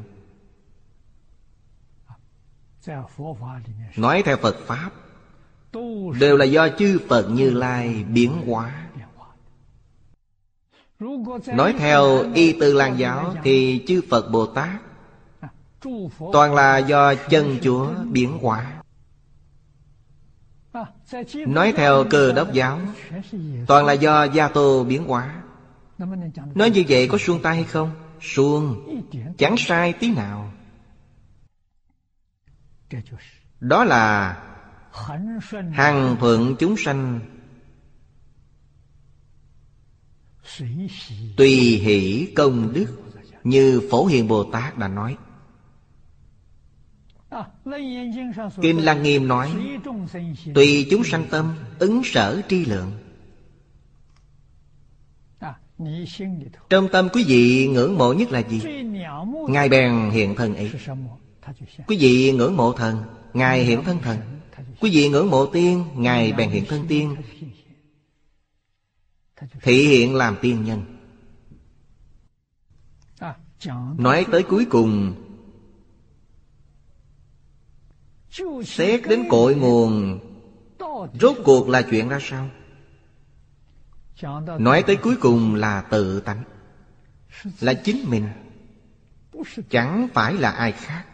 Nói 3.96 4.22
theo 4.24 4.36
Phật 4.36 4.56
Pháp, 4.66 4.90
Đều 6.20 6.36
là 6.36 6.44
do 6.44 6.68
chư 6.78 7.00
Phật 7.08 7.28
Như 7.30 7.50
Lai 7.50 8.04
biến 8.04 8.42
hóa. 8.46 8.86
Nói 11.46 11.74
theo 11.78 12.32
Y 12.34 12.60
Tư 12.60 12.72
Lan 12.72 12.98
Giáo 12.98 13.34
Thì 13.44 13.84
chư 13.86 14.00
Phật 14.10 14.30
Bồ 14.30 14.46
Tát 14.46 14.80
Toàn 16.32 16.54
là 16.54 16.78
do 16.78 17.14
chân 17.14 17.58
Chúa 17.62 17.94
biến 18.10 18.38
hóa. 18.38 18.82
Nói 21.46 21.72
theo 21.76 22.04
cơ 22.10 22.32
đốc 22.32 22.52
giáo, 22.52 22.80
Toàn 23.66 23.86
là 23.86 23.92
do 23.92 24.24
Gia 24.24 24.48
Tô 24.48 24.84
biến 24.84 25.04
hóa. 25.04 25.42
Nói 26.54 26.70
như 26.70 26.84
vậy 26.88 27.08
có 27.08 27.18
xuông 27.18 27.42
tay 27.42 27.54
hay 27.54 27.64
không? 27.64 27.90
Suông 28.24 28.84
Chẳng 29.38 29.54
sai 29.58 29.92
tí 29.92 30.10
nào. 30.10 30.52
Đó 33.60 33.84
là 33.84 34.36
Hằng 35.72 36.16
thuận 36.20 36.56
chúng 36.58 36.76
sanh. 36.76 37.20
Tùy 41.36 41.50
hỷ 41.56 42.28
công 42.36 42.72
đức, 42.72 42.86
Như 43.44 43.88
Phổ 43.90 44.06
Hiền 44.06 44.28
Bồ 44.28 44.44
Tát 44.44 44.78
đã 44.78 44.88
nói. 44.88 45.16
Kim 48.62 48.76
Lăng 48.76 49.02
Nghiêm 49.02 49.28
nói, 49.28 49.52
Tùy 50.54 50.86
chúng 50.90 51.04
sanh 51.04 51.26
tâm, 51.30 51.54
Ứng 51.78 52.02
sở 52.04 52.42
tri 52.48 52.64
lượng. 52.64 53.03
Trong 56.70 56.88
tâm 56.92 57.08
quý 57.12 57.24
vị 57.26 57.68
ngưỡng 57.68 57.98
mộ 57.98 58.12
nhất 58.12 58.30
là 58.30 58.38
gì? 58.38 58.60
Ngài 59.48 59.68
bèn 59.68 60.10
hiện 60.10 60.34
thân 60.34 60.54
ấy. 60.54 60.72
Quý 61.86 61.96
vị 62.00 62.32
ngưỡng 62.32 62.56
mộ 62.56 62.72
thần 62.72 63.02
Ngài 63.32 63.64
hiện 63.64 63.84
thân 63.84 63.98
thần. 63.98 64.18
Quý 64.80 64.90
vị 64.90 65.08
ngưỡng 65.08 65.30
mộ 65.30 65.46
tiên 65.46 65.84
Ngài 65.94 66.32
bèn 66.32 66.50
hiện 66.50 66.64
thân 66.68 66.84
tiên. 66.88 67.16
Thị 69.62 69.88
hiện 69.88 70.14
làm 70.14 70.36
tiên 70.42 70.64
nhân. 70.64 70.82
Nói 73.98 74.26
tới 74.32 74.42
cuối 74.42 74.64
cùng 74.64 75.14
Xét 78.64 79.02
đến 79.08 79.24
cội 79.30 79.54
nguồn 79.54 80.18
Rốt 81.20 81.36
cuộc 81.44 81.68
là 81.68 81.82
chuyện 81.82 82.08
ra 82.08 82.18
sao 82.22 82.48
Nói 84.58 84.82
tới 84.86 84.96
cuối 84.96 85.16
cùng 85.20 85.54
là 85.54 85.80
tự 85.80 86.20
tánh. 86.20 86.44
Là 87.60 87.74
chính 87.74 88.10
mình. 88.10 88.28
Chẳng 89.70 90.08
phải 90.14 90.34
là 90.34 90.50
ai 90.50 90.72
khác. 90.72 91.04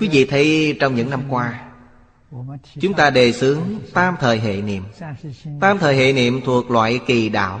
Quý 0.00 0.08
vị 0.08 0.26
thấy 0.30 0.76
trong 0.80 0.94
những 0.94 1.10
năm 1.10 1.22
qua, 1.28 1.70
Chúng 2.80 2.94
ta 2.94 3.10
đề 3.10 3.32
xướng 3.32 3.60
tam 3.94 4.14
thời 4.20 4.40
hệ 4.40 4.62
niệm. 4.62 4.84
Tam 5.60 5.78
thời 5.78 5.96
hệ 5.96 6.12
niệm 6.12 6.40
thuộc 6.44 6.70
loại 6.70 7.00
kỳ 7.06 7.28
đảo. 7.28 7.60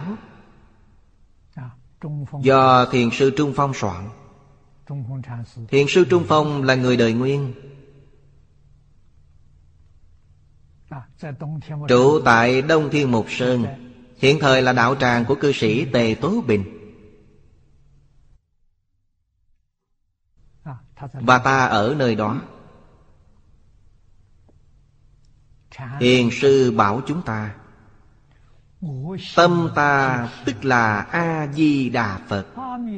Do 2.42 2.86
thiền 2.86 3.10
sư 3.10 3.34
Trung 3.36 3.52
Phong 3.56 3.74
soạn. 3.74 4.08
Thiền 5.68 5.86
sư 5.88 6.04
Trung 6.10 6.24
Phong 6.28 6.62
là 6.62 6.74
người 6.74 6.96
đời 6.96 7.12
nguyên. 7.12 7.52
Trụ 11.88 12.20
tại 12.24 12.62
Đông 12.62 12.90
Thiên 12.90 13.10
Mục 13.10 13.26
Sơn. 13.28 13.66
Hiện 14.18 14.38
thời 14.40 14.62
là 14.62 14.72
đạo 14.72 14.94
tràng 14.94 15.24
của 15.24 15.34
cư 15.34 15.52
sĩ 15.52 15.84
Tề 15.84 16.16
Tố 16.20 16.40
Bình. 16.46 16.64
Và 21.12 21.38
ta 21.38 21.66
ở 21.66 21.94
nơi 21.98 22.14
đó. 22.14 22.40
Thiền 26.00 26.28
sư 26.32 26.70
bảo 26.70 27.00
chúng 27.06 27.22
ta 27.22 27.54
Tâm 29.36 29.70
ta 29.74 30.28
tức 30.44 30.64
là 30.64 31.00
A-di-đà 31.00 32.18
Phật. 32.28 32.46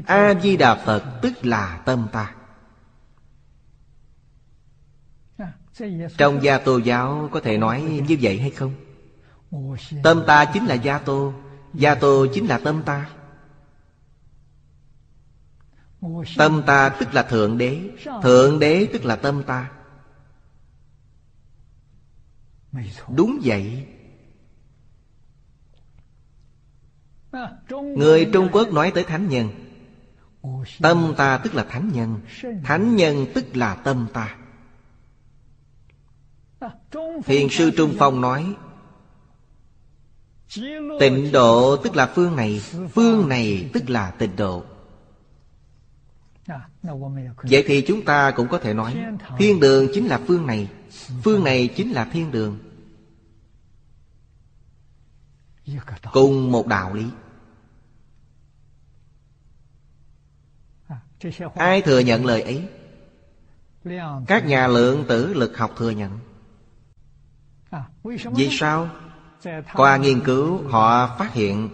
A-di-đà 0.06 0.74
Phật 0.74 1.04
tức 1.22 1.32
là 1.42 1.82
tâm 1.84 2.08
ta 2.12 2.35
Trong 6.18 6.42
gia 6.42 6.58
tô 6.58 6.78
giáo 6.78 7.28
có 7.32 7.40
thể 7.40 7.58
nói 7.58 7.82
như 7.82 8.16
vậy 8.20 8.40
hay 8.40 8.50
không? 8.50 8.74
Tâm 10.02 10.24
ta 10.26 10.44
chính 10.44 10.66
là 10.66 10.74
gia 10.74 10.98
tô 10.98 11.32
Gia 11.76 11.94
tô 11.94 12.26
chính 12.34 12.46
là 12.46 12.58
tâm 12.58 12.82
ta. 12.82 13.10
Tâm 16.36 16.62
ta 16.66 16.88
tức 16.88 17.14
là 17.14 17.22
Thượng 17.22 17.58
Đế 17.58 17.80
Thượng 18.22 18.58
Đế 18.58 18.88
tức 18.92 19.04
là 19.04 19.16
tâm 19.16 19.42
ta. 19.42 19.70
Đúng 23.08 23.40
vậy. 23.44 23.86
Người 27.70 28.30
Trung 28.32 28.48
Quốc 28.52 28.72
nói 28.72 28.92
tới 28.94 29.04
Thánh 29.04 29.28
Nhân. 29.28 29.48
Tâm 30.80 31.14
ta 31.16 31.38
tức 31.38 31.54
là 31.54 31.64
Thánh 31.64 31.90
Nhân 31.92 32.20
Thánh 32.64 32.96
Nhân 32.96 33.26
tức 33.34 33.56
là 33.56 33.74
tâm 33.74 34.06
ta. 34.12 34.36
Thiền 37.24 37.48
sư 37.50 37.70
Trung 37.76 37.94
Phong 37.98 38.20
nói, 38.20 38.54
Tịnh 41.00 41.32
độ 41.32 41.76
tức 41.76 41.96
là 41.96 42.12
phương 42.14 42.36
này 42.36 42.62
Phương 42.94 43.28
này 43.28 43.70
tức 43.72 43.90
là 43.90 44.10
tịnh 44.10 44.36
độ. 44.36 44.64
Vậy 47.42 47.64
thì 47.66 47.84
chúng 47.86 48.04
ta 48.04 48.30
cũng 48.30 48.48
có 48.48 48.58
thể 48.58 48.74
nói, 48.74 49.04
Thiên 49.38 49.60
đường 49.60 49.88
chính 49.94 50.06
là 50.06 50.20
phương 50.26 50.46
này 50.46 50.68
Phương 51.22 51.44
này 51.44 51.68
chính 51.76 51.92
là 51.92 52.04
thiên 52.04 52.30
đường. 52.30 52.58
Cùng 56.12 56.52
một 56.52 56.66
đạo 56.66 56.94
lý. 56.94 57.06
Ai 61.54 61.82
thừa 61.82 61.98
nhận 61.98 62.26
lời 62.26 62.42
ấy? 62.42 62.68
Các 64.26 64.46
nhà 64.46 64.66
lượng 64.66 65.04
tử 65.08 65.34
lực 65.34 65.58
học 65.58 65.74
thừa 65.76 65.90
nhận. 65.90 66.18
Vì 68.32 68.48
sao? 68.50 68.88
Qua 69.74 69.96
nghiên 69.96 70.20
cứu, 70.20 70.62
họ 70.68 71.16
phát 71.18 71.32
hiện 71.32 71.68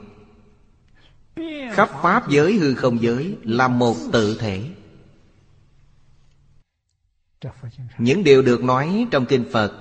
Khắp 1.73 1.91
Pháp 2.03 2.29
giới 2.29 2.53
hư 2.53 2.75
không 2.75 3.03
giới 3.03 3.37
Là 3.43 3.69
một 3.69 3.97
tự 4.13 4.39
thể. 4.41 4.69
Những 7.99 8.25
điều 8.25 8.43
được 8.43 8.65
nói 8.65 9.07
trong 9.11 9.27
Kinh 9.27 9.45
Phật 9.53 9.73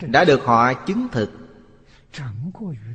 Đã 0.00 0.24
được 0.24 0.44
họ 0.44 0.72
chứng 0.74 1.08
thực. 1.12 1.30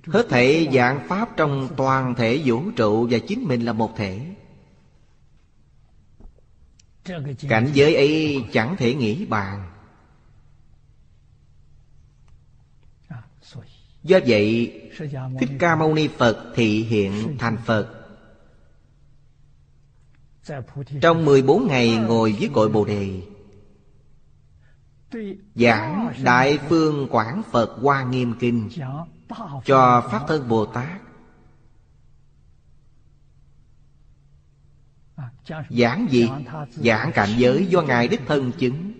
Hết 0.07 0.25
thể 0.29 0.67
dạng 0.73 1.07
Pháp 1.07 1.37
trong 1.37 1.67
toàn 1.77 2.15
thể 2.15 2.41
vũ 2.45 2.71
trụ 2.75 3.07
Và 3.11 3.17
chính 3.27 3.47
mình 3.47 3.65
là 3.65 3.73
một 3.73 3.97
thể. 3.97 4.35
Cảnh 7.49 7.69
giới 7.73 7.95
ấy 7.95 8.43
chẳng 8.51 8.75
thể 8.77 8.93
nghĩ 8.93 9.25
bàn. 9.25 9.70
Do 14.03 14.19
vậy, 14.27 14.73
Thích 15.39 15.49
Ca 15.59 15.75
Mâu 15.75 15.93
Ni 15.93 16.07
Phật 16.07 16.53
thị 16.55 16.83
hiện 16.83 17.35
thành 17.39 17.57
Phật 17.65 17.87
Trong 21.01 21.25
14 21.25 21.67
ngày 21.67 21.97
ngồi 21.97 22.33
dưới 22.33 22.49
cội 22.53 22.69
Bồ 22.69 22.85
Đề, 22.85 23.21
Giảng 25.55 26.13
Đại 26.23 26.59
Phương 26.69 27.07
Quảng 27.11 27.41
Phật 27.51 27.77
Hoa 27.81 28.03
Nghiêm 28.03 28.33
Kinh 28.39 28.69
Cho 29.65 30.09
Pháp 30.11 30.25
Thân 30.27 30.47
Bồ 30.47 30.65
Tát 30.65 31.01
Giảng 35.69 36.07
gì? 36.11 36.29
Giảng 36.69 37.11
cảnh 37.11 37.29
giới 37.37 37.65
do 37.65 37.81
Ngài 37.81 38.07
Đích 38.07 38.21
Thân 38.27 38.51
chứng 38.59 38.90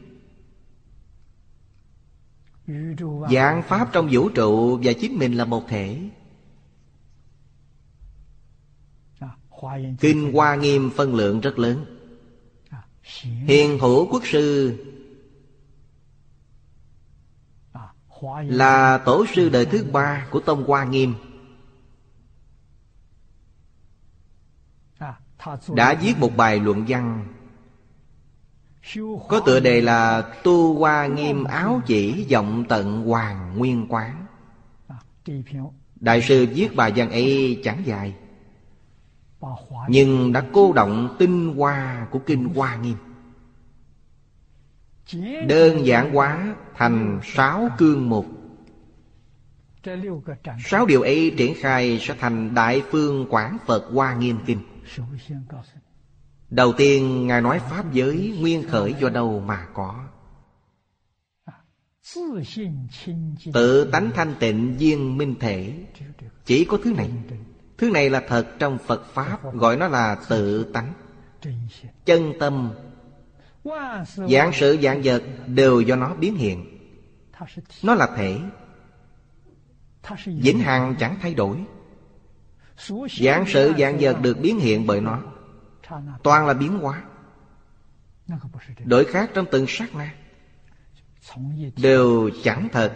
Dạng 3.31 3.63
Pháp 3.63 3.89
trong 3.91 4.07
vũ 4.11 4.29
trụ 4.29 4.79
và 4.83 4.93
chính 4.93 5.19
mình 5.19 5.33
là 5.33 5.45
một 5.45 5.63
thể. 5.67 6.09
Kinh 9.99 10.33
Hoa 10.33 10.55
Nghiêm 10.55 10.89
phân 10.95 11.15
lượng 11.15 11.39
rất 11.39 11.59
lớn. 11.59 11.85
Hiền 13.21 13.79
hữu 13.79 14.07
quốc 14.11 14.23
sư 14.25 14.77
Là 18.43 18.97
tổ 18.97 19.25
sư 19.35 19.49
đời 19.49 19.65
thứ 19.65 19.85
ba 19.91 20.27
của 20.31 20.39
Tông 20.39 20.63
Hoa 20.63 20.83
Nghiêm. 20.83 21.13
Đã 25.75 25.93
viết 26.01 26.13
một 26.17 26.31
bài 26.37 26.59
luận 26.59 26.85
văn 26.87 27.27
có 29.27 29.39
tựa 29.45 29.59
đề 29.59 29.81
là 29.81 30.21
Tu 30.43 30.79
Hoa 30.79 31.07
Nghiêm 31.07 31.43
Áo 31.43 31.81
Chỉ 31.85 32.25
Vọng 32.31 32.65
Tận 32.69 33.01
Hoàng 33.01 33.57
Nguyên 33.57 33.87
Quán. 33.89 34.25
Đại 35.95 36.21
sư 36.21 36.47
viết 36.53 36.75
bài 36.75 36.93
văn 36.95 37.11
ấy 37.11 37.61
chẳng 37.63 37.83
dài. 37.85 38.13
Nhưng 39.87 40.33
đã 40.33 40.45
cô 40.53 40.73
động 40.73 41.15
tinh 41.19 41.55
hoa 41.55 42.07
của 42.11 42.19
Kinh 42.19 42.53
Hoa 42.55 42.75
Nghiêm. 42.75 42.97
Đơn 45.47 45.85
giản 45.85 46.13
hóa 46.13 46.55
thành 46.75 47.19
sáu 47.23 47.69
cương 47.77 48.09
mục. 48.09 48.25
Sáu 50.65 50.85
điều 50.85 51.01
ấy 51.01 51.33
triển 51.37 51.53
khai 51.57 51.99
sẽ 52.01 52.15
thành 52.19 52.55
Đại 52.55 52.83
Phương 52.91 53.25
Quảng 53.29 53.57
Phật 53.65 53.85
Hoa 53.93 54.15
Nghiêm 54.15 54.37
Kinh. 54.45 54.59
Đầu 56.51 56.73
tiên, 56.73 57.27
Ngài 57.27 57.41
nói 57.41 57.59
Pháp 57.59 57.93
giới 57.93 58.37
nguyên 58.39 58.67
khởi 58.69 58.95
do 59.01 59.09
đâu 59.09 59.43
mà 59.45 59.67
có. 59.73 59.95
Tự 63.53 63.89
tánh 63.91 64.11
thanh 64.15 64.35
tịnh 64.39 64.77
viên 64.77 65.17
minh 65.17 65.35
thể. 65.39 65.73
Chỉ 66.45 66.65
có 66.65 66.77
thứ 66.83 66.93
này. 66.93 67.11
Thứ 67.77 67.89
này 67.89 68.09
là 68.09 68.23
thật 68.27 68.47
trong 68.59 68.77
Phật 68.77 69.05
Pháp, 69.13 69.53
Gọi 69.53 69.77
nó 69.77 69.87
là 69.87 70.17
tự 70.29 70.63
tánh. 70.63 70.93
Chân 72.05 72.33
tâm 72.39 72.71
Dạng 74.29 74.51
sự 74.53 74.77
dạng 74.83 75.01
vật 75.03 75.23
đều 75.47 75.81
do 75.81 75.95
nó 75.95 76.15
biến 76.15 76.35
hiện. 76.35 76.77
Nó 77.83 77.95
là 77.95 78.07
thể. 78.15 78.39
Vĩnh 80.25 80.59
hằng 80.59 80.95
chẳng 80.99 81.17
thay 81.21 81.33
đổi. 81.33 81.57
Dạng 83.21 83.45
sự 83.47 83.73
dạng 83.79 83.97
vật 83.99 84.17
được 84.21 84.37
biến 84.41 84.59
hiện 84.59 84.87
bởi 84.87 85.01
nó. 85.01 85.21
Toàn 86.23 86.47
là 86.47 86.53
biến 86.53 86.79
hóa. 86.79 87.03
Đổi 88.85 89.05
khác 89.05 89.29
trong 89.33 89.45
từng 89.51 89.65
sát 89.67 89.95
na. 89.95 90.13
Đều 91.77 92.29
chẳng 92.43 92.67
thật. 92.71 92.93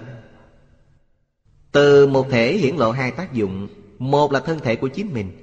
Từ 1.71 2.07
một 2.07 2.27
thể 2.29 2.57
hiển 2.57 2.75
lộ 2.75 2.91
hai 2.91 3.11
tác 3.11 3.33
dụng. 3.33 3.67
Một 3.99 4.31
là 4.31 4.39
thân 4.39 4.59
thể 4.59 4.75
của 4.75 4.87
chính 4.87 5.13
mình. 5.13 5.41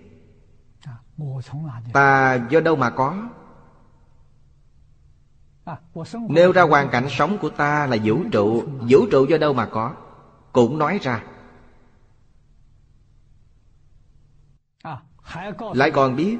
Ta 1.93 2.35
do 2.51 2.61
đâu 2.61 2.77
mà 2.77 2.91
có? 2.91 3.29
Nêu 6.29 6.53
ra 6.53 6.62
hoàn 6.62 6.89
cảnh 6.89 7.07
sống 7.11 7.39
của 7.41 7.51
ta 7.51 7.87
là 7.87 7.97
vũ 8.05 8.23
trụ. 8.33 8.62
Vũ 8.89 9.07
trụ 9.11 9.27
do 9.27 9.39
đâu 9.39 9.53
mà 9.53 9.66
có? 9.66 9.95
Cũng 10.53 10.79
nói 10.79 10.99
ra. 11.03 11.24
Lại 15.74 15.90
còn 15.90 16.16
biết 16.16 16.39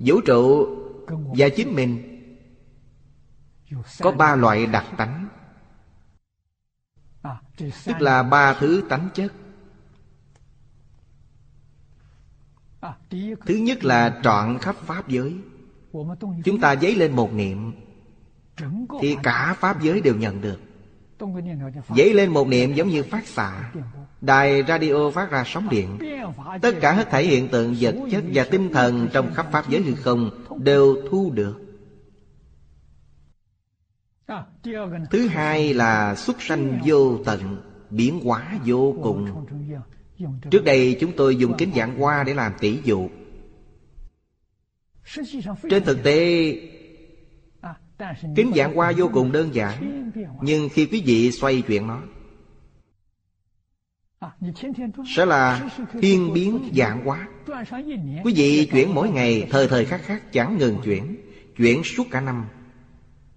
Vũ 0.00 0.20
trụ 0.26 0.66
và 1.08 1.48
chính 1.56 1.74
mình 1.74 2.02
Có 4.00 4.12
ba 4.12 4.36
loại 4.36 4.66
đặc 4.66 4.86
tánh, 4.96 5.28
Tức 7.58 8.00
là 8.00 8.22
ba 8.22 8.54
thứ 8.54 8.82
tánh 8.88 9.08
chất. 9.14 9.32
Thứ 13.46 13.54
nhất 13.54 13.84
là 13.84 14.20
trọn 14.22 14.58
khắp 14.58 14.76
Pháp 14.76 15.08
giới. 15.08 15.36
Chúng 16.44 16.60
ta 16.60 16.76
dấy 16.76 16.94
lên 16.94 17.16
một 17.16 17.32
niệm 17.32 17.72
Thì 19.00 19.16
cả 19.22 19.56
Pháp 19.58 19.82
giới 19.82 20.00
đều 20.00 20.14
nhận 20.16 20.40
được. 20.40 20.60
Dấy 21.96 22.14
lên 22.14 22.30
một 22.30 22.48
niệm 22.48 22.74
giống 22.74 22.88
như 22.88 23.02
phát 23.02 23.26
xạ. 23.26 23.72
Đài 24.20 24.62
radio 24.68 25.10
phát 25.10 25.30
ra 25.30 25.44
sóng 25.46 25.68
điện. 25.70 25.98
Tất 26.62 26.74
cả 26.80 26.92
hết 26.92 27.10
thảy 27.10 27.24
hiện 27.24 27.48
tượng 27.48 27.74
vật 27.80 27.94
chất 28.10 28.24
và 28.34 28.44
tinh 28.50 28.72
thần 28.72 29.08
Trong 29.12 29.34
khắp 29.34 29.46
Pháp 29.52 29.70
giới 29.70 29.82
hư 29.82 29.94
không 29.94 30.30
Đều 30.58 30.96
thu 31.10 31.30
được. 31.34 31.60
Thứ 35.10 35.28
hai 35.28 35.74
là 35.74 36.14
xuất 36.14 36.42
sanh 36.42 36.80
vô 36.86 37.18
tận, 37.24 37.62
Biến 37.90 38.20
hóa 38.20 38.58
vô 38.66 38.96
cùng. 39.02 39.46
Trước 40.50 40.64
đây 40.64 40.96
chúng 41.00 41.12
tôi 41.16 41.36
dùng 41.36 41.54
kính 41.58 41.70
dạng 41.76 41.98
hoa 41.98 42.24
để 42.24 42.34
làm 42.34 42.52
tỷ 42.60 42.78
dụ. 42.84 43.08
Trên 45.70 45.84
thực 45.84 46.02
tế, 46.02 46.52
Kính 48.36 48.52
dạng 48.56 48.74
hoa 48.74 48.92
vô 48.96 49.10
cùng 49.12 49.32
đơn 49.32 49.54
giản, 49.54 50.10
Nhưng 50.42 50.68
khi 50.68 50.86
quý 50.86 51.02
vị 51.06 51.32
xoay 51.32 51.62
chuyện 51.66 51.86
nó 51.86 52.00
sẽ 55.16 55.26
là 55.26 55.70
thiên 56.00 56.32
biến 56.32 56.70
dạng 56.76 57.04
hóa。Quý 57.04 58.32
vị 58.36 58.68
chuyển 58.72 58.94
mỗi 58.94 59.10
ngày 59.10 59.48
Thời 59.50 59.68
thời 59.68 59.84
khắc 59.84 60.02
khắc 60.02 60.32
chẳng 60.32 60.58
ngừng 60.58 60.78
chuyển 60.84 61.16
Chuyển 61.56 61.84
suốt 61.84 62.04
cả 62.10 62.20
năm. 62.20 62.44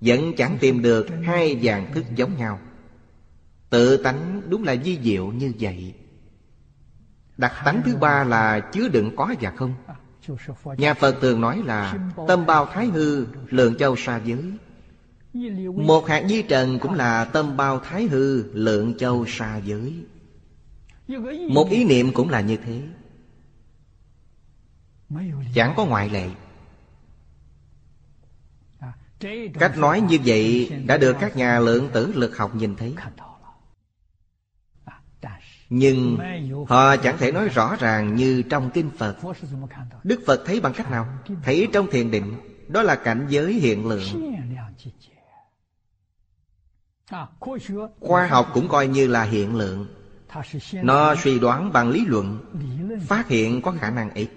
Vẫn 0.01 0.33
chẳng 0.37 0.57
tìm 0.59 0.81
được 0.81 1.07
hai 1.23 1.59
dạng 1.63 1.93
thức 1.93 2.05
giống 2.15 2.37
nhau. 2.37 2.59
Tự 3.69 3.97
tánh 3.97 4.41
đúng 4.49 4.63
là 4.63 4.75
di 4.75 4.99
diệu 5.03 5.27
như 5.27 5.53
vậy. 5.59 5.93
Đặc 7.37 7.53
tánh 7.65 7.81
thứ 7.85 7.95
ba 7.95 8.23
là 8.23 8.59
chứa 8.59 8.87
đựng 8.87 9.15
có 9.15 9.35
và 9.41 9.51
không. 9.51 9.73
Nhà 10.77 10.93
Phật 10.93 11.15
thường 11.21 11.41
nói 11.41 11.61
là 11.65 11.97
Tâm 12.27 12.45
bao 12.45 12.65
thái 12.65 12.85
hư 12.85 13.25
Lượng 13.49 13.77
châu 13.77 13.95
xa 13.95 14.21
giới. 14.25 14.43
Một 15.75 16.07
hạt 16.07 16.23
di 16.29 16.41
trần 16.41 16.79
cũng 16.79 16.93
là 16.93 17.25
Tâm 17.25 17.57
bao 17.57 17.79
thái 17.79 18.03
hư 18.03 18.43
Lượng 18.53 18.97
châu 18.97 19.25
xa 19.27 19.57
giới 19.57 19.93
một 21.49 21.69
ý 21.69 21.83
niệm 21.83 22.13
cũng 22.13 22.29
là 22.29 22.41
như 22.41 22.57
thế. 22.57 22.81
Chẳng 25.55 25.73
có 25.77 25.85
ngoại 25.85 26.09
lệ. 26.09 26.29
Cách 29.59 29.77
nói 29.77 30.01
như 30.01 30.17
vậy 30.25 30.71
Đã 30.85 30.97
được 30.97 31.15
các 31.19 31.37
nhà 31.37 31.59
lượng 31.59 31.89
tử 31.93 32.11
lực 32.15 32.37
học 32.37 32.55
nhìn 32.55 32.75
thấy. 32.75 32.95
Nhưng 35.69 36.17
họ 36.67 36.97
chẳng 36.97 37.17
thể 37.17 37.31
nói 37.31 37.49
rõ 37.49 37.75
ràng 37.79 38.15
như 38.15 38.41
trong 38.49 38.71
kinh 38.73 38.89
Phật. 38.97 39.17
Đức 40.03 40.21
Phật 40.27 40.43
thấy 40.45 40.59
bằng 40.61 40.73
cách 40.73 40.91
nào? 40.91 41.07
Thấy 41.43 41.67
trong 41.73 41.87
thiền 41.91 42.11
định. 42.11 42.35
Đó 42.67 42.81
là 42.81 42.95
cảnh 42.95 43.25
giới 43.29 43.53
hiện 43.53 43.87
lượng. 43.87 44.37
Khoa 47.99 48.27
học 48.27 48.51
cũng 48.53 48.67
coi 48.67 48.87
như 48.87 49.07
là 49.07 49.23
hiện 49.23 49.55
lượng. 49.55 50.00
Nó 50.73 51.15
suy 51.15 51.39
đoán 51.39 51.73
bằng 51.73 51.89
lý 51.89 52.05
luận 52.05 52.39
Phát 53.07 53.27
hiện 53.27 53.61
có 53.61 53.71
khả 53.71 53.89
năng 53.89 54.09
ấy. 54.09 54.27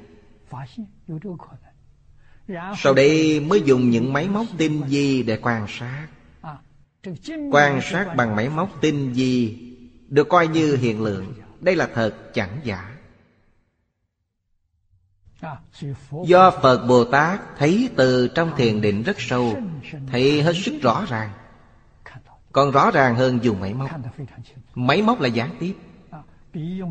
Sau 2.76 2.94
đây 2.94 3.40
mới 3.40 3.62
dùng 3.62 3.90
những 3.90 4.12
máy 4.12 4.28
móc 4.28 4.46
tinh 4.58 4.82
vi 4.82 5.22
để 5.22 5.38
quan 5.42 5.66
sát. 5.68 6.06
Quan 7.50 7.80
sát 7.82 8.14
bằng 8.16 8.36
máy 8.36 8.48
móc 8.48 8.80
tinh 8.80 9.12
vi 9.12 9.58
Được 10.08 10.28
coi 10.28 10.48
như 10.48 10.76
hiện 10.76 11.02
lượng. 11.02 11.34
Đây 11.60 11.76
là 11.76 11.88
thật 11.94 12.14
chẳng 12.34 12.60
giả. 12.64 12.90
Do 16.26 16.50
Phật 16.50 16.86
Bồ 16.86 17.04
Tát 17.04 17.40
thấy 17.58 17.90
từ 17.96 18.28
trong 18.28 18.52
thiền 18.56 18.80
định 18.80 19.02
rất 19.02 19.16
sâu 19.20 19.56
Thấy 20.10 20.42
hết 20.42 20.52
sức 20.56 20.74
rõ 20.82 21.04
ràng. 21.08 21.30
Còn 22.52 22.70
rõ 22.70 22.90
ràng 22.90 23.14
hơn 23.14 23.38
dùng 23.42 23.60
máy 23.60 23.74
móc. 23.74 23.90
Máy 24.74 25.02
móc 25.02 25.20
là 25.20 25.28
gián 25.28 25.50
tiếp 25.60 25.74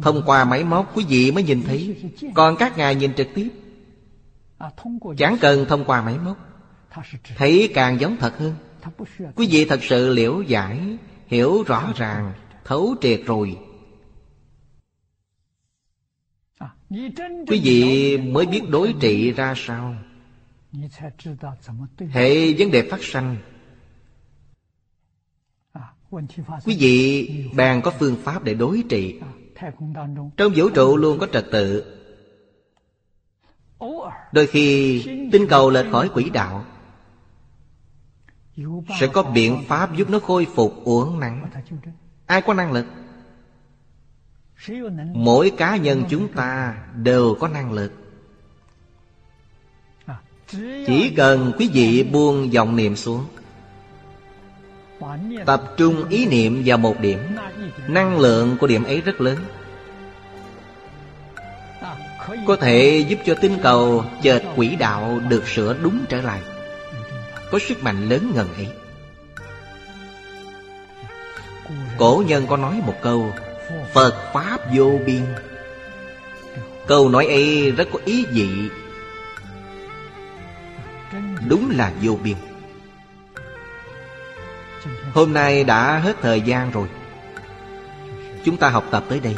Thông 0.01 0.23
qua 0.25 0.45
máy 0.45 0.63
móc, 0.63 0.97
quý 0.97 1.05
vị 1.09 1.31
mới 1.31 1.43
nhìn 1.43 1.63
thấy. 1.63 1.95
Còn 2.33 2.55
các 2.59 2.77
ngài 2.77 2.95
nhìn 2.95 3.13
trực 3.13 3.27
tiếp. 3.35 3.49
Chẳng 5.17 5.37
cần 5.41 5.65
thông 5.69 5.85
qua 5.85 6.01
máy 6.01 6.17
móc. 6.17 6.37
Thấy 7.37 7.71
càng 7.73 7.99
giống 7.99 8.17
thật 8.19 8.37
hơn. 8.37 8.55
Quý 9.35 9.47
vị 9.51 9.65
thật 9.65 9.79
sự 9.83 10.09
liễu 10.09 10.41
giải, 10.41 10.97
Hiểu 11.27 11.63
rõ 11.63 11.93
ràng, 11.95 12.33
Thấu 12.63 12.95
triệt 13.01 13.21
rồi. 13.25 13.57
Quý 17.47 17.61
vị 17.63 18.17
mới 18.17 18.45
biết 18.45 18.61
đối 18.69 18.93
trị 18.99 19.31
ra 19.31 19.53
sao. 19.57 19.95
Hệ 22.09 22.53
vấn 22.53 22.71
đề 22.71 22.89
phát 22.89 23.03
sanh. 23.03 23.37
Quý 26.65 26.77
vị 26.79 27.29
bàn 27.55 27.81
có 27.83 27.91
phương 27.99 28.15
pháp 28.23 28.43
để 28.43 28.53
đối 28.53 28.83
trị. 28.89 29.19
Trong 30.37 30.51
vũ 30.55 30.69
trụ 30.69 30.97
luôn 30.97 31.19
có 31.19 31.27
trật 31.33 31.45
tự. 31.51 31.93
Đôi 34.31 34.47
khi, 34.47 35.03
tinh 35.31 35.47
cầu 35.49 35.69
lệch 35.69 35.85
khỏi 35.91 36.09
quỹ 36.09 36.29
đạo. 36.29 36.65
Sẽ 38.99 39.07
có 39.07 39.23
biện 39.23 39.63
pháp 39.67 39.95
giúp 39.95 40.09
nó 40.09 40.19
khôi 40.19 40.47
phục 40.55 40.83
uổng 40.83 41.19
nắng. 41.19 41.49
Ai 42.25 42.41
có 42.41 42.53
năng 42.53 42.71
lực? 42.71 42.85
Mỗi 45.13 45.51
cá 45.57 45.77
nhân 45.77 46.03
chúng 46.09 46.33
ta 46.33 46.77
đều 46.95 47.35
có 47.39 47.47
năng 47.47 47.71
lực. 47.71 47.91
Chỉ 50.87 51.13
cần 51.17 51.51
quý 51.57 51.69
vị 51.73 52.03
buông 52.03 52.53
dòng 52.53 52.75
niệm 52.75 52.95
xuống 52.95 53.25
tập 55.45 55.63
trung 55.77 56.09
ý 56.09 56.25
niệm 56.25 56.63
vào 56.65 56.77
một 56.77 56.99
điểm. 56.99 57.19
Năng 57.87 58.19
lượng 58.19 58.57
của 58.59 58.67
điểm 58.67 58.83
ấy 58.83 59.01
rất 59.01 59.21
lớn. 59.21 59.37
Có 62.47 62.55
thể 62.55 63.05
giúp 63.07 63.19
cho 63.25 63.35
tinh 63.41 63.57
cầu 63.63 64.05
chợt 64.21 64.43
quỹ 64.55 64.75
đạo 64.75 65.19
được 65.29 65.47
sửa 65.47 65.75
đúng 65.83 66.05
trở 66.09 66.21
lại. 66.21 66.41
Có 67.51 67.59
sức 67.59 67.83
mạnh 67.83 68.09
lớn 68.09 68.31
ngần 68.35 68.53
ấy. 68.53 68.67
Cổ 71.97 72.23
nhân 72.27 72.47
có 72.49 72.57
nói 72.57 72.81
một 72.85 72.95
câu, 73.01 73.33
Phật 73.93 74.33
Pháp 74.33 74.57
vô 74.75 74.99
biên. 75.05 75.21
Câu 76.87 77.09
nói 77.09 77.25
ấy 77.25 77.71
rất 77.71 77.87
có 77.93 77.99
ý 78.05 78.25
vị. 78.25 78.49
Đúng 81.47 81.71
là 81.77 81.91
vô 82.01 82.17
biên. 82.23 82.35
Hôm 85.13 85.33
nay 85.33 85.63
đã 85.63 85.97
hết 85.97 86.15
thời 86.21 86.41
gian 86.41 86.71
rồi. 86.71 86.87
Chúng 88.43 88.57
ta 88.57 88.69
học 88.69 88.85
tập 88.91 89.03
tới 89.09 89.19
đây. 89.19 89.35